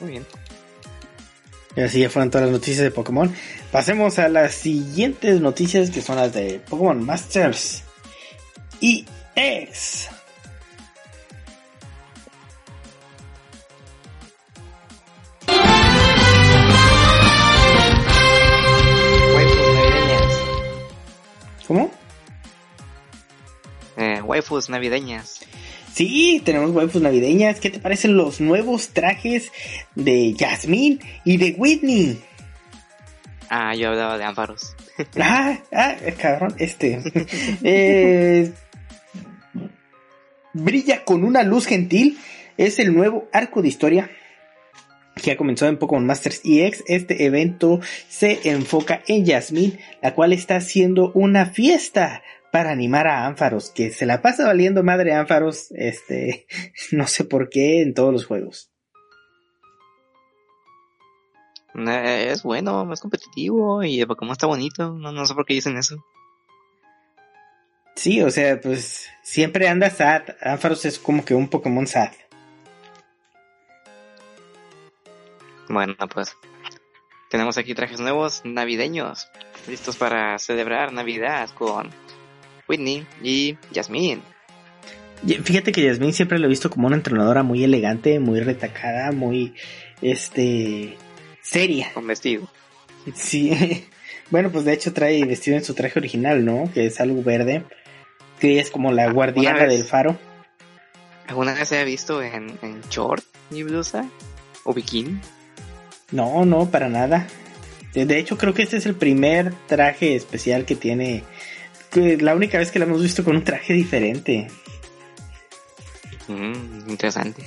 Muy 0.00 0.10
bien. 0.10 0.26
Y 1.74 1.80
así 1.80 2.00
ya 2.00 2.10
fueron 2.10 2.30
todas 2.30 2.46
las 2.46 2.52
noticias 2.52 2.84
de 2.84 2.90
Pokémon. 2.90 3.34
Pasemos 3.70 4.18
a 4.18 4.28
las 4.28 4.52
siguientes 4.52 5.40
noticias 5.40 5.90
que 5.90 6.02
son 6.02 6.16
las 6.16 6.34
de 6.34 6.60
Pokémon 6.68 7.02
Masters 7.02 7.82
y 8.80 9.06
X. 9.34 10.10
waifus 24.52 24.68
navideñas. 24.68 25.40
Sí, 25.92 26.42
tenemos 26.44 26.70
waifus 26.70 27.02
navideñas. 27.02 27.60
¿Qué 27.60 27.70
te 27.70 27.78
parecen 27.78 28.16
los 28.16 28.40
nuevos 28.40 28.88
trajes 28.88 29.50
de 29.94 30.34
Jasmine 30.38 30.98
y 31.24 31.36
de 31.38 31.54
Whitney? 31.56 32.20
Ah, 33.48 33.74
yo 33.74 33.88
hablaba 33.88 34.18
de 34.18 34.24
Amparos. 34.24 34.76
ah, 35.20 35.58
ah, 35.72 35.94
cabrón, 36.18 36.54
este. 36.58 37.00
Eh, 37.64 38.52
brilla 40.52 41.04
con 41.04 41.24
una 41.24 41.42
luz 41.42 41.66
gentil. 41.66 42.18
Es 42.58 42.78
el 42.78 42.94
nuevo 42.94 43.28
arco 43.32 43.62
de 43.62 43.68
historia 43.68 44.10
que 45.22 45.32
ha 45.32 45.36
comenzado 45.36 45.70
en 45.70 45.78
Pokémon 45.78 46.06
Masters 46.06 46.42
EX. 46.44 46.84
Este 46.86 47.24
evento 47.24 47.80
se 48.08 48.50
enfoca 48.50 49.02
en 49.06 49.26
Jasmine, 49.26 49.78
la 50.02 50.14
cual 50.14 50.32
está 50.32 50.56
haciendo 50.56 51.12
una 51.14 51.46
fiesta 51.46 52.22
para 52.52 52.70
animar 52.70 53.06
a 53.06 53.26
Ánfaros, 53.26 53.70
que 53.70 53.90
se 53.90 54.04
la 54.04 54.20
pasa 54.20 54.44
valiendo 54.44 54.84
madre 54.84 55.14
Ánfaros, 55.14 55.72
este, 55.72 56.46
no 56.92 57.06
sé 57.06 57.24
por 57.24 57.48
qué 57.48 57.80
en 57.80 57.94
todos 57.94 58.12
los 58.12 58.26
juegos. 58.26 58.70
Eh, 61.74 62.28
es 62.30 62.42
bueno, 62.42 62.92
es 62.92 63.00
competitivo 63.00 63.82
y 63.82 63.98
el 63.98 64.06
Pokémon 64.06 64.32
está 64.32 64.46
bonito. 64.46 64.92
No, 64.92 65.10
no 65.10 65.24
sé 65.24 65.34
por 65.34 65.46
qué 65.46 65.54
dicen 65.54 65.78
eso. 65.78 66.04
Sí, 67.94 68.20
o 68.20 68.30
sea, 68.30 68.60
pues 68.60 69.08
siempre 69.22 69.68
anda 69.68 69.88
sad. 69.88 70.22
Ampharos 70.42 70.84
es 70.84 70.98
como 70.98 71.24
que 71.24 71.34
un 71.34 71.48
Pokémon 71.48 71.86
sad. 71.86 72.12
Bueno, 75.70 75.94
pues 76.12 76.36
tenemos 77.30 77.56
aquí 77.56 77.74
trajes 77.74 77.98
nuevos 77.98 78.42
navideños, 78.44 79.30
listos 79.66 79.96
para 79.96 80.38
celebrar 80.38 80.92
Navidad 80.92 81.48
con 81.54 81.90
Whitney 82.72 83.06
y 83.22 83.58
Jasmine. 83.74 84.22
Fíjate 85.44 85.70
que 85.70 85.86
Jasmine 85.86 86.12
siempre 86.12 86.38
lo 86.38 86.46
he 86.46 86.48
visto 86.48 86.70
como 86.70 86.86
una 86.86 86.96
entrenadora 86.96 87.42
muy 87.42 87.62
elegante, 87.62 88.18
muy 88.18 88.40
retacada, 88.40 89.12
muy, 89.12 89.54
este, 90.00 90.96
seria. 91.42 91.92
Con 91.92 92.06
vestido. 92.06 92.48
Sí. 93.14 93.86
Bueno, 94.30 94.50
pues 94.50 94.64
de 94.64 94.72
hecho 94.72 94.94
trae 94.94 95.22
vestido 95.26 95.58
en 95.58 95.64
su 95.64 95.74
traje 95.74 95.98
original, 95.98 96.42
¿no? 96.42 96.70
Que 96.72 96.86
es 96.86 97.02
algo 97.02 97.22
verde. 97.22 97.64
Que 98.40 98.60
es 98.60 98.70
como 98.70 98.90
la 98.90 99.12
guardiana 99.12 99.66
del 99.66 99.84
faro. 99.84 100.16
¿Alguna 101.26 101.52
vez 101.52 101.68
se 101.68 101.78
ha 101.78 101.84
visto 101.84 102.22
en, 102.22 102.58
en 102.62 102.80
short 102.88 103.22
y 103.50 103.62
blusa? 103.62 104.08
¿O 104.64 104.72
bikini? 104.72 105.20
No, 106.12 106.46
no, 106.46 106.70
para 106.70 106.88
nada. 106.88 107.26
De 107.92 108.18
hecho, 108.18 108.38
creo 108.38 108.54
que 108.54 108.62
este 108.62 108.78
es 108.78 108.86
el 108.86 108.94
primer 108.94 109.52
traje 109.66 110.14
especial 110.14 110.64
que 110.64 110.76
tiene. 110.76 111.24
La 111.94 112.34
única 112.34 112.58
vez 112.58 112.70
que 112.70 112.78
la 112.78 112.86
hemos 112.86 113.02
visto 113.02 113.22
con 113.22 113.36
un 113.36 113.44
traje 113.44 113.74
diferente. 113.74 114.48
Mm, 116.28 116.90
interesante. 116.90 117.42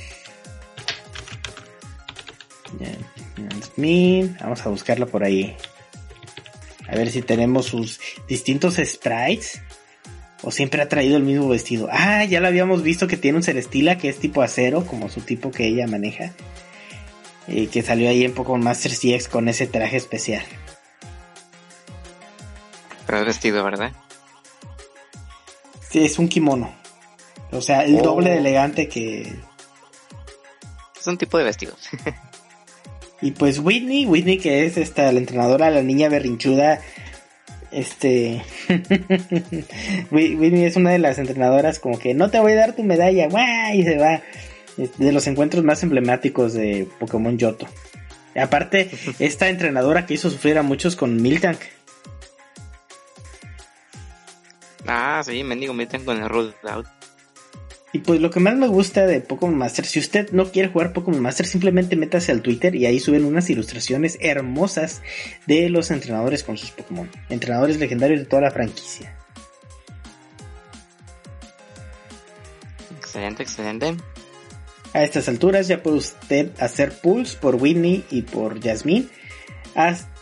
Vamos 4.42 4.66
a 4.66 4.70
buscarla 4.70 5.06
por 5.06 5.24
ahí. 5.24 5.56
A 6.88 6.96
ver 6.96 7.10
si 7.10 7.22
tenemos 7.22 7.66
sus 7.66 8.00
distintos 8.28 8.76
sprites. 8.84 9.62
O 10.44 10.52
siempre 10.52 10.82
ha 10.82 10.90
traído 10.90 11.18
el 11.18 11.24
mismo 11.24 11.50
vestido. 11.50 11.88
Ah, 11.92 12.24
ya 12.24 12.40
lo 12.40 12.48
habíamos 12.48 12.84
visto 12.84 13.08
que 13.08 13.18
tiene 13.18 13.38
un 13.38 13.44
Celestila 13.44 13.98
que 13.98 14.10
es 14.10 14.20
tipo 14.20 14.44
acero, 14.44 14.86
como 14.86 15.10
su 15.10 15.22
tipo 15.22 15.50
que 15.50 15.66
ella 15.66 15.88
maneja. 15.88 16.34
Y 17.48 17.68
que 17.68 17.82
salió 17.82 18.10
ahí 18.10 18.24
en 18.24 18.34
Pokémon 18.34 18.64
Master 18.64 18.92
CX 18.92 19.28
con 19.28 19.50
ese 19.50 19.66
traje 19.66 19.98
especial. 19.98 20.44
Pero 23.08 23.20
es 23.20 23.26
vestido, 23.26 23.64
¿verdad? 23.64 23.92
Sí, 25.96 26.04
es 26.04 26.20
un 26.20 26.28
kimono. 26.28 26.76
O 27.52 27.62
sea, 27.62 27.86
el 27.86 28.02
doble 28.02 28.32
de 28.32 28.36
oh. 28.36 28.40
elegante 28.40 28.90
que. 28.90 29.34
Es 31.00 31.08
un 31.08 31.18
tipo 31.18 31.38
de 31.38 31.46
vestido. 31.46 31.74
y 33.22 33.32
pues 33.32 33.60
Whitney, 33.60 34.06
Whitney 34.06 34.38
que 34.40 34.66
es 34.66 34.76
esta 34.76 35.10
la 35.14 35.20
entrenadora, 35.20 35.72
la 35.72 35.84
niña 35.84 36.10
berrinchuda. 36.10 36.82
Este. 37.72 38.42
Whitney 40.12 40.66
es 40.66 40.76
una 40.76 40.90
de 40.90 41.00
las 41.00 41.18
entrenadoras 41.18 41.80
como 41.80 41.98
que 41.98 42.14
no 42.14 42.30
te 42.30 42.42
voy 42.42 42.52
a 42.52 42.56
dar 42.56 42.76
tu 42.76 42.84
medalla, 42.84 43.30
¡guay! 43.30 43.80
Y 43.80 43.84
se 43.86 43.98
va 43.98 44.22
de 44.76 45.12
los 45.14 45.28
encuentros 45.28 45.64
más 45.64 45.82
emblemáticos 45.82 46.52
de 46.52 46.90
Pokémon 47.00 47.38
Yoto. 47.38 47.68
aparte, 48.36 48.92
esta 49.20 49.48
entrenadora 49.48 50.06
que 50.06 50.16
hizo 50.16 50.30
sufrir 50.30 50.58
a 50.58 50.62
muchos 50.62 50.98
con 50.98 51.22
Miltank. 51.22 51.60
Ah, 54.88 55.22
sí, 55.26 55.44
mendigo 55.44 55.74
Miltank 55.74 56.06
con 56.06 56.22
el 56.22 56.30
Rollout. 56.30 56.86
Y 57.94 58.00
pues 58.00 58.20
lo 58.20 58.30
que 58.30 58.42
más 58.42 58.56
me 58.56 58.68
gusta 58.68 59.06
de 59.06 59.22
Pokémon 59.22 59.58
Master, 59.58 59.86
si 59.86 60.00
usted 60.00 60.30
no 60.32 60.52
quiere 60.52 60.68
jugar 60.68 60.92
Pokémon 60.92 61.22
Master, 61.22 61.46
simplemente 61.46 61.96
métase 61.96 62.34
al 62.34 62.42
Twitter 62.42 62.76
y 62.76 62.86
ahí 62.86 63.00
suben 63.00 63.24
unas 63.24 63.50
ilustraciones 63.50 64.18
hermosas 64.20 65.02
de 65.46 65.70
los 65.70 65.92
entrenadores 65.92 66.44
con 66.44 66.58
sus 66.58 66.72
Pokémon. 66.72 67.10
Entrenadores 67.30 67.80
legendarios 67.80 68.20
de 68.20 68.26
toda 68.26 68.42
la 68.42 68.52
franquicia. 68.52 69.16
Excelente, 72.98 73.44
excelente. 73.44 73.96
A 74.94 75.04
estas 75.04 75.30
alturas 75.30 75.70
ya 75.70 75.82
puede 75.82 75.98
usted 75.98 76.52
hacer 76.60 77.00
pulls 77.00 77.36
por 77.36 77.56
Whitney 77.56 78.04
y 78.12 78.24
por 78.24 78.62
Jasmine 78.62 79.08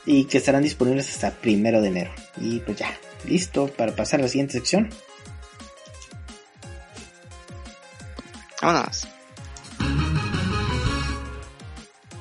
y 0.05 0.26
que 0.26 0.38
estarán 0.38 0.61
disponibles 0.61 1.09
hasta 1.09 1.32
primero 1.32 1.82
de 1.82 1.88
enero. 1.88 2.11
Y 2.39 2.59
pues 2.59 2.78
ya, 2.78 2.95
listo 3.26 3.67
para 3.67 3.95
pasar 3.95 4.19
a 4.19 4.24
la 4.24 4.30
siguiente 4.30 4.53
sección. 4.53 4.89
Vámonos. 8.61 9.07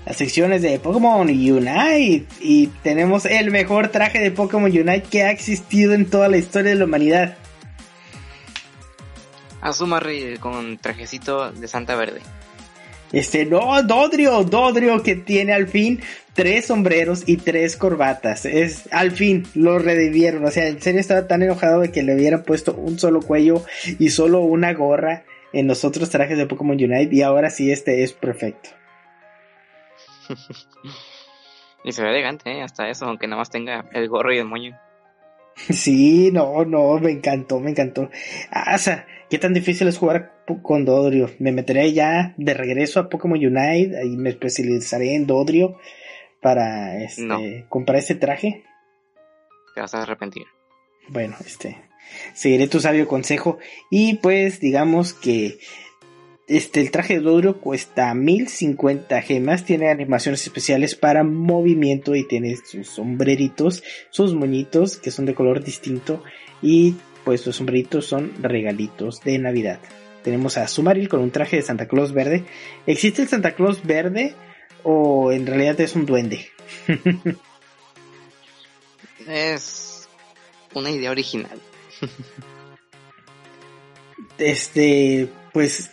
Las 0.05 0.17
secciones 0.17 0.63
de 0.63 0.79
Pokémon 0.81 1.29
Unite 1.29 2.27
y 2.41 2.67
tenemos 2.83 3.25
el 3.25 3.51
mejor 3.51 3.89
traje 3.89 4.19
de 4.19 4.31
Pokémon 4.31 4.71
Unite 4.71 5.03
que 5.03 5.23
ha 5.23 5.31
existido 5.31 5.95
en 5.95 6.11
toda 6.11 6.29
la 6.29 6.37
historia 6.37 6.73
de 6.73 6.77
la 6.77 6.85
humanidad. 6.85 7.37
Azumarill 9.61 10.41
con 10.41 10.77
trajecito 10.79 11.53
de 11.53 11.69
Santa 11.69 11.95
Verde. 11.95 12.21
Este, 13.13 13.45
no, 13.45 13.83
Dodrio, 13.83 14.43
Dodrio 14.45 15.03
que 15.03 15.17
tiene 15.17 15.53
al 15.53 15.69
fin 15.69 16.01
tres 16.35 16.67
sombreros 16.67 17.25
y 17.27 17.37
tres 17.37 17.77
corbatas. 17.77 18.47
Es, 18.47 18.89
al 18.93 19.11
fin 19.11 19.47
lo 19.55 19.79
redivieron. 19.79 20.45
O 20.45 20.51
sea, 20.51 20.67
en 20.67 20.81
serio 20.81 21.01
estaba 21.01 21.27
tan 21.27 21.43
enojado 21.43 21.81
de 21.81 21.93
que 21.93 22.03
le 22.03 22.15
hubieran 22.15 22.43
puesto 22.43 22.75
un 22.75 22.99
solo 22.99 23.21
cuello 23.21 23.65
y 23.99 24.11
solo 24.11 24.41
una 24.41 24.73
gorra 24.73 25.25
en 25.53 25.67
los 25.67 25.85
otros 25.85 26.11
trajes 26.11 26.39
de 26.39 26.47
Pokémon 26.47 26.77
Unite. 26.77 27.15
Y 27.15 27.23
ahora 27.23 27.51
sí, 27.51 27.71
este 27.71 28.03
es 28.03 28.13
perfecto. 28.13 28.71
y 31.85 31.93
se 31.93 32.03
ve 32.03 32.11
elegante, 32.11 32.51
¿eh? 32.51 32.63
hasta 32.63 32.89
eso, 32.89 33.05
aunque 33.07 33.27
nada 33.27 33.41
más 33.41 33.51
tenga 33.51 33.85
el 33.93 34.09
gorro 34.09 34.33
y 34.33 34.39
el 34.39 34.47
moño. 34.47 34.79
Sí, 35.55 36.31
no, 36.33 36.65
no, 36.65 36.99
me 36.99 37.11
encantó, 37.11 37.61
me 37.61 37.71
encantó. 37.71 38.09
Ah, 38.51 38.73
o 38.75 38.79
sea, 38.79 39.07
qué 39.29 39.39
tan 39.39 39.53
difícil 39.53 39.87
es 39.87 39.99
jugar 39.99 40.32
con 40.63 40.85
Dodrio. 40.85 41.31
Me 41.39 41.53
meteré 41.53 41.93
ya 41.93 42.35
de 42.37 42.55
regreso 42.55 43.01
a 43.01 43.09
Pokémon 43.09 43.39
Unite 43.39 44.05
y 44.05 44.17
me 44.17 44.31
especializaré 44.31 45.15
en 45.15 45.27
Dodrio 45.27 45.79
para 46.41 47.03
este, 47.03 47.67
comprar 47.69 47.99
este 47.99 48.17
traje. 48.17 48.65
Te 49.75 49.81
vas 49.81 49.95
a 49.95 50.03
arrepentir. 50.03 50.45
Bueno, 51.09 51.37
este, 51.45 51.77
seguiré 52.35 52.69
tu 52.69 52.81
sabio 52.81 53.07
consejo 53.09 53.59
y 53.91 54.15
pues 54.15 54.61
digamos 54.61 55.15
que 55.15 55.59
este, 56.49 56.81
el 56.81 56.91
traje 56.91 57.15
de 57.15 57.21
Dodrio 57.21 57.61
cuesta 57.61 58.13
1050 58.13 59.23
gemas, 59.23 59.65
tiene 59.65 59.89
animaciones 59.89 60.43
especiales 60.43 60.95
para 60.97 61.23
movimiento 61.23 62.15
y 62.15 62.27
tiene 62.27 62.57
sus 62.57 62.89
sombreritos, 62.89 63.83
sus 64.11 64.35
moñitos 64.35 64.97
que 64.97 65.11
son 65.11 65.27
de 65.27 65.35
color 65.35 65.63
distinto 65.63 66.23
y 66.61 66.97
pues 67.25 67.47
los 67.47 67.57
sombreritos 67.57 68.07
son 68.07 68.33
regalitos 68.43 69.21
de 69.23 69.39
Navidad. 69.39 69.79
Tenemos 70.23 70.57
a 70.57 70.69
Sumaril 70.69 71.09
con 71.09 71.21
un 71.21 71.31
traje 71.31 71.57
de 71.57 71.63
Santa 71.63 71.87
Claus 71.87 72.13
verde. 72.13 72.45
¿Existe 72.87 73.23
el 73.23 73.29
Santa 73.29 73.55
Claus 73.55 73.85
verde 73.85 74.35
o 74.83 75.33
en 75.33 75.47
realidad 75.47 75.81
es 75.81 75.95
un 75.95 76.07
duende? 76.07 76.49
es 79.29 80.09
una 80.75 80.91
idea 80.91 81.11
original. 81.11 81.61
este, 84.39 85.29
pues 85.53 85.91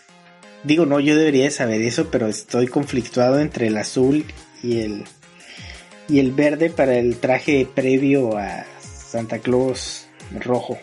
Digo, 0.63 0.85
no, 0.85 0.99
yo 0.99 1.15
debería 1.15 1.49
saber 1.51 1.81
eso, 1.81 2.09
pero 2.11 2.27
estoy 2.27 2.67
conflictuado 2.67 3.39
entre 3.39 3.67
el 3.67 3.77
azul 3.77 4.25
y 4.61 4.81
el 4.81 5.05
y 6.09 6.19
el 6.19 6.31
verde 6.31 6.69
para 6.69 6.97
el 6.97 7.17
traje 7.17 7.67
previo 7.73 8.37
a 8.37 8.65
Santa 8.81 9.39
Claus 9.39 10.07
rojo. 10.37 10.77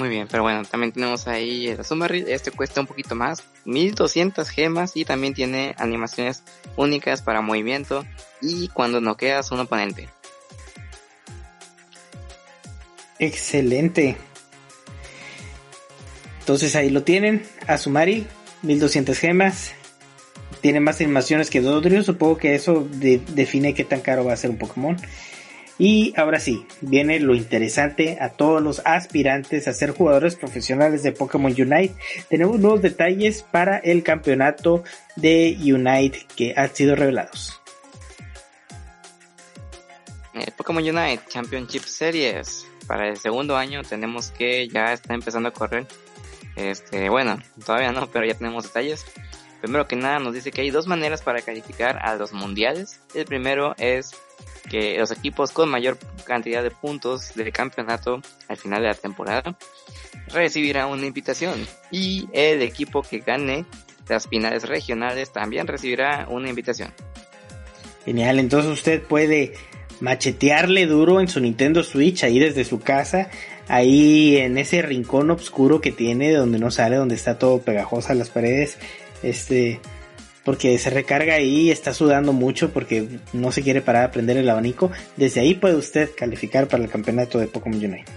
Muy 0.00 0.08
bien, 0.08 0.28
pero 0.30 0.42
bueno, 0.42 0.62
también 0.64 0.92
tenemos 0.92 1.28
ahí 1.28 1.66
el 1.66 1.80
Azumarill, 1.80 2.26
este 2.26 2.50
cuesta 2.50 2.80
un 2.80 2.86
poquito 2.86 3.14
más, 3.14 3.44
1200 3.66 4.48
gemas 4.48 4.96
y 4.96 5.04
también 5.04 5.34
tiene 5.34 5.74
animaciones 5.76 6.42
únicas 6.74 7.20
para 7.20 7.42
movimiento 7.42 8.06
y 8.40 8.68
cuando 8.68 9.02
noqueas 9.02 9.52
un 9.52 9.60
oponente. 9.60 10.08
Excelente. 13.18 14.16
Entonces 16.38 16.74
ahí 16.76 16.88
lo 16.88 17.02
tienen, 17.02 17.42
Azumarill, 17.66 18.26
1200 18.62 19.18
gemas. 19.18 19.72
Tiene 20.62 20.80
más 20.80 20.98
animaciones 21.02 21.50
que 21.50 21.60
Dodrio, 21.60 22.02
supongo 22.02 22.38
que 22.38 22.54
eso 22.54 22.88
define 22.90 23.74
qué 23.74 23.84
tan 23.84 24.00
caro 24.00 24.24
va 24.24 24.32
a 24.32 24.36
ser 24.38 24.48
un 24.48 24.56
Pokémon. 24.56 24.96
Y 25.80 26.12
ahora 26.14 26.38
sí, 26.40 26.66
viene 26.82 27.18
lo 27.20 27.34
interesante 27.34 28.18
a 28.20 28.28
todos 28.28 28.62
los 28.62 28.82
aspirantes 28.84 29.66
a 29.66 29.72
ser 29.72 29.92
jugadores 29.92 30.36
profesionales 30.36 31.02
de 31.02 31.12
Pokémon 31.12 31.50
Unite. 31.52 31.94
Tenemos 32.28 32.60
nuevos 32.60 32.82
detalles 32.82 33.42
para 33.42 33.78
el 33.78 34.02
campeonato 34.02 34.84
de 35.16 35.56
Unite 35.62 36.26
que 36.36 36.52
han 36.54 36.74
sido 36.74 36.96
revelados. 36.96 37.58
Eh, 40.34 40.50
Pokémon 40.54 40.82
Unite 40.82 41.22
Championship 41.30 41.84
Series. 41.84 42.66
Para 42.86 43.08
el 43.08 43.16
segundo 43.16 43.56
año 43.56 43.82
tenemos 43.82 44.32
que 44.32 44.68
ya 44.68 44.92
está 44.92 45.14
empezando 45.14 45.48
a 45.48 45.52
correr 45.52 45.86
este, 46.56 47.08
bueno, 47.08 47.38
todavía 47.64 47.90
no, 47.92 48.06
pero 48.08 48.26
ya 48.26 48.34
tenemos 48.34 48.64
detalles. 48.64 49.06
Primero 49.60 49.86
que 49.86 49.96
nada 49.96 50.18
nos 50.18 50.34
dice 50.34 50.50
que 50.50 50.62
hay 50.62 50.70
dos 50.70 50.86
maneras 50.86 51.22
para 51.22 51.42
calificar 51.42 51.98
a 52.02 52.16
los 52.16 52.32
mundiales. 52.32 53.00
El 53.14 53.26
primero 53.26 53.74
es 53.78 54.12
que 54.70 54.98
los 54.98 55.10
equipos 55.10 55.52
con 55.52 55.68
mayor 55.68 55.98
cantidad 56.24 56.62
de 56.62 56.70
puntos 56.70 57.34
del 57.34 57.52
campeonato 57.52 58.22
al 58.48 58.56
final 58.56 58.82
de 58.82 58.88
la 58.88 58.94
temporada 58.94 59.56
recibirán 60.28 60.88
una 60.88 61.06
invitación 61.06 61.66
y 61.90 62.28
el 62.32 62.62
equipo 62.62 63.02
que 63.02 63.18
gane 63.18 63.66
las 64.08 64.28
finales 64.28 64.68
regionales 64.68 65.32
también 65.32 65.66
recibirá 65.66 66.26
una 66.28 66.48
invitación. 66.48 66.92
Genial, 68.04 68.38
entonces 68.38 68.70
usted 68.70 69.02
puede 69.02 69.54
machetearle 70.00 70.86
duro 70.86 71.20
en 71.20 71.28
su 71.28 71.40
Nintendo 71.40 71.82
Switch 71.82 72.24
ahí 72.24 72.38
desde 72.38 72.64
su 72.64 72.80
casa, 72.80 73.30
ahí 73.68 74.38
en 74.38 74.58
ese 74.58 74.82
rincón 74.82 75.30
oscuro 75.30 75.80
que 75.80 75.92
tiene 75.92 76.32
donde 76.32 76.58
no 76.58 76.70
sale, 76.70 76.96
donde 76.96 77.14
está 77.14 77.38
todo 77.38 77.60
pegajosa 77.60 78.14
las 78.14 78.30
paredes, 78.30 78.78
este, 79.22 79.80
porque 80.44 80.78
se 80.78 80.90
recarga 80.90 81.34
ahí 81.34 81.68
y 81.68 81.70
está 81.70 81.94
sudando 81.94 82.32
mucho 82.32 82.70
porque 82.72 83.08
no 83.32 83.52
se 83.52 83.62
quiere 83.62 83.82
parar 83.82 84.04
a 84.04 84.10
prender 84.10 84.36
el 84.36 84.48
abanico. 84.48 84.90
Desde 85.16 85.40
ahí 85.40 85.54
puede 85.54 85.76
usted 85.76 86.10
calificar 86.16 86.68
para 86.68 86.82
el 86.82 86.90
campeonato 86.90 87.38
de 87.38 87.46
Pokémon 87.46 87.78
Unite. 87.78 88.10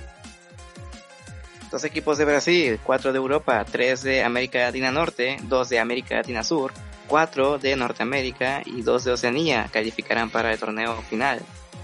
Dos 1.72 1.84
equipos 1.84 2.20
de 2.20 2.26
Brasil, 2.26 2.80
cuatro 2.84 3.12
de 3.12 3.18
Europa, 3.18 3.66
tres 3.70 4.04
de 4.04 4.24
América 4.24 4.60
Latina 4.60 4.92
Norte, 4.92 5.38
dos 5.44 5.70
de 5.70 5.80
América 5.80 6.18
Latina 6.18 6.44
Sur, 6.44 6.72
cuatro 7.08 7.58
de 7.58 7.76
Norteamérica 7.76 8.62
y 8.66 8.84
dos 8.84 9.04
de 9.04 9.12
Oceanía 9.12 9.70
calificarán 9.72 10.30
para 10.30 10.54
el 10.54 10.60
torneo 10.60 11.02
final 11.10 11.42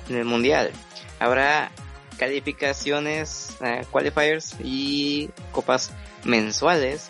en 0.09 0.17
el 0.17 0.25
Mundial. 0.25 0.71
Habrá 1.19 1.71
calificaciones, 2.17 3.55
eh, 3.61 3.81
qualifiers 3.89 4.55
y 4.63 5.29
copas 5.51 5.91
mensuales 6.23 7.09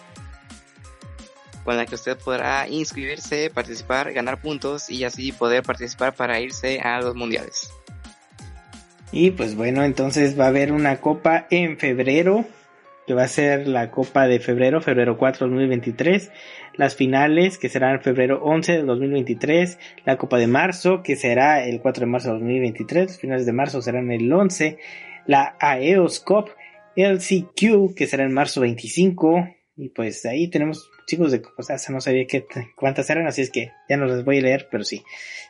con 1.64 1.78
la 1.78 1.86
que 1.86 1.95
usted 1.95 2.18
podrá 2.18 2.68
inscribirse, 2.68 3.49
participar, 3.49 4.14
ganar 4.14 4.41
puntos 4.41 4.89
y 4.89 5.03
así 5.03 5.32
poder 5.32 5.64
participar 5.64 6.14
para 6.14 6.39
irse 6.39 6.80
a 6.80 7.01
los 7.01 7.16
mundiales. 7.16 7.72
Y 9.12 9.32
pues 9.32 9.55
bueno, 9.55 9.84
entonces 9.84 10.39
va 10.39 10.45
a 10.45 10.49
haber 10.49 10.72
una 10.72 10.97
copa 10.97 11.47
en 11.49 11.78
febrero, 11.78 12.45
que 13.07 13.16
va 13.16 13.24
a 13.24 13.28
ser 13.28 13.68
la 13.68 13.89
copa 13.89 14.28
de 14.28 14.39
febrero, 14.39 14.82
febrero 14.82 15.18
4 15.18 15.47
2023, 15.47 16.32
las 16.76 16.95
finales 16.95 17.57
que 17.57 17.70
serán 17.70 18.01
febrero 18.01 18.39
11 18.43 18.72
de 18.74 18.84
2023, 18.84 19.80
la 20.05 20.18
copa 20.18 20.38
de 20.38 20.45
marzo 20.45 21.01
que 21.01 21.16
será 21.16 21.66
el 21.66 21.82
4 21.82 22.01
de 22.01 22.05
marzo 22.05 22.28
de 22.28 22.34
2023, 22.36 23.07
los 23.07 23.18
finales 23.18 23.45
de 23.47 23.53
marzo 23.53 23.82
serán 23.82 24.12
el 24.12 24.32
11, 24.32 24.78
la 25.26 25.55
AEOS 25.60 26.20
Cup 26.20 26.51
LCQ 26.95 27.95
que 27.95 28.07
será 28.07 28.26
en 28.26 28.34
marzo 28.34 28.62
25 28.62 29.47
y 29.80 29.90
pues 29.90 30.26
ahí 30.26 30.50
tenemos 30.50 30.92
chicos 31.08 31.32
de 31.32 31.42
cosas, 31.42 31.90
no 31.90 32.02
sabía 32.02 32.28
qué, 32.28 32.46
cuántas 32.76 33.10
eran, 33.10 33.28
así 33.28 33.42
es 33.42 33.50
que 33.50 33.72
ya 33.88 33.96
no 33.96 34.06
las 34.06 34.26
voy 34.26 34.40
a 34.40 34.42
leer, 34.42 34.68
pero 34.70 34.84
sí. 34.84 35.04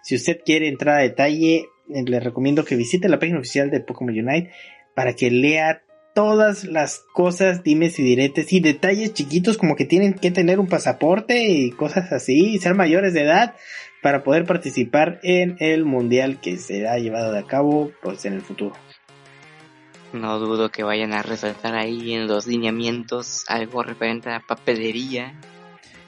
Si 0.03 0.15
usted 0.15 0.41
quiere 0.45 0.67
entrar 0.67 0.99
a 0.99 1.01
detalle, 1.01 1.65
eh, 1.89 2.03
le 2.05 2.19
recomiendo 2.19 2.63
que 2.63 2.75
visite 2.75 3.09
la 3.09 3.17
página 3.17 3.39
oficial 3.39 3.71
de 3.71 3.79
Pokémon 3.79 4.13
Unite 4.13 4.51
para 4.93 5.15
que 5.15 5.31
lea 5.31 5.81
todas 6.13 6.63
las 6.63 7.03
cosas, 7.13 7.63
dimes 7.63 7.97
y 7.97 8.03
diretes 8.03 8.53
y 8.53 8.59
detalles 8.59 9.13
chiquitos 9.13 9.57
como 9.57 9.75
que 9.75 9.85
tienen 9.85 10.13
que 10.13 10.29
tener 10.29 10.59
un 10.59 10.67
pasaporte 10.67 11.47
y 11.47 11.71
cosas 11.71 12.11
así, 12.11 12.53
y 12.53 12.59
ser 12.59 12.75
mayores 12.75 13.15
de 13.15 13.23
edad 13.23 13.55
para 14.03 14.23
poder 14.23 14.45
participar 14.45 15.19
en 15.23 15.55
el 15.59 15.85
mundial 15.85 16.39
que 16.39 16.57
será 16.57 16.99
llevado 16.99 17.35
a 17.35 17.47
cabo 17.47 17.91
pues 18.03 18.25
en 18.25 18.33
el 18.33 18.41
futuro. 18.41 18.75
No 20.13 20.39
dudo 20.39 20.71
que 20.71 20.83
vayan 20.83 21.13
a 21.13 21.21
resaltar 21.21 21.75
ahí 21.75 22.13
en 22.13 22.27
los 22.27 22.47
lineamientos 22.47 23.43
algo 23.47 23.83
referente 23.83 24.31
a 24.31 24.39
papelería. 24.39 25.33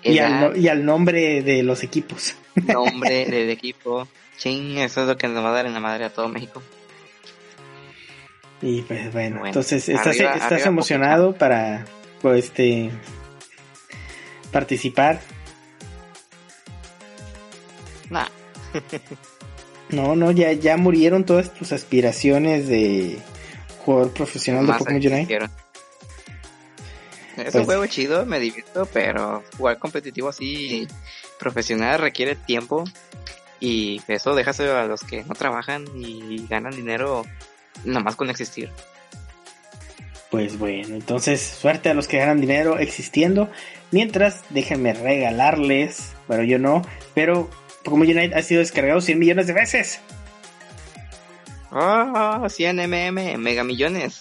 Y 0.04 0.18
al, 0.18 0.58
y 0.58 0.68
al, 0.68 0.84
nombre 0.84 1.44
de 1.44 1.62
los 1.62 1.84
equipos. 1.84 2.36
Nombre 2.56 3.26
del 3.30 3.50
equipo. 3.50 4.08
Ching, 4.38 4.80
eso 4.80 5.02
es 5.02 5.08
lo 5.08 5.18
que 5.18 5.28
nos 5.28 5.44
va 5.44 5.50
a 5.50 5.54
dar 5.54 5.66
en 5.68 5.74
la 5.74 5.80
madre 5.80 6.06
a 6.06 6.10
todo 6.10 6.28
México. 6.28 6.64
Y 8.62 8.82
pues 8.84 9.12
bueno, 9.12 9.46
entonces 9.46 9.88
estás, 9.90 10.16
estás 10.16 10.66
emocionado 10.66 11.34
para 11.34 11.86
pues, 12.22 12.46
este 12.46 12.92
participar. 14.52 15.20
Nah. 18.10 18.28
no, 19.90 20.16
no, 20.16 20.32
ya, 20.32 20.54
ya 20.54 20.78
murieron 20.78 21.26
todas 21.26 21.54
tus 21.54 21.72
aspiraciones 21.72 22.68
de 22.68 23.20
jugador 23.86 24.12
profesional 24.14 24.68
de 24.68 24.74
Pokémon 24.74 25.02
Unite. 25.02 25.50
Es 27.38 27.46
un 27.48 27.52
pues 27.52 27.66
juego 27.66 27.86
chido, 27.88 28.26
me 28.26 28.40
divierto, 28.40 28.88
pero 28.92 29.44
jugar 29.58 29.80
competitivo 29.80 30.30
así 30.30 30.88
profesional 31.40 32.00
requiere 32.00 32.36
tiempo 32.36 32.84
y 33.60 34.02
eso 34.08 34.36
déjaselo 34.36 34.78
a 34.78 34.86
los 34.86 35.04
que 35.04 35.24
no 35.24 35.34
trabajan 35.34 35.86
y 35.96 36.46
ganan 36.48 36.76
dinero 36.76 37.26
nomás 37.86 38.16
con 38.16 38.30
existir. 38.30 38.70
Pues 40.30 40.58
bueno, 40.58 40.96
entonces 40.96 41.42
suerte 41.42 41.90
a 41.90 41.94
los 41.94 42.08
que 42.08 42.18
ganan 42.18 42.40
dinero 42.40 42.80
existiendo. 42.80 43.50
Mientras, 43.92 44.44
déjenme 44.50 44.94
regalarles, 44.94 46.14
bueno 46.28 46.44
yo 46.44 46.58
no, 46.58 46.82
pero 47.14 47.50
Pokémon 47.84 48.08
Unite 48.08 48.36
ha 48.36 48.42
sido 48.42 48.60
descargado 48.60 49.02
100 49.02 49.20
millones 49.20 49.48
de 49.48 49.54
veces. 49.54 50.00
Oh, 51.72 52.48
100 52.50 52.76
mm, 52.76 53.38
mega 53.38 53.64
millones. 53.64 54.20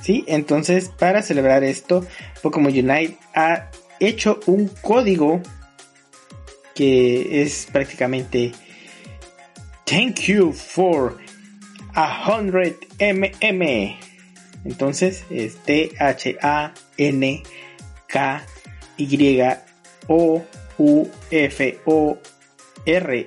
Sí, 0.00 0.24
entonces 0.26 0.88
para 0.88 1.22
celebrar 1.22 1.62
esto, 1.62 2.06
Pokémon 2.42 2.72
Unite 2.72 3.18
ha 3.34 3.70
hecho 4.00 4.40
un 4.46 4.68
código 4.68 5.40
que 6.74 7.42
es 7.42 7.68
prácticamente 7.70 8.52
Thank 9.84 10.20
you 10.22 10.52
for 10.52 11.18
a 11.94 12.26
hundred 12.26 12.74
mm. 12.98 13.98
Entonces 14.64 15.24
es 15.30 15.56
T 15.56 15.92
H 15.98 16.36
A 16.42 16.72
N 16.96 17.42
K 18.08 18.44
Y 18.96 19.42
O 20.08 20.42
U 20.78 21.08
F 21.30 21.78
O 21.84 22.18
R 22.86 23.26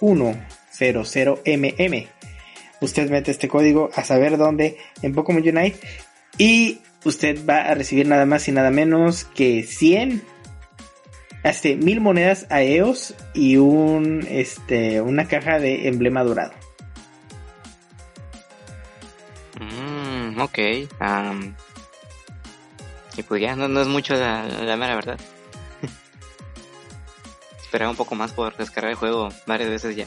1 0.00 0.61
00mm. 0.78 2.08
Usted 2.80 3.10
mete 3.10 3.30
este 3.30 3.48
código 3.48 3.90
a 3.94 4.04
saber 4.04 4.36
dónde 4.36 4.76
en 5.02 5.14
Pokémon 5.14 5.42
Unite 5.42 5.78
y 6.38 6.80
usted 7.04 7.46
va 7.48 7.62
a 7.62 7.74
recibir 7.74 8.06
nada 8.06 8.26
más 8.26 8.48
y 8.48 8.52
nada 8.52 8.70
menos 8.70 9.24
que 9.24 9.62
100 9.62 10.22
hasta 11.42 11.68
este, 11.68 11.76
mil 11.76 12.00
monedas 12.00 12.46
a 12.50 12.62
EOS 12.62 13.14
y 13.34 13.56
un 13.56 14.24
este 14.30 15.00
una 15.00 15.26
caja 15.26 15.58
de 15.58 15.88
emblema 15.88 16.22
dorado. 16.22 16.52
Mm, 19.60 20.40
ok. 20.40 20.58
y 23.16 23.22
pues 23.24 23.42
ya 23.42 23.56
no, 23.56 23.80
es 23.80 23.88
mucho 23.88 24.14
la, 24.14 24.46
la 24.46 24.76
mera 24.76 24.94
verdad. 24.94 25.18
Esperaba 27.60 27.90
un 27.90 27.96
poco 27.96 28.14
más 28.14 28.32
por 28.32 28.56
descargar 28.56 28.92
el 28.92 28.96
juego 28.96 29.28
varias 29.46 29.68
veces 29.68 29.96
ya. 29.96 30.06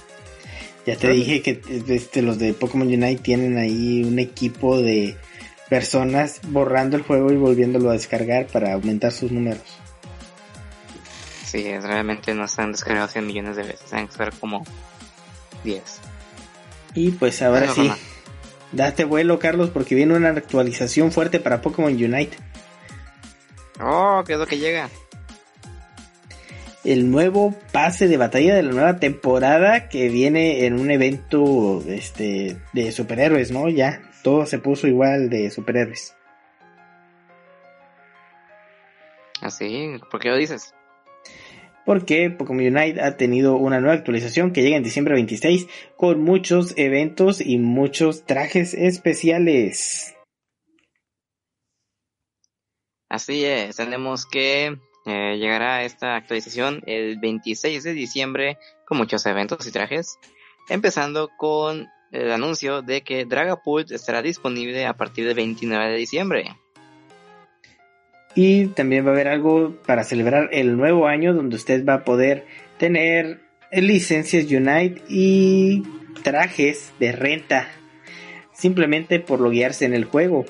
Ya 0.86 0.96
te 0.96 1.10
dije 1.10 1.42
que 1.42 1.62
este, 1.88 2.22
los 2.22 2.38
de 2.38 2.54
Pokémon 2.54 2.88
Unite 2.88 3.18
tienen 3.18 3.58
ahí 3.58 4.04
un 4.04 4.20
equipo 4.20 4.80
de 4.80 5.18
personas 5.68 6.42
borrando 6.48 6.96
el 6.96 7.02
juego 7.02 7.32
y 7.32 7.38
volviéndolo 7.38 7.90
a 7.90 7.94
descargar 7.94 8.46
para 8.48 8.74
aumentar 8.74 9.12
sus 9.12 9.32
números. 9.32 9.64
Sí, 11.44 11.64
realmente 11.80 12.36
no 12.36 12.46
están 12.46 12.72
descargados 12.72 13.14
100 13.14 13.26
millones 13.26 13.56
de 13.56 13.64
veces, 13.64 13.92
han 13.94 14.08
que 14.08 14.32
como 14.40 14.64
10. 15.64 15.82
Y 16.94 17.12
pues 17.12 17.42
ahora 17.42 17.74
sí, 17.74 17.92
date 18.72 19.06
vuelo 19.06 19.40
Carlos 19.40 19.72
porque 19.72 19.96
viene 19.96 20.16
una 20.16 20.30
actualización 20.30 21.12
fuerte 21.12 21.40
para 21.40 21.62
Pokémon 21.62 21.92
Unite. 21.92 22.38
Oh, 23.82 24.24
¿qué 24.26 24.34
es 24.34 24.40
lo 24.40 24.46
que 24.46 24.60
llega? 24.60 24.90
El 26.86 27.10
nuevo 27.10 27.54
pase 27.72 28.08
de 28.08 28.18
batalla 28.18 28.56
de 28.56 28.64
la 28.64 28.72
nueva 28.72 29.00
temporada 29.00 29.90
que 29.90 30.08
viene 30.10 30.66
en 30.66 30.80
un 30.80 30.92
evento 30.92 31.84
este 31.88 32.58
de 32.74 32.92
superhéroes, 32.92 33.52
¿no? 33.52 33.70
Ya 33.70 34.04
todo 34.24 34.46
se 34.46 34.60
puso 34.60 34.88
igual 34.88 35.30
de 35.30 35.50
superhéroes. 35.50 36.16
Así, 39.42 39.96
¿Ah, 39.96 40.08
¿por 40.10 40.20
qué 40.20 40.30
lo 40.30 40.38
dices? 40.38 40.74
Porque 41.86 42.32
Pokémon 42.32 42.66
Unite 42.66 43.02
ha 43.02 43.18
tenido 43.18 43.58
una 43.58 43.80
nueva 43.80 43.96
actualización 43.96 44.54
que 44.54 44.64
llega 44.64 44.78
en 44.78 44.84
diciembre 44.84 45.14
26 45.14 45.68
con 45.98 46.22
muchos 46.24 46.74
eventos 46.78 47.42
y 47.42 47.58
muchos 47.58 48.26
trajes 48.26 48.74
especiales. 48.74 50.16
Así 53.08 53.46
es, 53.46 53.76
tenemos 53.76 54.26
que 54.26 54.78
eh, 55.06 55.38
llegará 55.38 55.84
esta 55.84 56.16
actualización 56.16 56.82
el 56.86 57.20
26 57.20 57.84
de 57.84 57.94
diciembre 57.94 58.58
con 58.86 58.98
muchos 58.98 59.26
eventos 59.26 59.66
y 59.68 59.72
trajes, 59.72 60.18
empezando 60.70 61.30
con 61.38 61.88
el 62.12 62.32
anuncio 62.32 62.82
de 62.82 63.02
que 63.02 63.26
Dragapult 63.26 63.92
estará 63.92 64.22
disponible 64.22 64.86
a 64.86 64.94
partir 64.94 65.26
del 65.26 65.36
29 65.36 65.92
de 65.92 65.98
diciembre. 65.98 66.56
Y 68.36 68.68
también 68.68 69.06
va 69.06 69.10
a 69.10 69.14
haber 69.14 69.28
algo 69.28 69.76
para 69.86 70.04
celebrar 70.04 70.50
el 70.52 70.76
nuevo 70.76 71.08
año 71.08 71.34
donde 71.34 71.56
usted 71.56 71.86
va 71.86 71.96
a 71.96 72.04
poder 72.04 72.46
tener 72.78 73.42
licencias 73.72 74.46
Unite 74.46 75.02
y 75.08 75.84
trajes 76.24 76.94
de 77.00 77.12
renta 77.12 77.70
simplemente 78.54 79.20
por 79.20 79.40
loguearse 79.40 79.86
en 79.86 79.94
el 79.94 80.06
juego. 80.06 80.46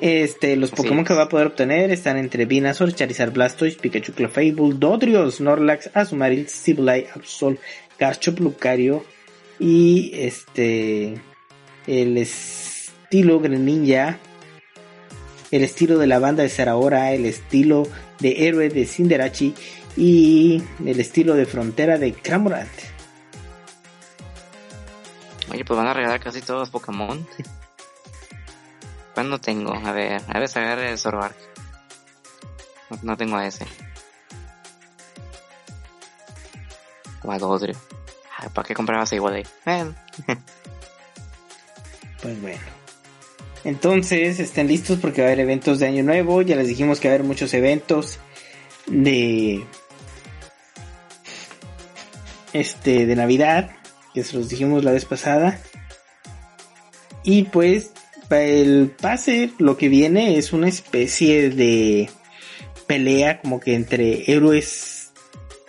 Este, 0.00 0.54
los 0.54 0.70
Pokémon 0.70 1.04
que 1.04 1.12
va 1.12 1.24
a 1.24 1.28
poder 1.28 1.48
obtener 1.48 1.90
están 1.90 2.18
entre 2.18 2.46
Venusaur, 2.46 2.92
Charizard, 2.92 3.32
Blastoise, 3.32 3.76
Pikachu, 3.76 4.12
Clefable, 4.12 4.74
Dodrio, 4.76 5.28
Snorlax, 5.28 5.90
Azumarill, 5.92 6.48
Sableye, 6.48 7.08
Absol, 7.14 7.58
Garchomp, 7.98 8.38
Lucario 8.38 9.04
y 9.58 10.12
este 10.14 11.20
el 11.88 12.16
estilo 12.16 13.40
Greninja, 13.40 14.18
el 15.50 15.64
estilo 15.64 15.98
de 15.98 16.06
la 16.06 16.20
banda 16.20 16.44
de 16.44 16.48
Zeraora, 16.48 17.12
el 17.12 17.26
estilo 17.26 17.88
de 18.20 18.46
héroe 18.46 18.68
de 18.68 18.86
Cinderachi 18.86 19.54
y 19.96 20.62
el 20.86 21.00
estilo 21.00 21.34
de 21.34 21.44
frontera 21.44 21.98
de 21.98 22.12
Cramorant. 22.12 22.70
Oye, 25.50 25.64
pues 25.64 25.76
van 25.76 25.88
a 25.88 25.94
regalar 25.94 26.20
casi 26.20 26.40
todos 26.40 26.60
los 26.60 26.70
Pokémon. 26.70 27.26
¿Cuándo 29.18 29.40
tengo? 29.40 29.74
A 29.74 29.90
ver, 29.90 30.22
a 30.28 30.38
ver, 30.38 30.48
agarre 30.54 30.92
el 30.92 30.96
Zoroark. 30.96 31.34
No, 33.02 33.16
tengo 33.16 33.36
a 33.36 33.48
ese. 33.48 33.66
O 37.24 37.32
a 37.32 37.38
Dodrio. 37.40 37.74
¿Para 38.54 38.68
qué 38.68 38.74
comprabas 38.74 39.12
igual 39.12 39.34
de? 39.34 39.44
pues 42.22 42.40
bueno. 42.40 42.60
Entonces, 43.64 44.38
estén 44.38 44.68
listos 44.68 45.00
porque 45.00 45.22
va 45.22 45.26
a 45.26 45.32
haber 45.32 45.40
eventos 45.40 45.80
de 45.80 45.88
Año 45.88 46.04
Nuevo. 46.04 46.42
Ya 46.42 46.54
les 46.54 46.68
dijimos 46.68 47.00
que 47.00 47.08
va 47.08 47.14
a 47.14 47.16
haber 47.16 47.26
muchos 47.26 47.52
eventos 47.54 48.20
de 48.86 49.66
este 52.52 53.04
de 53.04 53.16
Navidad, 53.16 53.72
que 54.14 54.22
se 54.22 54.36
los 54.36 54.48
dijimos 54.48 54.84
la 54.84 54.92
vez 54.92 55.06
pasada. 55.06 55.58
Y 57.24 57.42
pues 57.42 57.94
el 58.30 58.90
pase 59.00 59.50
lo 59.58 59.76
que 59.76 59.88
viene 59.88 60.36
es 60.36 60.52
una 60.52 60.68
especie 60.68 61.50
de 61.50 62.10
pelea 62.86 63.40
como 63.40 63.60
que 63.60 63.74
entre 63.74 64.30
héroes 64.30 65.12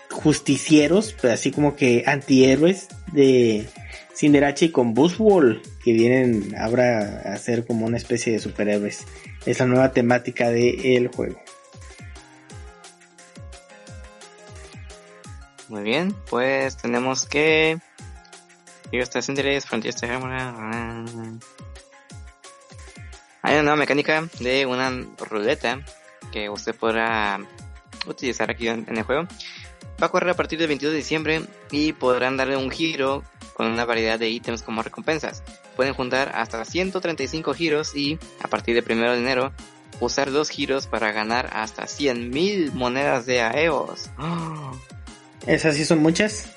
justicieros, 0.09 1.15
pero 1.21 1.33
así 1.33 1.51
como 1.51 1.75
que 1.75 2.03
antihéroes 2.05 2.87
de 3.13 3.67
Cinderace 4.15 4.71
con 4.71 4.93
Buzzwall, 4.93 5.61
que 5.83 5.93
vienen 5.93 6.53
ahora 6.57 7.21
a 7.25 7.37
ser 7.37 7.65
como 7.65 7.85
una 7.85 7.97
especie 7.97 8.33
de 8.33 8.39
superhéroes. 8.39 9.05
Es 9.45 9.59
la 9.59 9.65
nueva 9.65 9.93
temática 9.93 10.49
del 10.49 11.07
juego. 11.07 11.39
Muy 15.69 15.83
bien, 15.83 16.15
pues 16.29 16.75
tenemos 16.77 17.25
que... 17.25 17.79
Hay 23.41 23.53
una 23.53 23.63
nueva 23.63 23.77
mecánica 23.77 24.27
de 24.39 24.65
una 24.65 24.91
ruleta 25.17 25.79
que 26.31 26.49
usted 26.49 26.75
podrá 26.75 27.39
utilizar 28.05 28.51
aquí 28.51 28.67
en, 28.67 28.85
el 28.87 29.03
juego. 29.03 29.27
Va 30.01 30.07
a 30.07 30.09
correr 30.09 30.31
a 30.31 30.35
partir 30.35 30.59
del 30.59 30.67
22 30.67 30.91
de 30.91 30.97
diciembre 30.97 31.41
y 31.71 31.93
podrán 31.93 32.37
darle 32.37 32.57
un 32.57 32.69
giro 32.69 33.23
con 33.53 33.67
una 33.67 33.85
variedad 33.85 34.19
de 34.19 34.29
ítems 34.29 34.61
como 34.61 34.83
recompensas. 34.83 35.43
Pueden 35.75 35.93
juntar 35.93 36.31
hasta 36.35 36.63
135 36.63 37.53
giros 37.53 37.95
y 37.95 38.17
a 38.41 38.47
partir 38.47 38.75
del 38.75 38.97
1 38.97 39.11
de 39.11 39.17
enero 39.17 39.51
usar 39.99 40.31
dos 40.31 40.49
giros 40.49 40.87
para 40.87 41.11
ganar 41.11 41.49
hasta 41.53 41.83
100.000 41.83 42.71
monedas 42.73 43.25
de 43.25 43.41
AEOS. 43.41 44.09
¿Esas 45.47 45.75
sí 45.75 45.85
son 45.85 45.99
muchas? 45.99 46.49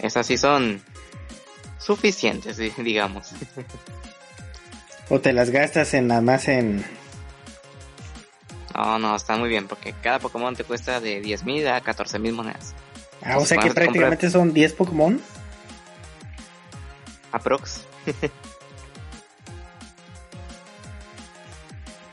Esas 0.00 0.26
sí 0.26 0.36
son 0.36 0.80
suficientes, 1.78 2.56
digamos. 2.78 3.30
¿O 5.10 5.20
te 5.20 5.34
las 5.34 5.50
gastas 5.50 5.92
en 5.92 6.06
nada 6.06 6.22
más 6.22 6.48
en...? 6.48 6.82
No, 8.74 8.98
no, 8.98 9.14
está 9.14 9.36
muy 9.36 9.50
bien, 9.50 9.68
porque 9.68 9.92
cada 10.00 10.18
Pokémon 10.20 10.56
te 10.56 10.64
cuesta 10.64 11.00
de 11.00 11.20
10.000 11.22 11.66
a 11.66 11.82
14.000 11.82 12.32
monedas. 12.32 12.74
Ah, 13.22 13.36
o 13.36 13.44
sea 13.44 13.58
que 13.58 13.70
prácticamente 13.72 14.30
son 14.30 14.54
10 14.54 14.72
Pokémon. 14.72 15.20
Aprox. 17.32 17.84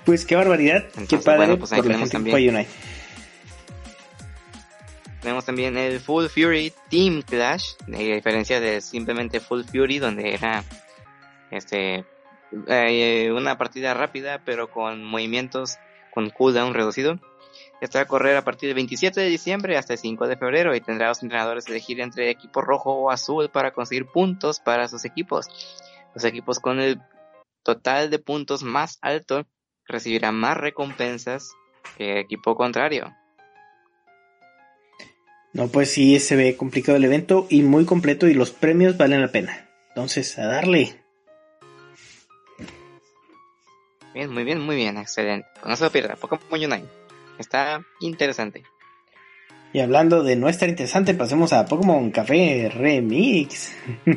pues 0.06 0.26
qué 0.26 0.36
barbaridad, 0.36 0.84
qué 1.08 1.18
padre 1.18 1.56
pues 1.56 1.72
por 1.72 1.86
la 1.86 1.98
gente 2.00 2.68
tenemos 5.28 5.44
también 5.44 5.76
el 5.76 6.00
Full 6.00 6.28
Fury 6.28 6.72
Team 6.90 7.22
Clash, 7.22 7.74
a 7.94 7.98
diferencia 7.98 8.62
de 8.62 8.80
simplemente 8.80 9.42
Full 9.42 9.64
Fury, 9.64 10.00
donde 10.00 10.34
era 10.34 10.64
este 11.52 12.06
eh, 12.68 13.32
una 13.32 13.58
partida 13.58 13.94
rápida, 13.94 14.42
pero 14.46 14.70
con 14.70 15.04
movimientos 15.04 15.78
con 16.12 16.30
cooldown 16.30 16.74
reducido. 16.74 17.20
Está 17.80 18.02
a 18.02 18.08
correr 18.08 18.36
a 18.38 18.44
partir 18.44 18.70
del 18.70 18.76
27 18.76 19.22
de 19.22 19.28
diciembre 19.28 19.78
hasta 19.78 19.94
el 19.94 20.00
5 20.00 20.28
de 20.28 20.38
febrero 20.38 20.76
y 20.76 20.82
tendrá 20.82 21.08
a 21.08 21.10
los 21.10 21.22
entrenadores 21.22 21.68
elegir 21.68 22.00
entre 22.00 22.30
equipo 22.32 22.62
rojo 22.62 22.92
o 22.92 23.12
azul 23.12 23.50
para 23.50 23.72
conseguir 23.72 24.08
puntos 24.08 24.60
para 24.60 24.88
sus 24.88 25.06
equipos. 25.06 25.48
Los 26.16 26.24
equipos 26.24 26.60
con 26.60 26.80
el 26.80 27.00
total 27.64 28.10
de 28.10 28.18
puntos 28.18 28.64
más 28.64 28.98
alto 29.02 29.46
recibirán 29.86 30.36
más 30.36 30.58
recompensas 30.58 31.52
que 31.98 32.20
equipo 32.20 32.56
contrario. 32.56 33.14
No, 35.54 35.68
pues 35.70 35.92
sí, 35.92 36.20
se 36.20 36.36
ve 36.36 36.56
complicado 36.58 36.98
el 36.98 37.06
evento 37.06 37.48
y 37.50 37.62
muy 37.62 37.86
completo 37.86 38.28
y 38.28 38.34
los 38.34 38.52
premios 38.52 38.98
valen 38.98 39.22
la 39.22 39.32
pena. 39.32 39.70
Entonces, 39.90 40.38
a 40.38 40.46
darle. 40.46 41.07
Bien, 44.18 44.34
muy 44.34 44.44
bien, 44.44 44.60
muy 44.60 44.76
bien, 44.76 44.98
excelente. 44.98 45.48
No 45.64 45.76
se 45.76 45.84
lo 45.84 45.92
pierda, 45.92 46.16
Pokémon 46.16 46.42
Unite. 46.50 46.90
Está 47.38 47.86
interesante. 48.00 48.64
Y 49.74 49.80
hablando 49.80 50.24
de 50.24 50.36
no 50.36 50.50
estar 50.50 50.68
interesante, 50.68 51.14
pasemos 51.14 51.54
a 51.54 51.68
Pokémon 51.68 52.10
Café 52.10 52.72
Remix. 52.74 53.76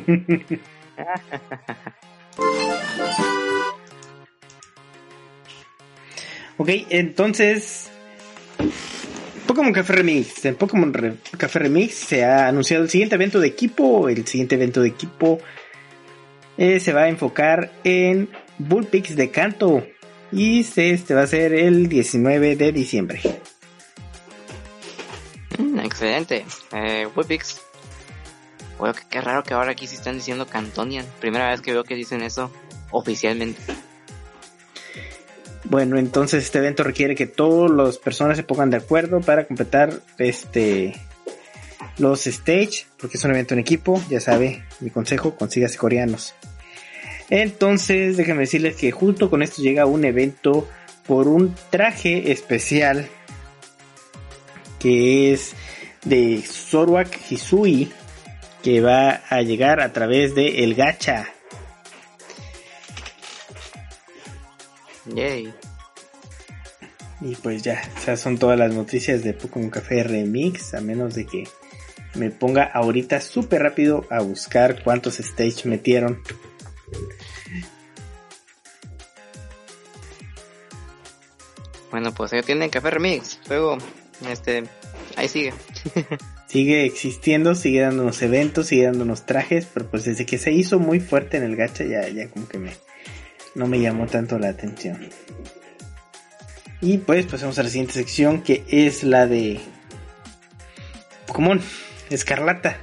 ok, 6.57 6.69
entonces 6.89 7.91
Pokémon 9.45 9.71
Café 9.71 9.93
Remix. 9.93 10.43
En 10.45 10.55
Pokémon 10.55 11.19
Café 11.37 11.59
Remix 11.59 11.93
se 11.93 12.25
ha 12.25 12.47
anunciado 12.47 12.81
el 12.85 12.89
siguiente 12.89 13.13
evento 13.13 13.39
de 13.39 13.49
equipo. 13.49 14.09
El 14.09 14.25
siguiente 14.25 14.55
evento 14.55 14.81
de 14.81 14.87
equipo 14.87 15.37
eh, 16.57 16.79
se 16.79 16.91
va 16.91 17.03
a 17.03 17.09
enfocar 17.09 17.71
en 17.83 18.29
Bullpix 18.67 19.15
de 19.15 19.31
Canto. 19.31 19.85
Y 20.31 20.61
este 20.61 21.13
va 21.13 21.23
a 21.23 21.27
ser 21.27 21.53
el 21.53 21.89
19 21.89 22.55
de 22.55 22.71
diciembre. 22.71 23.21
Mm, 25.57 25.79
excelente. 25.79 26.45
Eh, 26.71 27.07
Bullpix. 27.13 27.61
Bueno, 28.79 28.95
qué, 29.09 29.21
raro 29.21 29.43
que 29.43 29.53
ahora 29.53 29.71
aquí 29.71 29.87
sí 29.87 29.95
están 29.95 30.15
diciendo 30.15 30.47
Cantonian. 30.47 31.05
Primera 31.19 31.49
vez 31.49 31.61
que 31.61 31.73
veo 31.73 31.83
que 31.83 31.95
dicen 31.95 32.21
eso 32.23 32.51
oficialmente. 32.91 33.61
Bueno, 35.65 35.97
entonces 35.97 36.43
este 36.43 36.57
evento 36.57 36.83
requiere 36.83 37.15
que 37.15 37.27
todas 37.27 37.71
las 37.71 37.97
personas 37.97 38.37
se 38.37 38.43
pongan 38.43 38.69
de 38.69 38.77
acuerdo 38.77 39.21
para 39.21 39.45
completar 39.45 40.01
este 40.17 40.99
los 41.97 42.25
stage, 42.25 42.85
porque 42.97 43.17
es 43.17 43.23
un 43.23 43.31
evento 43.31 43.53
en 43.53 43.59
equipo, 43.59 44.01
ya 44.09 44.19
sabe, 44.19 44.63
mi 44.79 44.89
consejo, 44.89 45.35
consígase 45.35 45.77
coreanos. 45.77 46.33
Entonces, 47.31 48.17
déjenme 48.17 48.41
decirles 48.41 48.75
que 48.75 48.91
junto 48.91 49.29
con 49.29 49.41
esto 49.41 49.61
llega 49.61 49.85
un 49.85 50.03
evento 50.03 50.67
por 51.07 51.29
un 51.29 51.55
traje 51.69 52.31
especial 52.31 53.07
que 54.79 55.31
es 55.31 55.53
de 56.03 56.43
Sorwak 56.45 57.31
Hisui 57.31 57.89
que 58.61 58.81
va 58.81 59.21
a 59.29 59.41
llegar 59.41 59.79
a 59.79 59.93
través 59.93 60.35
de 60.35 60.63
el 60.63 60.75
gacha. 60.75 61.29
Yay. 65.15 65.53
Y 67.21 67.35
pues 67.35 67.61
ya, 67.61 67.81
esas 67.97 68.19
son 68.19 68.37
todas 68.37 68.59
las 68.59 68.73
noticias 68.73 69.23
de 69.23 69.33
Pokémon 69.33 69.69
Café 69.69 70.03
Remix, 70.03 70.73
a 70.73 70.81
menos 70.81 71.15
de 71.15 71.25
que 71.25 71.43
me 72.15 72.29
ponga 72.29 72.63
ahorita 72.63 73.21
súper 73.21 73.61
rápido 73.61 74.05
a 74.09 74.19
buscar 74.19 74.83
cuántos 74.83 75.19
stage 75.21 75.69
metieron. 75.69 76.21
Bueno, 81.91 82.13
pues 82.13 82.31
ya 82.31 82.41
tienen 82.41 82.69
Café 82.69 82.89
Remix, 82.89 83.39
luego, 83.49 83.77
este, 84.29 84.63
ahí 85.17 85.27
sigue. 85.27 85.53
sigue 86.47 86.85
existiendo, 86.85 87.53
sigue 87.53 87.81
dándonos 87.81 88.21
eventos, 88.21 88.67
sigue 88.67 88.85
dándonos 88.85 89.25
trajes, 89.25 89.67
pero 89.73 89.89
pues 89.89 90.05
desde 90.05 90.25
que 90.25 90.37
se 90.37 90.51
hizo 90.51 90.79
muy 90.79 90.99
fuerte 91.01 91.37
en 91.37 91.43
el 91.43 91.55
gacha 91.55 91.83
ya, 91.83 92.07
ya 92.07 92.29
como 92.29 92.47
que 92.47 92.57
me, 92.57 92.71
no 93.55 93.67
me 93.67 93.79
llamó 93.79 94.07
tanto 94.07 94.39
la 94.39 94.49
atención. 94.49 95.09
Y 96.79 96.97
pues 96.97 97.25
pasamos 97.27 97.59
a 97.59 97.63
la 97.63 97.69
siguiente 97.69 97.93
sección 97.93 98.41
que 98.41 98.63
es 98.69 99.03
la 99.03 99.27
de 99.27 99.59
Pokémon 101.27 101.61
Escarlata 102.09 102.77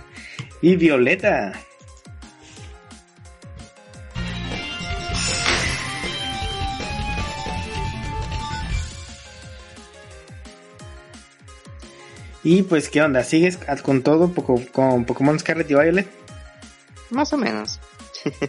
y 0.62 0.76
Violeta. 0.76 1.52
Y 12.50 12.62
pues, 12.62 12.88
¿qué 12.88 13.02
onda? 13.02 13.24
¿Sigues 13.24 13.58
con 13.82 14.02
todo 14.02 14.32
con 14.72 15.04
Pokémon 15.04 15.38
Scarlet 15.38 15.70
y 15.70 15.74
Violet? 15.74 16.08
Más 17.10 17.30
o 17.34 17.36
menos. 17.36 17.78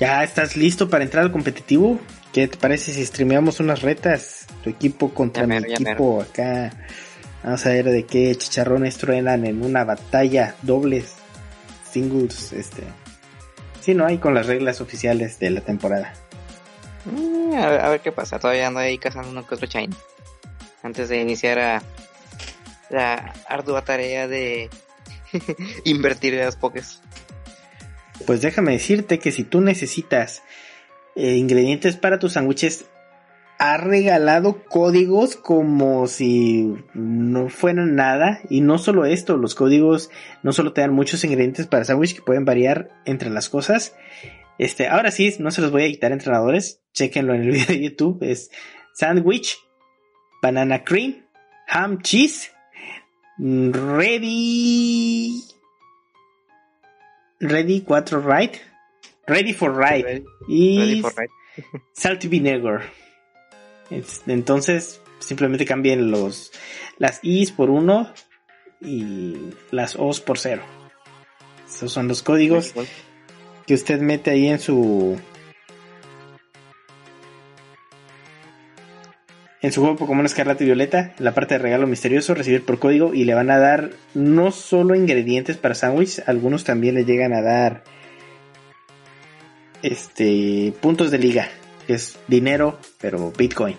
¿Ya 0.00 0.22
estás 0.22 0.56
listo 0.56 0.88
para 0.88 1.02
entrar 1.02 1.24
al 1.24 1.32
competitivo? 1.32 1.98
¿Qué 2.32 2.46
te 2.46 2.56
parece 2.56 2.92
si 2.92 3.04
streameamos 3.04 3.58
unas 3.58 3.82
retas? 3.82 4.46
Tu 4.62 4.70
equipo 4.70 5.12
contra 5.12 5.44
mi 5.44 5.56
equipo 5.56 6.22
acá. 6.22 6.70
Vamos 7.42 7.66
a 7.66 7.70
ver 7.70 7.86
de 7.86 8.06
qué 8.06 8.32
chicharrones 8.36 8.96
truenan 8.96 9.44
en 9.44 9.64
una 9.64 9.82
batalla 9.82 10.54
dobles, 10.62 11.16
singles, 11.90 12.52
este. 12.52 12.84
Sí, 13.80 13.92
no 13.92 14.06
hay 14.06 14.18
con 14.18 14.34
las 14.34 14.46
reglas 14.46 14.80
oficiales 14.80 15.40
de 15.40 15.50
la 15.50 15.62
temporada. 15.62 16.12
Mm, 17.06 17.54
a, 17.54 17.88
ver, 17.88 18.00
qué 18.02 18.12
pasa. 18.12 18.38
Todavía 18.38 18.68
ando 18.68 18.78
ahí 18.78 18.98
cazando 18.98 19.30
uno 19.30 19.44
que 19.44 19.56
otro 19.56 19.66
chain. 19.66 19.92
Antes 20.84 21.08
de 21.08 21.20
iniciar 21.20 21.58
a 21.58 21.82
la 22.90 23.34
ardua 23.48 23.84
tarea 23.84 24.28
de 24.28 24.70
invertir 25.84 26.34
en 26.34 26.40
las 26.40 26.56
pokés. 26.56 27.00
Pues 28.26 28.40
déjame 28.40 28.72
decirte 28.72 29.18
que 29.18 29.32
si 29.32 29.44
tú 29.44 29.60
necesitas 29.60 30.42
eh, 31.14 31.34
ingredientes 31.36 31.96
para 31.96 32.18
tus 32.18 32.32
sándwiches, 32.32 32.86
ha 33.58 33.78
regalado 33.78 34.64
códigos 34.64 35.36
como 35.36 36.06
si 36.06 36.74
no 36.94 37.48
fueran 37.48 37.94
nada. 37.94 38.40
Y 38.50 38.60
no 38.60 38.78
solo 38.78 39.04
esto, 39.04 39.36
los 39.36 39.54
códigos 39.54 40.10
no 40.42 40.52
solo 40.52 40.72
te 40.72 40.82
dan 40.82 40.92
muchos 40.92 41.24
ingredientes 41.24 41.66
para 41.66 41.84
sándwich 41.84 42.14
que 42.14 42.22
pueden 42.22 42.44
variar 42.44 42.90
entre 43.04 43.30
las 43.30 43.48
cosas. 43.48 43.94
Este, 44.58 44.88
ahora 44.88 45.10
sí, 45.10 45.34
no 45.38 45.50
se 45.50 45.60
los 45.60 45.70
voy 45.70 45.84
a 45.84 45.88
quitar 45.88 46.12
entrenadores. 46.12 46.82
Chequenlo 46.92 47.34
en 47.34 47.42
el 47.42 47.50
video 47.52 47.66
de 47.66 47.80
YouTube. 47.80 48.22
Es 48.22 48.50
sandwich, 48.94 49.58
banana 50.42 50.84
cream, 50.84 51.26
ham 51.68 52.00
cheese, 52.02 52.52
ready 53.38 55.42
Ready 57.40 57.82
4 57.82 58.20
Right. 58.20 58.56
Ready 59.28 59.52
for 59.52 59.76
Ride. 59.76 60.24
y 60.48 61.02
Salty 61.92 62.28
Vinegar. 62.28 62.82
Entonces, 64.26 65.00
simplemente 65.18 65.64
cambien 65.64 66.10
los, 66.10 66.52
las 66.98 67.20
I's 67.22 67.52
por 67.52 67.70
1 67.70 68.12
y 68.80 69.36
las 69.70 69.96
O's 69.96 70.20
por 70.20 70.38
0. 70.38 70.62
Esos 71.68 71.92
son 71.92 72.08
los 72.08 72.22
códigos 72.22 72.72
que 73.66 73.74
usted 73.74 74.00
mete 74.00 74.30
ahí 74.30 74.46
en 74.46 74.60
su 74.60 75.18
en 79.66 79.72
su 79.72 79.80
juego 79.80 79.96
Pokémon 79.96 80.24
Escarlata 80.24 80.62
y 80.62 80.66
Violeta, 80.66 81.12
la 81.18 81.34
parte 81.34 81.54
de 81.54 81.58
regalo 81.58 81.88
misterioso, 81.88 82.36
recibir 82.36 82.64
por 82.64 82.78
código 82.78 83.14
y 83.14 83.24
le 83.24 83.34
van 83.34 83.50
a 83.50 83.58
dar 83.58 83.90
no 84.14 84.52
solo 84.52 84.94
ingredientes 84.94 85.56
para 85.56 85.74
sándwich, 85.74 86.22
algunos 86.24 86.62
también 86.62 86.94
le 86.94 87.04
llegan 87.04 87.32
a 87.32 87.42
dar 87.42 87.82
este 89.82 90.72
puntos 90.80 91.10
de 91.10 91.18
liga, 91.18 91.48
que 91.88 91.94
es 91.94 92.16
dinero, 92.28 92.78
pero 93.00 93.32
Bitcoin. 93.36 93.74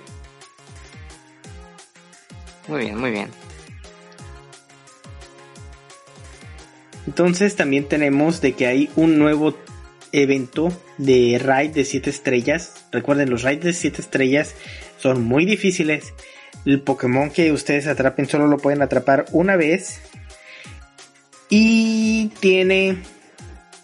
Muy 2.68 2.82
bien, 2.82 2.98
muy 3.00 3.12
bien. 3.12 3.30
Entonces 7.08 7.56
también 7.56 7.88
tenemos 7.88 8.42
de 8.42 8.52
que 8.52 8.68
hay 8.68 8.90
un 8.98 9.18
nuevo 9.18 9.56
evento 10.12 10.70
de 10.98 11.40
raid 11.42 11.72
de 11.72 11.86
7 11.86 12.10
estrellas. 12.10 12.86
Recuerden, 12.92 13.30
los 13.30 13.44
raids 13.44 13.64
de 13.64 13.72
7 13.72 14.02
estrellas 14.02 14.54
son 14.98 15.24
muy 15.24 15.46
difíciles. 15.46 16.14
El 16.66 16.82
Pokémon 16.82 17.30
que 17.30 17.52
ustedes 17.52 17.88
atrapen 17.88 18.28
solo 18.28 18.48
lo 18.48 18.58
pueden 18.58 18.82
atrapar 18.82 19.26
una 19.32 19.56
vez. 19.56 20.00
Y 21.50 22.28
tiene 22.40 22.98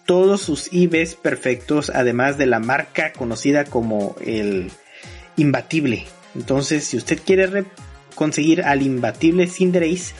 todos 0.05 0.41
sus 0.41 0.71
IVs 0.73 1.15
perfectos, 1.15 1.89
además 1.89 2.37
de 2.37 2.45
la 2.45 2.59
marca 2.59 3.13
conocida 3.13 3.65
como 3.65 4.15
el 4.25 4.71
imbatible. 5.37 6.05
Entonces, 6.35 6.83
si 6.85 6.97
usted 6.97 7.19
quiere 7.23 7.65
conseguir 8.15 8.63
al 8.63 8.81
imbatible 8.81 9.47
Cinderace, 9.47 10.13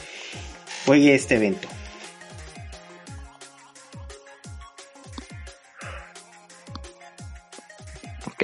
juegue 0.86 1.14
este 1.14 1.36
evento. 1.36 1.68
Ok, 8.26 8.42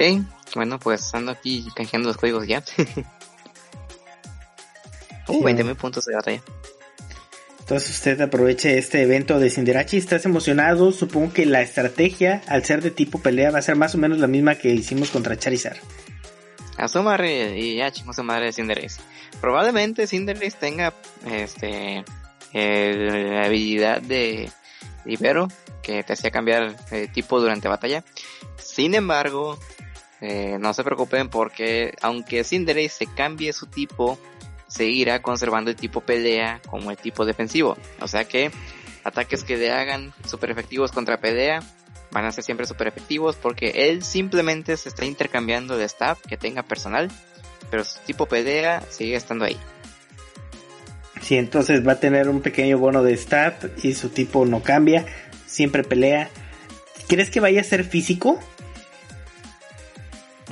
bueno, 0.55 0.79
pues 0.79 1.13
ando 1.13 1.31
aquí 1.31 1.67
canjeando 1.75 2.07
los 2.07 2.17
códigos 2.17 2.47
ya. 2.47 2.63
uh, 5.27 5.43
20 5.43 5.63
mil 5.63 5.75
puntos 5.75 6.05
de 6.05 6.15
batalla. 6.15 6.41
Entonces 7.59 7.91
usted 7.91 8.19
aproveche 8.19 8.77
este 8.77 9.01
evento 9.01 9.39
de 9.39 9.49
Cinderachi, 9.49 9.95
estás 9.95 10.25
emocionado, 10.25 10.91
supongo 10.91 11.31
que 11.31 11.45
la 11.45 11.61
estrategia 11.61 12.41
al 12.47 12.65
ser 12.65 12.81
de 12.81 12.91
tipo 12.91 13.19
pelea 13.19 13.51
va 13.51 13.59
a 13.59 13.61
ser 13.61 13.77
más 13.77 13.95
o 13.95 13.97
menos 13.97 14.17
la 14.17 14.27
misma 14.27 14.55
que 14.55 14.73
hicimos 14.73 15.09
contra 15.09 15.37
Charizard. 15.37 15.77
A 16.77 16.89
su 16.89 17.01
madre, 17.01 17.57
y 17.57 17.77
ya 17.77 17.91
chingó 17.91 18.11
su 18.11 18.23
madre 18.23 18.47
de 18.47 18.53
Cinderace. 18.53 19.01
Probablemente 19.39 20.07
Cinderace 20.07 20.57
tenga 20.59 20.93
este 21.25 22.03
la 22.53 23.45
habilidad 23.45 24.01
de 24.01 24.51
libero 25.05 25.47
que 25.81 26.03
te 26.03 26.13
hacía 26.13 26.31
cambiar 26.31 26.75
de 26.89 27.07
tipo 27.07 27.39
durante 27.39 27.67
batalla. 27.67 28.03
Sin 28.57 28.95
embargo, 28.95 29.59
eh, 30.21 30.57
no 30.59 30.73
se 30.73 30.83
preocupen 30.83 31.29
porque 31.29 31.95
aunque 32.01 32.43
Cinderace 32.43 32.89
se 32.89 33.07
cambie 33.07 33.53
su 33.53 33.65
tipo, 33.65 34.19
seguirá 34.67 35.21
conservando 35.21 35.71
el 35.71 35.75
tipo 35.75 36.01
pelea 36.01 36.61
como 36.67 36.91
el 36.91 36.97
tipo 36.97 37.25
defensivo. 37.25 37.75
O 37.99 38.07
sea 38.07 38.25
que 38.25 38.51
ataques 39.03 39.43
que 39.43 39.57
le 39.57 39.71
hagan 39.71 40.13
super 40.27 40.51
efectivos 40.51 40.91
contra 40.91 41.19
pelea 41.19 41.61
van 42.11 42.25
a 42.25 42.31
ser 42.31 42.43
siempre 42.43 42.67
super 42.67 42.87
efectivos 42.87 43.35
porque 43.35 43.87
él 43.89 44.03
simplemente 44.03 44.77
se 44.77 44.89
está 44.89 45.05
intercambiando 45.05 45.77
de 45.77 45.85
staff 45.85 46.19
que 46.27 46.37
tenga 46.37 46.61
personal, 46.63 47.09
pero 47.69 47.83
su 47.83 47.99
tipo 48.01 48.27
pelea 48.27 48.83
sigue 48.89 49.15
estando 49.15 49.45
ahí. 49.45 49.57
Sí, 51.21 51.37
entonces 51.37 51.87
va 51.87 51.93
a 51.93 51.99
tener 51.99 52.29
un 52.29 52.41
pequeño 52.41 52.77
bono 52.77 53.03
de 53.03 53.13
staff 53.13 53.65
y 53.83 53.93
su 53.93 54.09
tipo 54.09 54.45
no 54.45 54.61
cambia, 54.61 55.05
siempre 55.45 55.83
pelea. 55.83 56.29
¿Crees 57.07 57.29
que 57.29 57.39
vaya 57.39 57.61
a 57.61 57.63
ser 57.63 57.83
físico? 57.83 58.39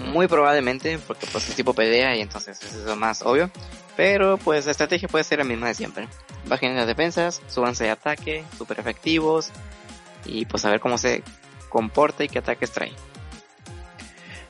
Muy 0.06 0.28
probablemente, 0.28 1.00
porque 1.06 1.28
pues 1.32 1.50
es 1.50 1.56
tipo 1.56 1.74
pelea 1.74 2.16
y 2.16 2.22
entonces 2.22 2.62
eso 2.62 2.80
es 2.80 2.86
lo 2.86 2.96
más 2.96 3.22
obvio. 3.22 3.52
Pero 3.96 4.38
pues 4.38 4.66
la 4.66 4.72
estrategia 4.72 5.08
puede 5.08 5.24
ser 5.24 5.40
la 5.40 5.46
misma 5.46 5.68
de 5.68 5.74
siempre. 5.74 6.08
Bajen 6.48 6.76
las 6.76 6.88
defensas, 6.88 7.42
súbanse 7.48 7.84
de 7.84 7.90
ataque, 7.92 8.44
super 8.58 8.80
efectivos. 8.80 9.52
Y 10.26 10.46
pues 10.46 10.66
a 10.66 10.70
ver 10.70 10.80
cómo 10.80 10.98
se 10.98 11.24
comporta 11.70 12.24
y 12.24 12.30
qué 12.30 12.40
ataques 12.40 12.72
trae. 12.72 12.92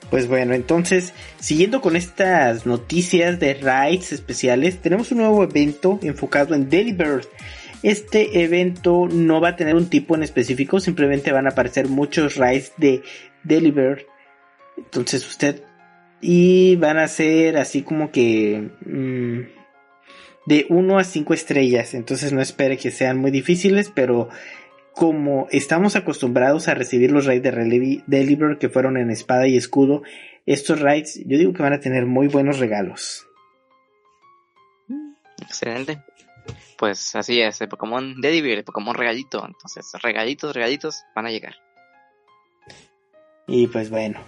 Pues 0.10 0.28
bueno, 0.28 0.56
entonces, 0.56 1.14
siguiendo 1.40 1.82
con 1.82 1.96
estas 1.96 2.66
noticias 2.66 3.40
de 3.40 3.54
raids 3.54 4.12
especiales, 4.12 4.82
tenemos 4.82 5.12
un 5.12 5.20
nuevo 5.20 5.44
evento 5.44 6.00
enfocado 6.02 6.56
en 6.56 6.70
Delibird. 6.70 7.28
Este 7.84 8.44
evento 8.44 9.08
no 9.10 9.40
va 9.40 9.50
a 9.50 9.56
tener 9.56 9.76
un 9.76 9.90
tipo 9.90 10.16
en 10.16 10.24
específico, 10.24 10.80
simplemente 10.80 11.32
van 11.32 11.46
a 11.46 11.52
aparecer 11.52 11.88
muchos 11.88 12.36
raids 12.36 12.74
de 12.78 13.04
Delibird 13.44 14.09
entonces 14.86 15.28
usted... 15.28 15.64
Y 16.22 16.76
van 16.76 16.98
a 16.98 17.08
ser 17.08 17.58
así 17.58 17.82
como 17.82 18.12
que... 18.12 18.72
Mm, 18.86 19.60
de 20.46 20.66
1 20.70 20.98
a 20.98 21.04
5 21.04 21.34
estrellas. 21.34 21.94
Entonces 21.94 22.34
no 22.34 22.42
espere 22.42 22.78
que 22.78 22.92
sean 22.92 23.18
muy 23.18 23.32
difíciles, 23.32 23.92
pero 23.94 24.30
como 24.94 25.48
estamos 25.52 25.96
acostumbrados 25.96 26.68
a 26.68 26.74
recibir 26.74 27.12
los 27.12 27.26
raids 27.26 27.44
de 27.44 28.04
Deliver 28.08 28.58
que 28.58 28.70
fueron 28.70 28.98
en 28.98 29.12
espada 29.12 29.48
y 29.48 29.56
escudo, 29.56 30.02
estos 30.46 30.82
raids 30.82 31.22
yo 31.26 31.38
digo 31.38 31.54
que 31.54 31.64
van 31.64 31.74
a 31.74 31.80
tener 31.80 32.06
muy 32.06 32.28
buenos 32.28 32.60
regalos. 32.60 33.28
Excelente. 35.42 36.04
Pues 36.78 37.16
así 37.16 37.40
es, 37.42 37.62
el 37.62 37.70
Pokémon 37.70 38.20
Deliver, 38.20 38.58
el 38.58 38.64
Pokémon 38.64 38.96
regalito. 38.96 39.46
Entonces, 39.46 39.92
regalitos, 40.02 40.56
regalitos 40.56 41.04
van 41.16 41.28
a 41.28 41.32
llegar. 41.32 41.56
Y 43.48 43.68
pues 43.68 43.90
bueno, 43.90 44.20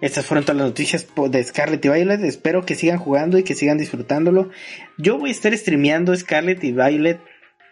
estas 0.00 0.24
fueron 0.24 0.44
todas 0.44 0.56
las 0.56 0.68
noticias 0.68 1.06
de 1.30 1.44
Scarlet 1.44 1.84
y 1.84 1.88
Violet. 1.88 2.22
Espero 2.24 2.64
que 2.64 2.74
sigan 2.74 2.98
jugando 2.98 3.38
y 3.38 3.42
que 3.42 3.54
sigan 3.54 3.76
disfrutándolo. 3.76 4.48
Yo 4.96 5.18
voy 5.18 5.28
a 5.28 5.32
estar 5.32 5.56
streameando 5.56 6.16
Scarlet 6.16 6.62
y 6.64 6.72
Violet 6.72 7.20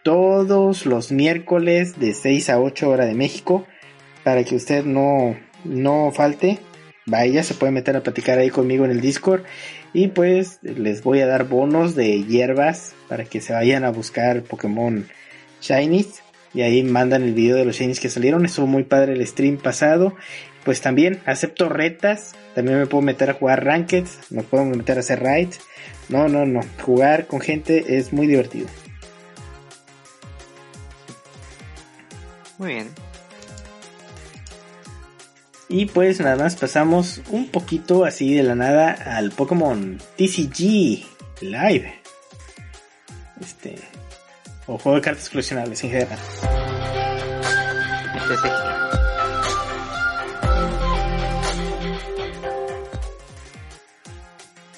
todos 0.02 0.84
los 0.84 1.10
miércoles 1.10 1.98
de 1.98 2.12
6 2.12 2.50
a 2.50 2.60
8 2.60 2.88
hora 2.88 3.06
de 3.06 3.14
México. 3.14 3.66
Para 4.24 4.44
que 4.44 4.56
usted 4.56 4.84
no, 4.84 5.36
no 5.64 6.12
falte. 6.14 6.58
vaya, 7.06 7.42
se 7.42 7.54
puede 7.54 7.72
meter 7.72 7.96
a 7.96 8.02
platicar 8.02 8.38
ahí 8.38 8.50
conmigo 8.50 8.84
en 8.84 8.90
el 8.90 9.00
Discord. 9.00 9.44
Y 9.94 10.08
pues 10.08 10.58
les 10.62 11.02
voy 11.02 11.20
a 11.20 11.26
dar 11.26 11.48
bonos 11.48 11.94
de 11.94 12.24
hierbas 12.24 12.94
para 13.08 13.24
que 13.24 13.40
se 13.40 13.54
vayan 13.54 13.84
a 13.84 13.90
buscar 13.90 14.42
Pokémon 14.42 15.08
Shinies. 15.62 16.22
Y 16.52 16.60
ahí 16.60 16.82
mandan 16.82 17.22
el 17.22 17.32
video 17.32 17.56
de 17.56 17.64
los 17.64 17.76
Shinies 17.76 18.00
que 18.00 18.10
salieron. 18.10 18.44
Estuvo 18.44 18.66
muy 18.66 18.84
padre 18.84 19.14
el 19.14 19.26
stream 19.26 19.56
pasado. 19.56 20.14
Pues 20.68 20.82
también 20.82 21.22
acepto 21.24 21.70
retas. 21.70 22.34
También 22.54 22.78
me 22.78 22.84
puedo 22.86 23.00
meter 23.00 23.30
a 23.30 23.32
jugar 23.32 23.64
Rankeds. 23.64 24.18
Me 24.28 24.42
puedo 24.42 24.66
meter 24.66 24.98
a 24.98 25.00
hacer 25.00 25.22
raids. 25.22 25.60
No, 26.10 26.28
no, 26.28 26.44
no. 26.44 26.60
Jugar 26.82 27.26
con 27.26 27.40
gente 27.40 27.96
es 27.96 28.12
muy 28.12 28.26
divertido. 28.26 28.68
Muy 32.58 32.74
bien. 32.74 32.88
Y 35.70 35.86
pues 35.86 36.20
nada 36.20 36.36
más 36.36 36.54
pasamos 36.54 37.22
un 37.30 37.48
poquito 37.48 38.04
así 38.04 38.34
de 38.34 38.42
la 38.42 38.54
nada 38.54 38.90
al 38.92 39.30
Pokémon 39.30 39.96
TCG 40.18 41.02
Live. 41.40 41.94
Este. 43.40 43.76
O 44.66 44.76
juego 44.76 44.96
de 44.96 45.02
cartas 45.02 45.30
coleccionables 45.30 45.82
en 45.82 45.90
general. 45.92 46.18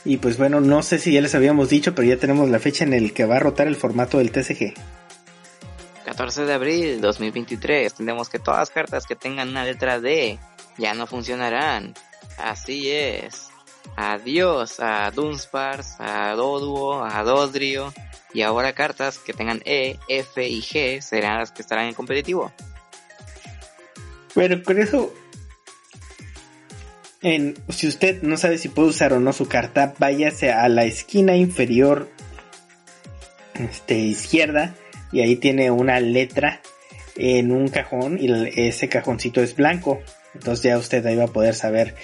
Y 0.04 0.16
pues 0.16 0.38
bueno, 0.38 0.60
no 0.60 0.82
sé 0.82 0.98
si 0.98 1.12
ya 1.12 1.20
les 1.20 1.34
habíamos 1.34 1.68
dicho, 1.68 1.94
pero 1.94 2.08
ya 2.08 2.16
tenemos 2.16 2.48
la 2.48 2.58
fecha 2.58 2.84
en 2.84 2.94
el 2.94 3.12
que 3.12 3.26
va 3.26 3.36
a 3.36 3.40
rotar 3.40 3.66
el 3.66 3.76
formato 3.76 4.18
del 4.18 4.32
TCG. 4.32 4.74
14 6.04 6.44
de 6.44 6.52
abril 6.52 7.00
2023. 7.00 7.94
Tendremos 7.94 8.28
que 8.28 8.38
todas 8.38 8.60
las 8.60 8.70
cartas 8.70 9.06
que 9.06 9.16
tengan 9.16 9.50
una 9.50 9.64
letra 9.64 10.00
D 10.00 10.38
ya 10.78 10.94
no 10.94 11.06
funcionarán. 11.06 11.94
Así 12.38 12.90
es. 12.90 13.48
Adiós 13.96 14.80
a 14.80 15.10
Dunsparce, 15.10 15.96
a 15.98 16.34
Doduo, 16.34 17.04
a 17.04 17.22
Dodrio. 17.22 17.92
Y 18.32 18.42
ahora 18.42 18.72
cartas 18.72 19.18
que 19.18 19.32
tengan 19.32 19.60
E, 19.64 19.98
F 20.08 20.46
y 20.46 20.62
G 20.62 21.00
serán 21.00 21.38
las 21.38 21.50
que 21.50 21.62
estarán 21.62 21.86
en 21.86 21.94
competitivo. 21.94 22.52
Bueno, 24.34 24.62
con 24.64 24.78
eso, 24.78 25.12
en, 27.22 27.54
si 27.68 27.86
usted 27.86 28.22
no 28.22 28.36
sabe 28.36 28.58
si 28.58 28.68
puede 28.68 28.88
usar 28.88 29.12
o 29.12 29.20
no 29.20 29.32
su 29.32 29.46
carta, 29.46 29.94
váyase 29.98 30.52
a 30.52 30.68
la 30.68 30.84
esquina 30.84 31.36
inferior 31.36 32.08
este, 33.54 33.98
izquierda 33.98 34.74
y 35.12 35.20
ahí 35.20 35.36
tiene 35.36 35.70
una 35.70 36.00
letra 36.00 36.60
en 37.16 37.52
un 37.52 37.68
cajón 37.68 38.18
y 38.20 38.30
ese 38.56 38.88
cajoncito 38.88 39.42
es 39.42 39.54
blanco. 39.54 40.00
Entonces 40.34 40.64
ya 40.64 40.78
usted 40.78 41.04
ahí 41.04 41.16
va 41.16 41.24
a 41.24 41.28
poder 41.28 41.54
saber 41.54 41.94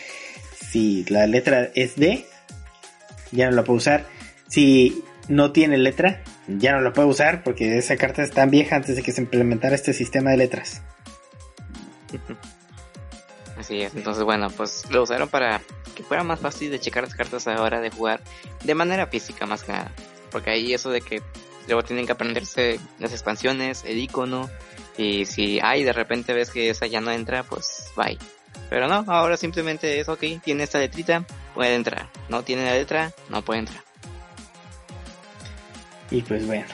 si 0.60 1.04
la 1.08 1.26
letra 1.26 1.70
es 1.74 1.96
D, 1.96 2.26
ya 3.32 3.48
no 3.48 3.56
la 3.56 3.64
puede 3.64 3.78
usar. 3.78 4.06
Si 4.48 5.02
no 5.28 5.52
tiene 5.52 5.78
letra, 5.78 6.22
ya 6.46 6.72
no 6.72 6.80
la 6.80 6.92
puede 6.92 7.08
usar 7.08 7.42
porque 7.42 7.78
esa 7.78 7.96
carta 7.96 8.22
es 8.22 8.32
tan 8.32 8.50
vieja 8.50 8.76
antes 8.76 8.96
de 8.96 9.02
que 9.02 9.12
se 9.12 9.22
implementara 9.22 9.74
este 9.74 9.94
sistema 9.94 10.30
de 10.32 10.36
letras. 10.36 10.82
Así 13.66 13.82
es, 13.82 13.96
entonces 13.96 14.22
bueno, 14.22 14.48
pues 14.48 14.88
lo 14.90 15.02
usaron 15.02 15.28
para 15.28 15.60
que 15.96 16.04
fuera 16.04 16.22
más 16.22 16.38
fácil 16.38 16.70
de 16.70 16.78
checar 16.78 17.02
las 17.02 17.16
cartas 17.16 17.48
a 17.48 17.54
la 17.54 17.62
hora 17.62 17.80
de 17.80 17.90
jugar 17.90 18.22
de 18.62 18.76
manera 18.76 19.08
física 19.08 19.44
más 19.44 19.64
que 19.64 19.72
nada. 19.72 19.90
Porque 20.30 20.50
ahí 20.50 20.72
eso 20.72 20.90
de 20.90 21.00
que 21.00 21.20
luego 21.66 21.82
tienen 21.82 22.06
que 22.06 22.12
aprenderse 22.12 22.78
las 23.00 23.10
expansiones, 23.10 23.82
el 23.84 23.98
icono, 23.98 24.48
y 24.96 25.26
si 25.26 25.58
hay 25.58 25.82
de 25.82 25.92
repente 25.92 26.32
ves 26.32 26.52
que 26.52 26.70
esa 26.70 26.86
ya 26.86 27.00
no 27.00 27.10
entra, 27.10 27.42
pues 27.42 27.90
bye. 27.96 28.16
Pero 28.70 28.86
no, 28.86 29.04
ahora 29.08 29.36
simplemente 29.36 29.98
es 29.98 30.08
ok, 30.08 30.22
tiene 30.44 30.62
esta 30.62 30.78
letrita, 30.78 31.24
puede 31.52 31.74
entrar. 31.74 32.08
No 32.28 32.44
tiene 32.44 32.66
la 32.66 32.74
letra, 32.74 33.10
no 33.30 33.42
puede 33.42 33.58
entrar. 33.58 33.82
Y 36.12 36.22
pues 36.22 36.46
bueno, 36.46 36.66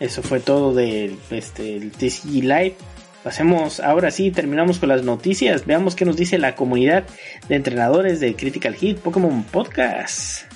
eso 0.00 0.22
fue 0.22 0.40
todo 0.40 0.72
del 0.72 1.18
este, 1.28 1.76
el 1.76 1.92
TCG 1.92 2.44
Live. 2.44 2.76
Pasemos, 3.22 3.80
ahora 3.80 4.10
sí, 4.10 4.30
terminamos 4.30 4.78
con 4.78 4.88
las 4.88 5.02
noticias. 5.02 5.66
Veamos 5.66 5.96
qué 5.96 6.04
nos 6.04 6.16
dice 6.16 6.38
la 6.38 6.54
comunidad 6.54 7.04
de 7.48 7.56
entrenadores 7.56 8.20
de 8.20 8.34
Critical 8.34 8.74
Hit 8.74 8.98
Pokémon 8.98 9.42
Podcast. 9.44 10.48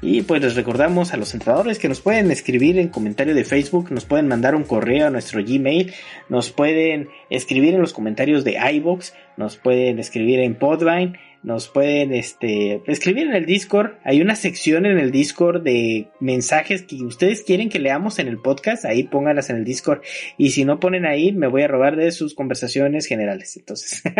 Y 0.00 0.22
pues 0.22 0.40
les 0.40 0.54
recordamos 0.54 1.12
a 1.12 1.16
los 1.16 1.34
entrenadores 1.34 1.78
que 1.78 1.88
nos 1.88 2.00
pueden 2.00 2.30
escribir 2.30 2.78
en 2.78 2.88
comentario 2.88 3.34
de 3.34 3.44
Facebook, 3.44 3.90
nos 3.90 4.04
pueden 4.04 4.28
mandar 4.28 4.54
un 4.54 4.62
correo 4.62 5.08
a 5.08 5.10
nuestro 5.10 5.42
Gmail, 5.42 5.92
nos 6.28 6.50
pueden 6.50 7.08
escribir 7.30 7.74
en 7.74 7.80
los 7.80 7.92
comentarios 7.92 8.44
de 8.44 8.58
iBox, 8.74 9.14
nos 9.36 9.56
pueden 9.56 9.98
escribir 9.98 10.38
en 10.38 10.54
Podvine, 10.54 11.18
nos 11.42 11.68
pueden 11.68 12.12
este, 12.12 12.82
escribir 12.86 13.28
en 13.28 13.34
el 13.34 13.46
Discord. 13.46 13.92
Hay 14.04 14.20
una 14.20 14.34
sección 14.34 14.86
en 14.86 14.98
el 14.98 15.10
Discord 15.10 15.62
de 15.62 16.10
mensajes 16.20 16.82
que 16.82 16.96
ustedes 17.04 17.42
quieren 17.42 17.68
que 17.68 17.78
leamos 17.78 18.18
en 18.18 18.28
el 18.28 18.38
podcast, 18.38 18.84
ahí 18.84 19.04
pónganlas 19.04 19.50
en 19.50 19.56
el 19.56 19.64
Discord. 19.64 20.02
Y 20.36 20.50
si 20.50 20.64
no 20.64 20.80
ponen 20.80 21.06
ahí, 21.06 21.32
me 21.32 21.46
voy 21.46 21.62
a 21.62 21.68
robar 21.68 21.96
de 21.96 22.10
sus 22.10 22.34
conversaciones 22.34 23.06
generales. 23.06 23.56
Entonces. 23.56 24.02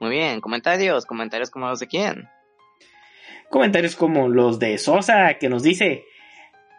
Muy 0.00 0.10
bien, 0.10 0.40
comentarios, 0.40 1.06
comentarios 1.06 1.50
como 1.50 1.68
los 1.68 1.78
de 1.78 1.86
quién. 1.86 2.28
Comentarios 3.50 3.94
como 3.94 4.28
los 4.28 4.58
de 4.58 4.78
Sosa, 4.78 5.34
que 5.38 5.48
nos 5.48 5.62
dice, 5.62 6.04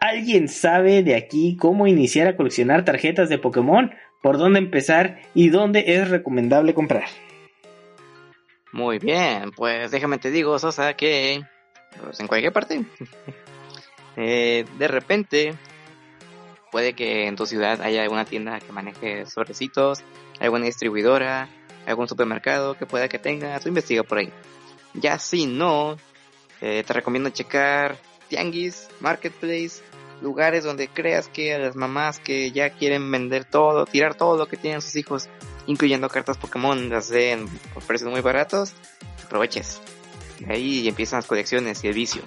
¿alguien 0.00 0.48
sabe 0.48 1.02
de 1.02 1.14
aquí 1.14 1.56
cómo 1.56 1.86
iniciar 1.86 2.26
a 2.26 2.36
coleccionar 2.36 2.84
tarjetas 2.84 3.30
de 3.30 3.38
Pokémon? 3.38 3.94
¿Por 4.22 4.36
dónde 4.36 4.58
empezar? 4.58 5.20
¿Y 5.34 5.48
dónde 5.48 5.84
es 5.86 6.10
recomendable 6.10 6.74
comprar? 6.74 7.04
Muy 8.74 8.98
bien, 8.98 9.52
pues 9.52 9.92
déjame 9.92 10.18
te 10.18 10.32
digo, 10.32 10.58
Sosa, 10.58 10.94
que 10.94 11.44
pues, 12.02 12.18
en 12.18 12.26
cualquier 12.26 12.52
parte. 12.52 12.84
Eh, 14.16 14.64
de 14.78 14.86
repente, 14.86 15.56
puede 16.70 16.92
que 16.92 17.26
en 17.26 17.34
tu 17.34 17.46
ciudad 17.46 17.82
haya 17.82 18.04
alguna 18.04 18.24
tienda 18.24 18.60
que 18.60 18.70
maneje 18.70 19.26
sobrecitos, 19.26 20.04
alguna 20.38 20.66
distribuidora, 20.66 21.48
algún 21.84 22.06
supermercado 22.06 22.78
que 22.78 22.86
pueda 22.86 23.08
que 23.08 23.18
tenga, 23.18 23.58
tú 23.58 23.70
investiga 23.70 24.04
por 24.04 24.18
ahí. 24.18 24.32
Ya 24.92 25.18
si 25.18 25.46
no, 25.46 25.96
eh, 26.60 26.84
te 26.86 26.92
recomiendo 26.92 27.30
checar 27.30 27.96
tianguis, 28.28 28.88
marketplace, 29.00 29.82
lugares 30.22 30.62
donde 30.62 30.86
creas 30.86 31.26
que 31.26 31.52
a 31.52 31.58
las 31.58 31.74
mamás 31.74 32.20
que 32.20 32.52
ya 32.52 32.70
quieren 32.70 33.10
vender 33.10 33.44
todo, 33.44 33.84
tirar 33.84 34.14
todo 34.14 34.38
lo 34.38 34.46
que 34.46 34.56
tienen 34.56 34.80
sus 34.80 34.94
hijos, 34.94 35.28
incluyendo 35.66 36.08
cartas 36.08 36.38
Pokémon, 36.38 36.88
las 36.88 37.08
den 37.08 37.48
por 37.72 37.82
precios 37.82 38.10
muy 38.10 38.20
baratos, 38.20 38.72
aproveches. 39.24 39.80
ahí 40.48 40.86
empiezan 40.88 41.18
las 41.18 41.26
colecciones 41.26 41.82
y 41.84 41.88
el 41.88 41.94
vicio. 41.94 42.22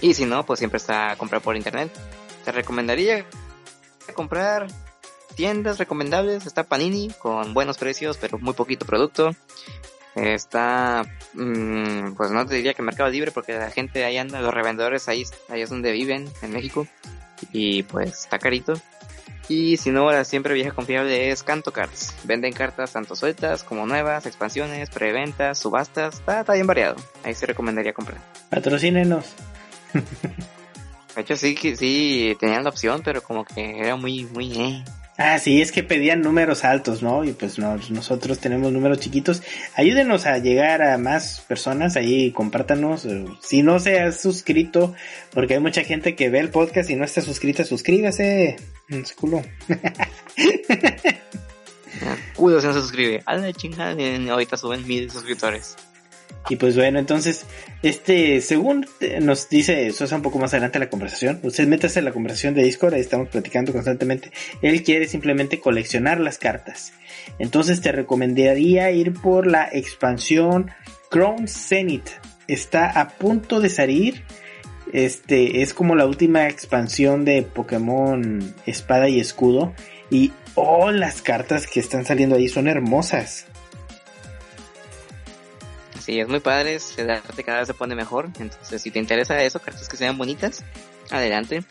Y 0.00 0.14
si 0.14 0.24
no, 0.24 0.44
pues 0.46 0.58
siempre 0.58 0.76
está 0.76 1.12
a 1.12 1.16
comprar 1.16 1.42
por 1.42 1.56
internet. 1.56 1.90
Te 2.44 2.52
recomendaría 2.52 3.26
comprar 4.14 4.68
tiendas 5.34 5.78
recomendables. 5.78 6.46
Está 6.46 6.64
Panini 6.64 7.10
con 7.18 7.54
buenos 7.54 7.78
precios, 7.78 8.16
pero 8.16 8.38
muy 8.38 8.54
poquito 8.54 8.86
producto. 8.86 9.34
Está, 10.14 11.04
mm, 11.34 12.14
pues 12.14 12.30
no 12.30 12.46
te 12.46 12.56
diría 12.56 12.74
que 12.74 12.82
Mercado 12.82 13.10
Libre 13.10 13.30
porque 13.30 13.52
la 13.54 13.70
gente 13.70 14.04
ahí 14.04 14.16
anda, 14.18 14.40
los 14.40 14.52
revendedores 14.52 15.08
ahí, 15.08 15.24
ahí 15.48 15.62
es 15.62 15.70
donde 15.70 15.92
viven, 15.92 16.28
en 16.42 16.52
México. 16.52 16.86
Y 17.52 17.84
pues 17.84 18.20
está 18.24 18.38
carito. 18.38 18.74
Y 19.48 19.78
si 19.78 19.90
no, 19.90 20.10
la 20.12 20.24
siempre 20.24 20.52
vieja 20.52 20.72
confiable 20.72 21.30
es 21.30 21.42
Canto 21.42 21.72
Cards. 21.72 22.14
Venden 22.24 22.52
cartas 22.52 22.92
tanto 22.92 23.16
sueltas 23.16 23.64
como 23.64 23.86
nuevas, 23.86 24.26
expansiones, 24.26 24.90
preventas, 24.90 25.58
subastas. 25.58 26.16
Está, 26.16 26.40
está 26.40 26.52
bien 26.52 26.66
variado. 26.66 26.96
Ahí 27.24 27.34
se 27.34 27.46
recomendaría 27.46 27.94
comprar. 27.94 28.18
Patrocínenos. 28.50 29.24
De 31.14 31.22
hecho, 31.22 31.36
sí, 31.36 31.56
sí, 31.76 32.36
tenían 32.38 32.62
la 32.62 32.70
opción, 32.70 33.00
pero 33.02 33.22
como 33.22 33.44
que 33.44 33.80
era 33.80 33.96
muy, 33.96 34.24
muy, 34.26 34.52
eh. 34.52 34.84
Ah, 35.20 35.40
sí, 35.40 35.60
es 35.60 35.72
que 35.72 35.82
pedían 35.82 36.20
números 36.20 36.64
altos, 36.64 37.02
¿no? 37.02 37.24
Y 37.24 37.32
pues 37.32 37.58
nosotros 37.58 38.38
tenemos 38.38 38.70
números 38.70 39.00
chiquitos. 39.00 39.42
Ayúdenos 39.74 40.26
a 40.26 40.38
llegar 40.38 40.80
a 40.80 40.96
más 40.96 41.40
personas 41.40 41.96
ahí, 41.96 42.30
compártanos. 42.30 43.04
Eh, 43.04 43.24
si 43.42 43.62
no 43.64 43.80
se 43.80 43.98
ha 43.98 44.12
suscrito, 44.12 44.94
porque 45.32 45.54
hay 45.54 45.60
mucha 45.60 45.82
gente 45.82 46.14
que 46.14 46.30
ve 46.30 46.38
el 46.38 46.50
podcast 46.50 46.88
y 46.90 46.94
no 46.94 47.04
está 47.04 47.20
suscrita, 47.20 47.64
suscríbase. 47.64 48.58
Su 49.04 49.16
culo. 49.16 49.42
Culo 52.36 52.60
se 52.60 52.68
no 52.68 52.74
suscribe. 52.74 53.20
A 53.26 53.34
la 53.34 53.52
chingada, 53.52 53.96
ahorita 54.30 54.56
suben 54.56 54.86
mil 54.86 55.10
suscriptores. 55.10 55.76
Y 56.48 56.56
pues 56.56 56.76
bueno, 56.76 56.98
entonces, 56.98 57.44
este, 57.82 58.40
según 58.40 58.86
nos 59.20 59.48
dice 59.48 59.90
Sosa 59.92 60.16
un 60.16 60.22
poco 60.22 60.38
más 60.38 60.54
adelante 60.54 60.78
la 60.78 60.88
conversación, 60.88 61.40
usted 61.42 61.66
métase 61.66 61.98
en 61.98 62.06
la 62.06 62.12
conversación 62.12 62.54
de 62.54 62.62
Discord, 62.62 62.94
ahí 62.94 63.00
estamos 63.00 63.28
platicando 63.28 63.72
constantemente. 63.72 64.30
Él 64.62 64.82
quiere 64.82 65.06
simplemente 65.06 65.60
coleccionar 65.60 66.20
las 66.20 66.38
cartas. 66.38 66.92
Entonces 67.38 67.80
te 67.80 67.92
recomendaría 67.92 68.90
ir 68.90 69.12
por 69.12 69.46
la 69.46 69.68
expansión 69.70 70.70
Crown 71.10 71.48
Zenith. 71.48 72.08
Está 72.46 72.88
a 72.88 73.08
punto 73.08 73.60
de 73.60 73.68
salir. 73.68 74.22
Este 74.92 75.60
es 75.60 75.74
como 75.74 75.94
la 75.94 76.06
última 76.06 76.48
expansión 76.48 77.26
de 77.26 77.42
Pokémon 77.42 78.54
Espada 78.64 79.08
y 79.10 79.20
Escudo. 79.20 79.74
Y 80.10 80.32
oh, 80.54 80.90
las 80.90 81.20
cartas 81.20 81.66
que 81.66 81.80
están 81.80 82.06
saliendo 82.06 82.36
ahí 82.36 82.48
son 82.48 82.68
hermosas. 82.68 83.46
Sí, 86.08 86.20
es 86.20 86.26
muy 86.26 86.40
padre, 86.40 86.78
el 86.96 87.10
arte 87.10 87.44
cada 87.44 87.58
vez 87.58 87.66
se 87.66 87.74
pone 87.74 87.94
mejor. 87.94 88.30
Entonces, 88.38 88.80
si 88.80 88.90
te 88.90 88.98
interesa 88.98 89.42
eso, 89.42 89.60
cartas 89.60 89.90
que 89.90 89.98
sean 89.98 90.16
bonitas, 90.16 90.64
adelante. 91.10 91.64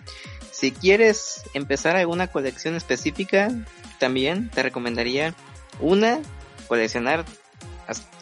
Si 0.52 0.72
quieres 0.72 1.42
empezar 1.56 1.96
alguna 1.96 2.28
colección 2.28 2.76
específica, 2.76 3.50
también 3.98 4.52
te 4.52 4.62
recomendaría 4.62 5.34
una, 5.80 6.20
coleccionar 6.68 7.26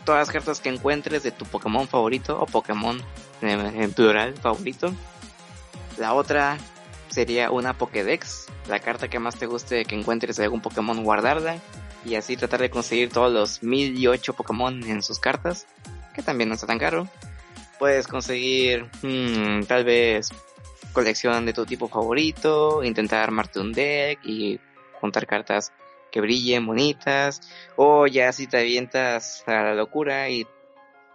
todas 0.05 0.27
las 0.27 0.31
cartas 0.31 0.61
que 0.61 0.69
encuentres 0.69 1.21
de 1.23 1.31
tu 1.31 1.43
Pokémon 1.43 1.85
favorito 1.85 2.39
o 2.39 2.45
Pokémon 2.45 2.97
en 3.41 3.91
plural 3.91 4.35
favorito. 4.35 4.93
La 5.97 6.13
otra 6.13 6.57
sería 7.09 7.51
una 7.51 7.77
Pokédex, 7.77 8.45
la 8.69 8.79
carta 8.79 9.09
que 9.09 9.19
más 9.19 9.35
te 9.35 9.47
guste 9.47 9.83
que 9.83 9.95
encuentres 9.95 10.37
de 10.37 10.45
algún 10.45 10.61
Pokémon 10.61 11.03
guardarla 11.03 11.57
y 12.05 12.15
así 12.15 12.37
tratar 12.37 12.61
de 12.61 12.69
conseguir 12.69 13.09
todos 13.09 13.33
los 13.33 13.63
mil 13.63 13.99
y 13.99 14.07
ocho 14.07 14.33
Pokémon 14.33 14.81
en 14.85 15.03
sus 15.03 15.19
cartas, 15.19 15.67
que 16.15 16.23
también 16.23 16.49
no 16.49 16.55
está 16.55 16.67
tan 16.67 16.79
caro. 16.79 17.07
Puedes 17.77 18.07
conseguir 18.07 18.89
hmm, 19.01 19.63
tal 19.67 19.83
vez 19.83 20.29
colección 20.93 21.45
de 21.45 21.53
tu 21.53 21.65
tipo 21.65 21.87
favorito, 21.89 22.83
intentar 22.83 23.21
armarte 23.21 23.59
un 23.59 23.73
deck 23.73 24.19
y 24.23 24.59
juntar 24.99 25.27
cartas 25.27 25.73
que 26.11 26.21
brillen 26.21 26.65
bonitas, 26.65 27.41
o 27.75 28.07
ya 28.07 28.31
si 28.31 28.47
te 28.47 28.57
avientas 28.57 29.43
a 29.45 29.63
la 29.63 29.75
locura 29.75 30.29
y 30.29 30.47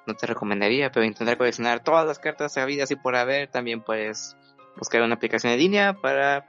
no 0.07 0.15
te 0.15 0.27
recomendaría, 0.27 0.93
pero 0.93 1.07
intentar 1.07 1.39
coleccionar 1.39 1.83
todas 1.83 2.07
las 2.07 2.19
cartas 2.19 2.59
habidas 2.59 2.91
y 2.91 2.97
por 2.97 3.17
haber, 3.17 3.49
también 3.49 3.83
puedes 3.83 4.37
buscar 4.77 5.03
una 5.03 5.15
aplicación 5.15 5.53
en 5.55 5.59
línea 5.59 5.95
para 5.95 6.47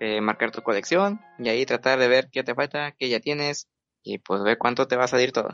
eh, 0.00 0.20
marcar 0.20 0.50
tu 0.50 0.62
colección 0.62 1.20
y 1.38 1.48
ahí 1.48 1.64
tratar 1.64 1.98
de 1.98 2.08
ver 2.08 2.28
qué 2.32 2.42
te 2.42 2.54
falta, 2.54 2.92
qué 2.98 3.08
ya 3.08 3.20
tienes 3.20 3.68
y 4.02 4.18
pues 4.18 4.42
ver 4.42 4.58
cuánto 4.58 4.88
te 4.88 4.96
va 4.96 5.04
a 5.04 5.08
salir 5.08 5.32
todo. 5.32 5.50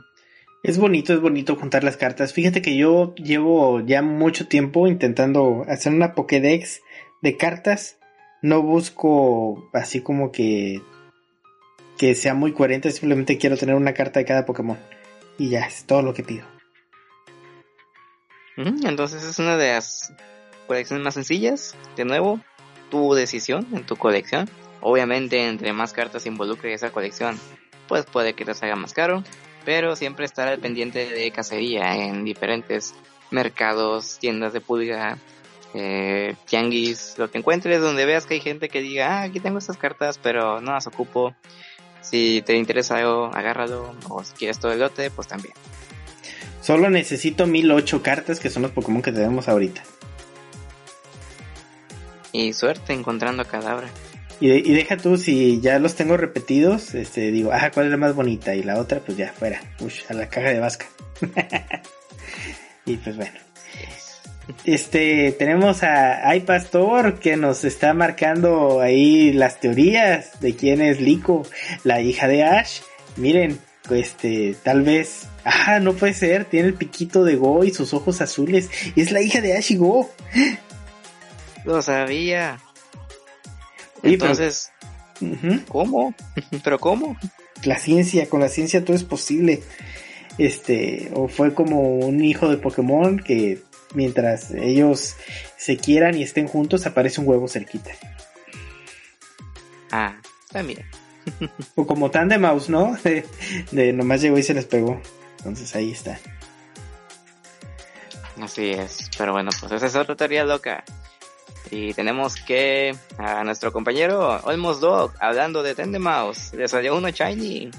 Es 0.62 0.78
bonito, 0.78 1.12
es 1.12 1.20
bonito 1.20 1.56
juntar 1.56 1.82
las 1.82 1.96
cartas. 1.96 2.32
Fíjate 2.32 2.62
que 2.62 2.76
yo 2.76 3.14
llevo 3.16 3.80
ya 3.80 4.00
mucho 4.00 4.46
tiempo 4.46 4.86
intentando 4.86 5.64
hacer 5.68 5.92
una 5.92 6.14
Pokédex 6.14 6.82
de 7.20 7.36
cartas. 7.36 7.98
No 8.42 8.62
busco 8.62 9.68
así 9.72 10.00
como 10.00 10.30
que 10.30 10.80
que 11.98 12.14
sea 12.14 12.34
muy 12.34 12.52
coherente, 12.52 12.90
simplemente 12.90 13.38
quiero 13.38 13.56
tener 13.56 13.74
una 13.74 13.94
carta 13.94 14.20
de 14.20 14.26
cada 14.26 14.44
Pokémon. 14.46 14.78
Y 15.38 15.50
ya, 15.50 15.66
es 15.66 15.84
todo 15.84 16.02
lo 16.02 16.14
que 16.14 16.22
pido. 16.22 16.44
Entonces 18.56 19.24
es 19.24 19.38
una 19.38 19.56
de 19.56 19.74
las 19.74 20.12
colecciones 20.66 21.04
más 21.04 21.14
sencillas. 21.14 21.76
De 21.96 22.04
nuevo, 22.04 22.40
tu 22.90 23.14
decisión 23.14 23.66
en 23.72 23.84
tu 23.84 23.96
colección. 23.96 24.48
Obviamente, 24.80 25.48
entre 25.48 25.72
más 25.72 25.92
cartas 25.92 26.26
involucre 26.26 26.72
esa 26.72 26.90
colección, 26.90 27.38
pues 27.88 28.04
puede 28.04 28.34
que 28.34 28.44
te 28.44 28.54
salga 28.54 28.76
más 28.76 28.92
caro. 28.92 29.22
Pero 29.64 29.96
siempre 29.96 30.24
estar 30.24 30.48
al 30.48 30.58
pendiente 30.58 31.08
de 31.08 31.30
cacería 31.30 31.96
en 31.96 32.24
diferentes 32.24 32.94
mercados, 33.30 34.18
tiendas 34.18 34.52
de 34.52 34.60
pulga, 34.60 35.18
eh, 35.74 36.34
tianguis, 36.46 37.14
lo 37.16 37.30
que 37.30 37.38
encuentres, 37.38 37.80
donde 37.80 38.04
veas 38.04 38.26
que 38.26 38.34
hay 38.34 38.40
gente 38.40 38.68
que 38.68 38.80
diga, 38.80 39.20
ah, 39.20 39.22
aquí 39.22 39.40
tengo 39.40 39.58
estas 39.58 39.76
cartas, 39.76 40.18
pero 40.18 40.60
no 40.60 40.72
las 40.72 40.86
ocupo. 40.86 41.34
Si 42.00 42.42
te 42.42 42.56
interesa 42.56 42.98
algo, 42.98 43.26
agárralo. 43.32 43.94
O 44.08 44.24
si 44.24 44.34
quieres 44.34 44.58
todo 44.58 44.72
el 44.72 44.80
lote, 44.80 45.10
pues 45.10 45.28
también. 45.28 45.54
Solo 46.60 46.90
necesito 46.90 47.46
1008 47.46 48.02
cartas, 48.02 48.38
que 48.38 48.50
son 48.50 48.62
los 48.62 48.72
Pokémon 48.72 49.02
que 49.02 49.12
tenemos 49.12 49.48
ahorita. 49.48 49.82
Y 52.32 52.52
suerte 52.52 52.92
encontrando 52.92 53.44
cadabra. 53.44 53.88
Y, 54.42 54.74
deja 54.74 54.96
tú, 54.96 55.18
si 55.18 55.60
ya 55.60 55.78
los 55.78 55.94
tengo 55.94 56.16
repetidos, 56.16 56.96
este, 56.96 57.30
digo, 57.30 57.50
ah, 57.52 57.70
¿cuál 57.72 57.86
es 57.86 57.92
la 57.92 57.96
más 57.96 58.12
bonita? 58.12 58.56
Y 58.56 58.64
la 58.64 58.80
otra, 58.80 58.98
pues 58.98 59.16
ya, 59.16 59.32
fuera, 59.32 59.60
Ush, 59.78 60.02
a 60.08 60.14
la 60.14 60.28
caja 60.28 60.48
de 60.48 60.58
vasca. 60.58 60.86
y 62.84 62.96
pues 62.96 63.16
bueno. 63.16 63.38
Este, 64.64 65.30
tenemos 65.38 65.84
a 65.84 66.28
Ay 66.28 66.40
Pastor 66.40 67.20
que 67.20 67.36
nos 67.36 67.62
está 67.62 67.94
marcando 67.94 68.80
ahí 68.80 69.32
las 69.32 69.60
teorías 69.60 70.40
de 70.40 70.56
quién 70.56 70.82
es 70.82 71.00
Lico, 71.00 71.46
la 71.84 72.00
hija 72.00 72.26
de 72.26 72.42
Ash. 72.42 72.80
Miren, 73.14 73.60
este, 73.90 74.56
tal 74.64 74.82
vez, 74.82 75.28
ah, 75.44 75.78
no 75.78 75.92
puede 75.92 76.14
ser, 76.14 76.46
tiene 76.46 76.66
el 76.66 76.74
piquito 76.74 77.22
de 77.22 77.36
Go 77.36 77.62
y 77.62 77.70
sus 77.70 77.94
ojos 77.94 78.20
azules. 78.20 78.68
Es 78.96 79.12
la 79.12 79.22
hija 79.22 79.40
de 79.40 79.56
Ash 79.56 79.70
y 79.70 79.76
Go. 79.76 80.10
Lo 81.64 81.80
sabía. 81.80 82.58
Entonces, 84.02 84.72
¿cómo? 85.68 86.14
¿Pero 86.64 86.78
cómo? 86.78 87.16
La 87.64 87.78
ciencia, 87.78 88.28
con 88.28 88.40
la 88.40 88.48
ciencia 88.48 88.84
todo 88.84 88.96
es 88.96 89.04
posible. 89.04 89.62
Este, 90.38 91.10
o 91.14 91.28
fue 91.28 91.54
como 91.54 91.96
un 91.98 92.24
hijo 92.24 92.48
de 92.48 92.56
Pokémon 92.56 93.18
que 93.18 93.62
mientras 93.94 94.50
ellos 94.52 95.16
se 95.56 95.76
quieran 95.76 96.16
y 96.16 96.22
estén 96.22 96.48
juntos, 96.48 96.86
aparece 96.86 97.20
un 97.20 97.28
huevo 97.28 97.48
cerquita. 97.48 97.90
Ah, 99.90 100.16
también. 100.50 100.84
o 101.74 101.86
como 101.86 102.10
Mouse, 102.40 102.68
¿no? 102.68 102.96
De, 103.70 103.92
nomás 103.92 104.22
llegó 104.22 104.38
y 104.38 104.42
se 104.42 104.54
les 104.54 104.64
pegó. 104.64 105.00
Entonces 105.38 105.74
ahí 105.74 105.92
está. 105.92 106.18
Así 108.40 108.70
es. 108.70 109.10
Pero 109.18 109.32
bueno, 109.32 109.50
pues 109.60 109.72
esa 109.72 109.86
es 109.86 109.94
otra 109.94 110.16
teoría 110.16 110.44
loca. 110.44 110.84
Y 111.70 111.94
tenemos 111.94 112.36
que 112.36 112.94
a 113.18 113.44
nuestro 113.44 113.72
compañero 113.72 114.40
Olmos 114.44 114.80
Dog 114.80 115.12
hablando 115.20 115.62
de 115.62 115.74
Tendemaus. 115.74 116.52
Le 116.52 116.68
salió 116.68 116.96
uno 116.96 117.08
shiny. 117.08 117.70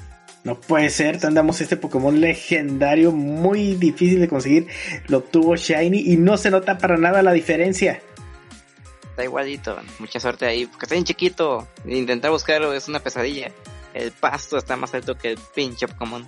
No 0.43 0.59
puede 0.59 0.89
ser, 0.89 1.25
andamos 1.25 1.61
este 1.61 1.77
Pokémon 1.77 2.19
legendario 2.19 3.13
muy 3.13 3.75
difícil 3.75 4.19
de 4.19 4.27
conseguir. 4.27 4.67
Lo 5.07 5.19
obtuvo 5.19 5.55
Shiny 5.55 6.11
y 6.11 6.17
no 6.17 6.36
se 6.36 6.51
nota 6.51 6.77
para 6.77 6.97
nada 6.97 7.23
la 7.23 7.31
diferencia. 7.31 8.01
Está 9.09 9.23
igualito, 9.23 9.77
mucha 9.99 10.19
suerte 10.19 10.45
ahí, 10.45 10.65
porque 10.65 10.86
está 10.86 10.95
bien 10.95 11.05
chiquito. 11.05 11.67
Intentar 11.86 12.31
buscarlo 12.31 12.73
es 12.73 12.89
una 12.89 12.99
pesadilla. 12.99 13.51
El 13.93 14.11
pasto 14.11 14.57
está 14.57 14.75
más 14.75 14.93
alto 14.93 15.15
que 15.15 15.31
el 15.31 15.39
pinche 15.55 15.88
Pokémon. 15.88 16.27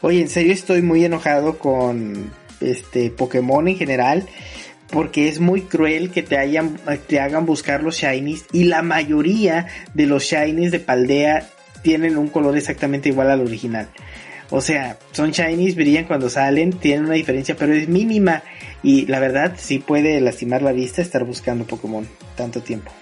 Oye, 0.00 0.20
en 0.20 0.30
serio 0.30 0.52
estoy 0.52 0.80
muy 0.80 1.04
enojado 1.04 1.58
con 1.58 2.32
este 2.60 3.10
Pokémon 3.10 3.68
en 3.68 3.76
general. 3.76 4.26
Porque 4.94 5.28
es 5.28 5.40
muy 5.40 5.62
cruel 5.62 6.10
que 6.10 6.22
te, 6.22 6.38
hagan 6.38 7.46
buscar 7.46 7.82
los 7.82 7.96
shinies. 7.96 8.46
Y 8.52 8.64
la 8.64 8.82
mayoría 8.82 9.66
de 9.92 10.06
los 10.06 10.22
shinies 10.22 10.70
de 10.70 10.78
Paldea 10.78 11.50
tienen 11.82 12.16
un 12.16 12.28
color 12.28 12.56
exactamente 12.56 13.08
igual 13.08 13.30
al 13.30 13.40
original. 13.40 13.88
O 14.50 14.60
sea, 14.60 14.96
son 15.10 15.32
shinies, 15.32 15.74
brillan 15.74 16.04
cuando 16.04 16.30
salen, 16.30 16.74
tienen 16.74 17.06
una 17.06 17.14
diferencia, 17.14 17.56
pero 17.56 17.72
es 17.72 17.88
mínima. 17.88 18.44
Y 18.84 19.06
la 19.06 19.18
verdad, 19.18 19.54
sí 19.56 19.80
puede 19.80 20.20
lastimar 20.20 20.62
la 20.62 20.70
vista 20.70 21.02
estar 21.02 21.24
buscando 21.24 21.66
Pokémon 21.66 22.06
tanto 22.36 22.62
tiempo. 22.62 22.92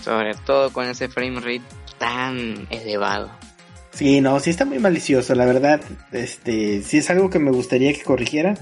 Sobre 0.00 0.34
todo 0.46 0.72
con 0.72 0.86
ese 0.86 1.08
frame 1.08 1.40
rate 1.40 1.62
tan 1.98 2.68
elevado. 2.70 3.37
Sí, 3.98 4.20
no, 4.20 4.38
sí 4.38 4.50
está 4.50 4.64
muy 4.64 4.78
malicioso, 4.78 5.34
la 5.34 5.44
verdad. 5.44 5.80
Este, 6.12 6.82
sí 6.82 6.98
es 6.98 7.10
algo 7.10 7.30
que 7.30 7.40
me 7.40 7.50
gustaría 7.50 7.92
que 7.92 8.04
corrigieran. 8.04 8.56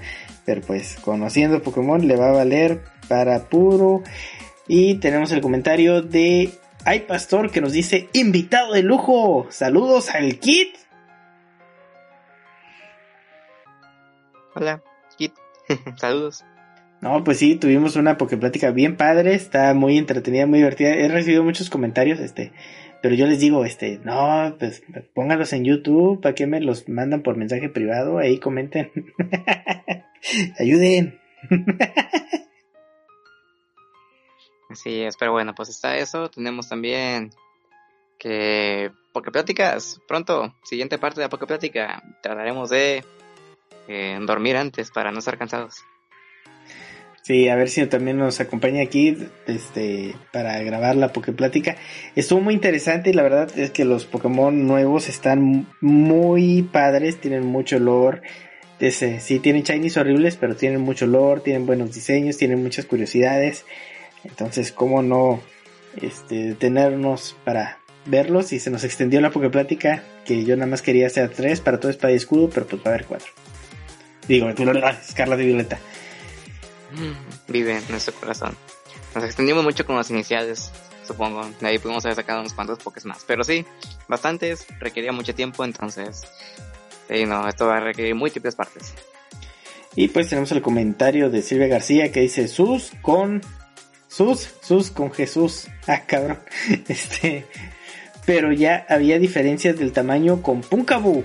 Pero 0.46 0.62
pues, 0.62 0.96
conociendo 1.02 1.62
Pokémon, 1.62 2.08
le 2.08 2.16
va 2.16 2.30
a 2.30 2.32
valer 2.32 2.80
para 3.06 3.50
puro. 3.50 4.02
Y 4.66 4.94
tenemos 4.94 5.32
el 5.32 5.42
comentario 5.42 6.00
de 6.00 6.52
hay 6.86 7.00
Pastor 7.00 7.50
que 7.50 7.60
nos 7.60 7.72
dice 7.72 8.08
invitado 8.14 8.72
de 8.72 8.82
lujo. 8.82 9.46
Saludos 9.50 10.08
al 10.08 10.38
Kit. 10.38 10.74
Hola, 14.54 14.82
Kit. 15.18 15.34
Saludos. 15.96 16.46
No, 17.02 17.22
pues 17.24 17.36
sí, 17.36 17.56
tuvimos 17.56 17.96
una 17.96 18.16
plática 18.16 18.70
bien 18.70 18.96
padre, 18.96 19.34
está 19.34 19.74
muy 19.74 19.98
entretenida, 19.98 20.46
muy 20.46 20.60
divertida. 20.60 20.94
He 20.94 21.08
recibido 21.08 21.44
muchos 21.44 21.68
comentarios, 21.68 22.20
este, 22.20 22.52
pero 23.06 23.14
yo 23.14 23.28
les 23.28 23.38
digo, 23.38 23.64
este, 23.64 24.00
no, 24.02 24.56
pues 24.58 24.82
pónganlos 25.14 25.52
en 25.52 25.64
YouTube, 25.64 26.20
¿para 26.20 26.34
qué 26.34 26.48
me 26.48 26.60
los 26.60 26.88
mandan 26.88 27.22
por 27.22 27.36
mensaje 27.36 27.68
privado? 27.68 28.18
Ahí 28.18 28.40
comenten. 28.40 28.90
Ayuden. 30.58 31.20
Así 34.68 35.02
es, 35.02 35.16
pero 35.16 35.30
bueno, 35.30 35.54
pues 35.54 35.68
está 35.68 35.96
eso. 35.98 36.28
Tenemos 36.30 36.68
también 36.68 37.30
que 38.18 38.90
Poképláticas, 39.12 40.00
pronto, 40.08 40.56
siguiente 40.64 40.98
parte 40.98 41.20
de 41.20 41.26
la 41.26 41.30
Poképlática, 41.30 42.02
trataremos 42.24 42.70
de 42.70 43.04
eh, 43.86 44.18
dormir 44.20 44.56
antes 44.56 44.90
para 44.90 45.12
no 45.12 45.20
estar 45.20 45.38
cansados. 45.38 45.76
Sí, 47.26 47.48
a 47.48 47.56
ver 47.56 47.68
si 47.70 47.84
también 47.86 48.18
nos 48.18 48.38
acompaña 48.38 48.84
aquí 48.84 49.16
este, 49.48 50.14
para 50.32 50.62
grabar 50.62 50.94
la 50.94 51.12
Poképlática. 51.12 51.74
Estuvo 52.14 52.40
muy 52.40 52.54
interesante 52.54 53.10
y 53.10 53.14
la 53.14 53.24
verdad 53.24 53.50
es 53.58 53.72
que 53.72 53.84
los 53.84 54.06
Pokémon 54.06 54.64
nuevos 54.64 55.08
están 55.08 55.66
muy 55.80 56.62
padres, 56.62 57.20
tienen 57.20 57.44
mucho 57.44 57.78
olor. 57.78 58.22
Ese, 58.78 59.18
sí, 59.18 59.40
tienen 59.40 59.64
shinies 59.64 59.96
horribles, 59.96 60.36
pero 60.36 60.54
tienen 60.54 60.82
mucho 60.82 61.06
olor, 61.06 61.40
tienen 61.40 61.66
buenos 61.66 61.92
diseños, 61.92 62.36
tienen 62.36 62.62
muchas 62.62 62.84
curiosidades. 62.84 63.64
Entonces, 64.22 64.70
¿cómo 64.70 65.02
no 65.02 65.40
este, 66.00 66.50
detenernos 66.50 67.34
para 67.44 67.80
verlos 68.04 68.52
y 68.52 68.60
se 68.60 68.70
nos 68.70 68.84
extendió 68.84 69.20
la 69.20 69.30
plática 69.30 70.04
que 70.24 70.44
yo 70.44 70.54
nada 70.54 70.70
más 70.70 70.80
quería 70.80 71.08
hacer 71.08 71.30
tres 71.30 71.60
para 71.60 71.80
todo 71.80 71.90
espada 71.90 72.12
y 72.12 72.16
escudo, 72.18 72.50
pero 72.54 72.68
pues 72.68 72.82
va 72.82 72.92
a 72.92 72.94
haber 72.94 73.06
cuatro. 73.06 73.32
Digo, 74.28 74.48
Escarlata 74.48 75.42
y 75.42 75.46
Violeta. 75.46 75.80
Vive 77.48 77.78
en 77.78 77.84
nuestro 77.88 78.14
corazón. 78.14 78.56
Nos 79.14 79.24
extendimos 79.24 79.64
mucho 79.64 79.86
con 79.86 79.96
los 79.96 80.10
iniciales, 80.10 80.70
supongo. 81.06 81.48
De 81.60 81.68
ahí 81.68 81.78
pudimos 81.78 82.04
haber 82.04 82.16
sacado 82.16 82.40
unos 82.40 82.54
cuantos 82.54 82.78
pokés 82.78 83.04
más. 83.04 83.24
Pero 83.26 83.44
sí, 83.44 83.64
bastantes, 84.08 84.66
requería 84.78 85.12
mucho 85.12 85.34
tiempo, 85.34 85.64
entonces... 85.64 86.22
Sí, 87.08 87.24
no, 87.24 87.48
esto 87.48 87.66
va 87.66 87.76
a 87.76 87.80
requerir 87.80 88.14
múltiples 88.14 88.56
partes. 88.56 88.92
Y 89.94 90.08
pues 90.08 90.28
tenemos 90.28 90.52
el 90.52 90.60
comentario 90.60 91.30
de 91.30 91.40
Silvia 91.40 91.68
García 91.68 92.12
que 92.12 92.20
dice 92.20 92.48
Sus 92.48 92.92
con 93.00 93.40
Sus, 94.08 94.50
Sus 94.60 94.90
con 94.90 95.12
Jesús. 95.12 95.68
Ah, 95.86 96.02
cabrón. 96.06 96.40
Este, 96.88 97.46
pero 98.26 98.52
ya 98.52 98.84
había 98.88 99.18
diferencias 99.18 99.78
del 99.78 99.92
tamaño 99.92 100.42
con 100.42 100.60
Punkabu. 100.60 101.24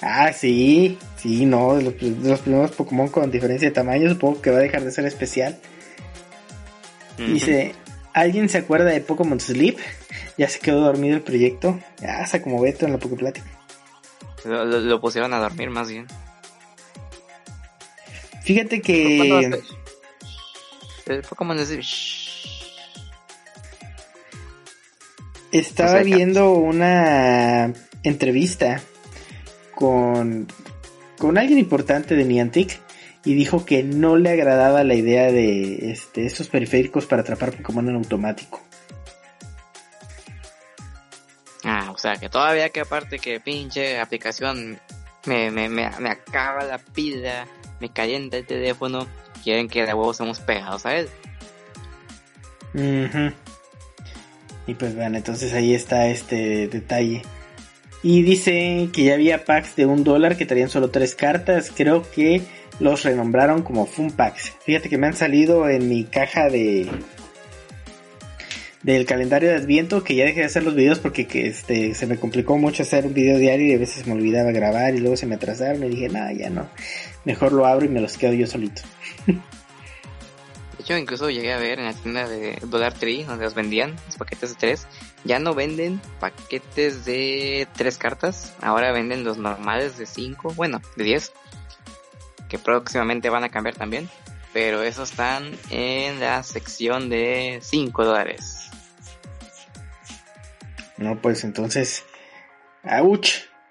Ah, 0.00 0.32
sí, 0.32 0.98
sí, 1.16 1.46
no, 1.46 1.76
de 1.76 1.82
los, 1.82 2.40
primeros 2.40 2.72
Pokémon 2.72 3.08
con 3.08 3.30
diferencia 3.30 3.68
de 3.68 3.74
tamaño, 3.74 4.10
supongo 4.10 4.42
que 4.42 4.50
va 4.50 4.58
a 4.58 4.60
dejar 4.60 4.84
de 4.84 4.90
ser 4.90 5.06
especial. 5.06 5.58
Dice, 7.16 7.74
¿alguien 8.12 8.48
se 8.48 8.58
acuerda 8.58 8.86
de 8.86 9.00
Pokémon 9.00 9.38
Sleep? 9.38 9.78
Ya 10.36 10.48
se 10.48 10.58
quedó 10.58 10.80
dormido 10.80 11.14
el 11.14 11.22
proyecto. 11.22 11.78
Ah, 12.02 12.22
está 12.22 12.42
como 12.42 12.60
Beto 12.60 12.86
en 12.86 12.92
la 12.92 12.98
Poképlática. 12.98 13.46
Lo, 14.44 14.64
lo, 14.64 15.00
pusieron 15.00 15.32
a 15.32 15.38
dormir 15.38 15.70
más 15.70 15.88
bien. 15.88 16.06
Fíjate 18.42 18.82
que... 18.82 19.62
El 21.06 21.22
Pokémon 21.22 21.58
Sleep... 21.64 21.84
Estaba 25.52 26.00
viendo 26.00 26.50
una 26.50 27.72
entrevista 28.02 28.82
con, 29.74 30.46
con 31.18 31.38
alguien 31.38 31.58
importante 31.58 32.16
de 32.16 32.24
Niantic 32.24 32.80
y 33.24 33.34
dijo 33.34 33.64
que 33.64 33.82
no 33.82 34.16
le 34.16 34.30
agradaba 34.30 34.84
la 34.84 34.94
idea 34.94 35.32
de 35.32 35.90
este, 35.90 36.26
estos 36.26 36.48
periféricos 36.48 37.06
para 37.06 37.22
atrapar 37.22 37.52
Pokémon 37.52 37.88
en 37.88 37.96
automático. 37.96 38.60
Ah, 41.64 41.90
o 41.90 41.96
sea 41.96 42.16
que 42.16 42.28
todavía 42.28 42.68
que 42.68 42.80
aparte 42.80 43.18
que 43.18 43.40
pinche 43.40 43.98
aplicación 43.98 44.78
me, 45.24 45.50
me, 45.50 45.68
me, 45.70 45.86
acaba 45.86 46.62
la 46.64 46.78
pila, 46.78 47.46
me 47.80 47.88
calienta 47.88 48.36
el 48.36 48.46
teléfono, 48.46 49.06
quieren 49.42 49.68
que 49.68 49.86
de 49.86 49.94
huevo 49.94 50.12
seamos 50.12 50.40
pegados 50.40 50.84
a 50.84 50.96
él. 50.96 51.08
Y 54.66 54.74
pues 54.74 54.94
bueno, 54.94 55.16
entonces 55.16 55.54
ahí 55.54 55.74
está 55.74 56.08
este 56.08 56.68
detalle. 56.68 57.22
Y 58.04 58.22
dice 58.22 58.90
que 58.92 59.04
ya 59.04 59.14
había 59.14 59.46
packs 59.46 59.76
de 59.76 59.86
un 59.86 60.04
dólar 60.04 60.36
que 60.36 60.44
traían 60.44 60.68
solo 60.68 60.90
tres 60.90 61.14
cartas. 61.14 61.72
Creo 61.74 62.02
que 62.10 62.42
los 62.78 63.02
renombraron 63.02 63.62
como 63.62 63.86
Fun 63.86 64.10
Packs. 64.10 64.52
Fíjate 64.62 64.90
que 64.90 64.98
me 64.98 65.06
han 65.06 65.14
salido 65.14 65.70
en 65.70 65.88
mi 65.88 66.04
caja 66.04 66.50
de 66.50 66.86
del 68.82 69.06
calendario 69.06 69.48
de 69.48 69.56
Adviento 69.56 70.04
que 70.04 70.14
ya 70.14 70.26
dejé 70.26 70.40
de 70.40 70.46
hacer 70.46 70.64
los 70.64 70.74
videos 70.74 70.98
porque 70.98 71.26
que 71.26 71.46
este 71.46 71.94
se 71.94 72.06
me 72.06 72.18
complicó 72.18 72.58
mucho 72.58 72.82
hacer 72.82 73.06
un 73.06 73.14
video 73.14 73.38
diario 73.38 73.68
y 73.68 73.72
a 73.72 73.78
veces 73.78 74.06
me 74.06 74.12
olvidaba 74.12 74.52
grabar 74.52 74.94
y 74.94 74.98
luego 74.98 75.16
se 75.16 75.24
me 75.24 75.36
atrasaron 75.36 75.82
y 75.84 75.88
dije, 75.88 76.10
"No, 76.10 76.30
ya 76.30 76.50
no. 76.50 76.68
Mejor 77.24 77.52
lo 77.52 77.64
abro 77.64 77.86
y 77.86 77.88
me 77.88 78.02
los 78.02 78.18
quedo 78.18 78.34
yo 78.34 78.46
solito." 78.46 78.82
Yo 80.86 80.98
incluso 80.98 81.30
llegué 81.30 81.54
a 81.54 81.58
ver 81.58 81.78
en 81.78 81.86
la 81.86 81.94
tienda 81.94 82.28
de 82.28 82.58
Dollar 82.66 82.92
Tree, 82.92 83.24
donde 83.24 83.44
los 83.44 83.54
vendían, 83.54 83.96
los 84.04 84.16
paquetes 84.18 84.50
de 84.50 84.56
tres. 84.56 84.86
Ya 85.24 85.38
no 85.38 85.54
venden 85.54 86.00
paquetes 86.20 87.04
de 87.04 87.66
tres 87.76 87.96
cartas, 87.96 88.52
ahora 88.60 88.92
venden 88.92 89.24
los 89.24 89.38
normales 89.38 89.96
de 89.96 90.06
cinco, 90.06 90.52
bueno, 90.54 90.82
de 90.96 91.04
diez, 91.04 91.32
que 92.48 92.58
próximamente 92.58 93.30
van 93.30 93.44
a 93.44 93.48
cambiar 93.48 93.74
también. 93.74 94.08
Pero 94.52 94.82
esos 94.82 95.10
están 95.10 95.50
en 95.70 96.20
la 96.20 96.42
sección 96.42 97.08
de 97.08 97.58
cinco 97.62 98.04
dólares. 98.04 98.70
No, 100.96 101.20
pues 101.20 101.42
entonces, 101.42 102.04
¡auch! 102.84 103.26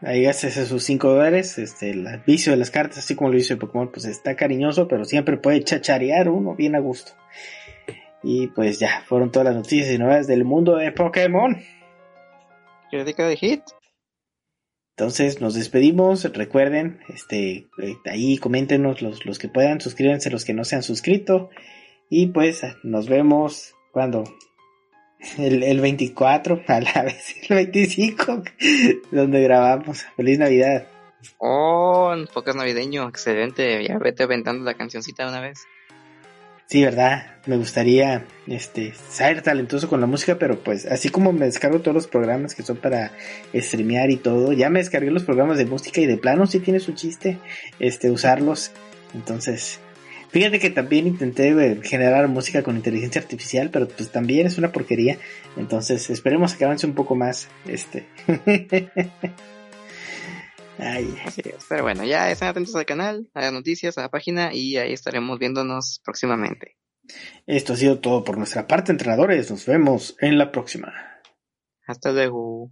Ahí 0.06 0.26
haces 0.26 0.58
esos 0.58 0.84
5 0.84 1.10
dólares. 1.10 1.58
Este, 1.58 1.92
el 1.92 2.22
vicio 2.26 2.52
de 2.52 2.58
las 2.58 2.72
cartas, 2.72 3.00
así 3.00 3.16
como 3.16 3.30
lo 3.32 3.38
hizo 3.38 3.54
el 3.54 3.60
Pokémon, 3.60 3.90
pues 3.92 4.06
está 4.06 4.36
cariñoso, 4.36 4.88
pero 4.88 5.06
siempre 5.06 5.38
puede 5.38 5.64
chacharear 5.64 6.28
uno 6.28 6.56
bien 6.56 6.76
a 6.76 6.80
gusto. 6.80 7.14
Y 8.24 8.48
pues 8.48 8.80
ya, 8.80 9.04
fueron 9.06 9.32
todas 9.32 9.48
las 9.48 9.56
noticias 9.56 9.92
y 9.92 9.98
novedades 9.98 10.28
del 10.28 10.46
mundo 10.46 10.78
de 10.78 10.92
Pokémon. 10.92 11.58
Crítica 12.90 13.28
de 13.28 13.36
hit. 13.36 13.62
Entonces 14.96 15.42
nos 15.42 15.56
despedimos. 15.56 16.24
Recuerden, 16.24 17.00
este, 17.10 17.68
eh, 17.82 17.98
ahí 18.06 18.38
coméntenos 18.38 19.02
los, 19.02 19.26
los 19.26 19.40
que 19.40 19.50
puedan, 19.50 19.82
suscríbanse 19.82 20.30
los 20.30 20.46
que 20.46 20.54
no 20.54 20.64
se 20.64 20.76
han 20.76 20.84
suscrito. 20.84 21.50
Y 22.10 22.28
pues 22.28 22.62
nos 22.84 23.10
vemos 23.10 23.74
cuando 23.92 24.24
el, 25.38 25.64
el 25.64 25.82
24, 25.82 26.64
a 26.68 26.80
la 26.80 27.04
vez 27.04 27.36
el 27.50 27.56
25, 27.56 28.44
donde 29.12 29.42
grabamos. 29.42 30.06
Feliz 30.16 30.40
Navidad. 30.40 30.88
Oh, 31.38 32.14
es 32.16 32.56
navideño, 32.56 33.08
excelente. 33.08 33.84
Ya 33.84 33.98
vete 33.98 34.24
aventando 34.24 34.64
la 34.66 34.74
cancioncita 34.74 35.28
una 35.28 35.40
vez. 35.40 35.60
Sí, 36.74 36.84
verdad. 36.84 37.28
Me 37.46 37.56
gustaría 37.56 38.26
este 38.48 38.96
ser 39.08 39.44
talentoso 39.44 39.88
con 39.88 40.02
la 40.02 40.08
música, 40.08 40.40
pero 40.40 40.58
pues 40.64 40.88
así 40.88 41.10
como 41.10 41.32
me 41.32 41.46
descargo 41.46 41.82
todos 41.82 41.94
los 41.94 42.08
programas 42.08 42.56
que 42.56 42.64
son 42.64 42.78
para 42.78 43.12
streamear 43.54 44.10
y 44.10 44.18
todo, 44.18 44.54
ya 44.54 44.72
me 44.72 44.80
descargué 44.80 45.12
los 45.12 45.22
programas 45.22 45.60
de 45.60 45.68
música 45.68 46.02
y 46.02 46.08
de 46.08 46.18
plano 46.18 46.48
sí 46.48 46.60
tiene 46.62 46.80
su 46.80 46.94
chiste 46.94 47.38
este 47.78 48.10
usarlos. 48.10 48.72
Entonces, 49.14 49.80
Fíjate 50.32 50.58
que 50.58 50.72
también 50.72 51.06
intenté 51.06 51.50
eh, 51.50 51.80
generar 51.84 52.28
música 52.28 52.64
con 52.64 52.76
inteligencia 52.76 53.22
artificial, 53.22 53.70
pero 53.72 53.88
pues 53.88 54.10
también 54.10 54.48
es 54.48 54.58
una 54.58 54.72
porquería. 54.72 55.20
Entonces 55.58 56.10
esperemos 56.10 56.56
que 56.56 56.66
avance 56.66 56.88
un 56.88 56.96
poco 56.96 57.14
más. 57.14 57.50
Este. 57.68 58.08
Ay. 60.78 61.16
pero 61.70 61.84
bueno, 61.84 62.04
ya 62.04 62.32
están 62.32 62.50
atentos 62.50 62.76
al 62.76 62.86
canal, 62.86 63.30
a 63.34 63.42
las 63.42 63.54
noticias, 63.54 63.98
a 63.98 64.02
la 64.02 64.10
página 64.10 64.54
y 64.54 64.78
ahí 64.78 64.94
estaremos 64.94 65.40
viéndonos 65.40 66.02
próximamente. 66.04 66.78
Esto 67.46 67.74
ha 67.74 67.76
sido 67.76 68.00
todo 68.00 68.24
por 68.24 68.38
nuestra 68.38 68.68
parte, 68.68 68.92
entrenadores. 68.92 69.52
Nos 69.52 69.66
vemos 69.66 70.16
en 70.20 70.38
la 70.38 70.52
próxima. 70.52 70.94
Hasta 71.86 72.12
luego. 72.12 72.72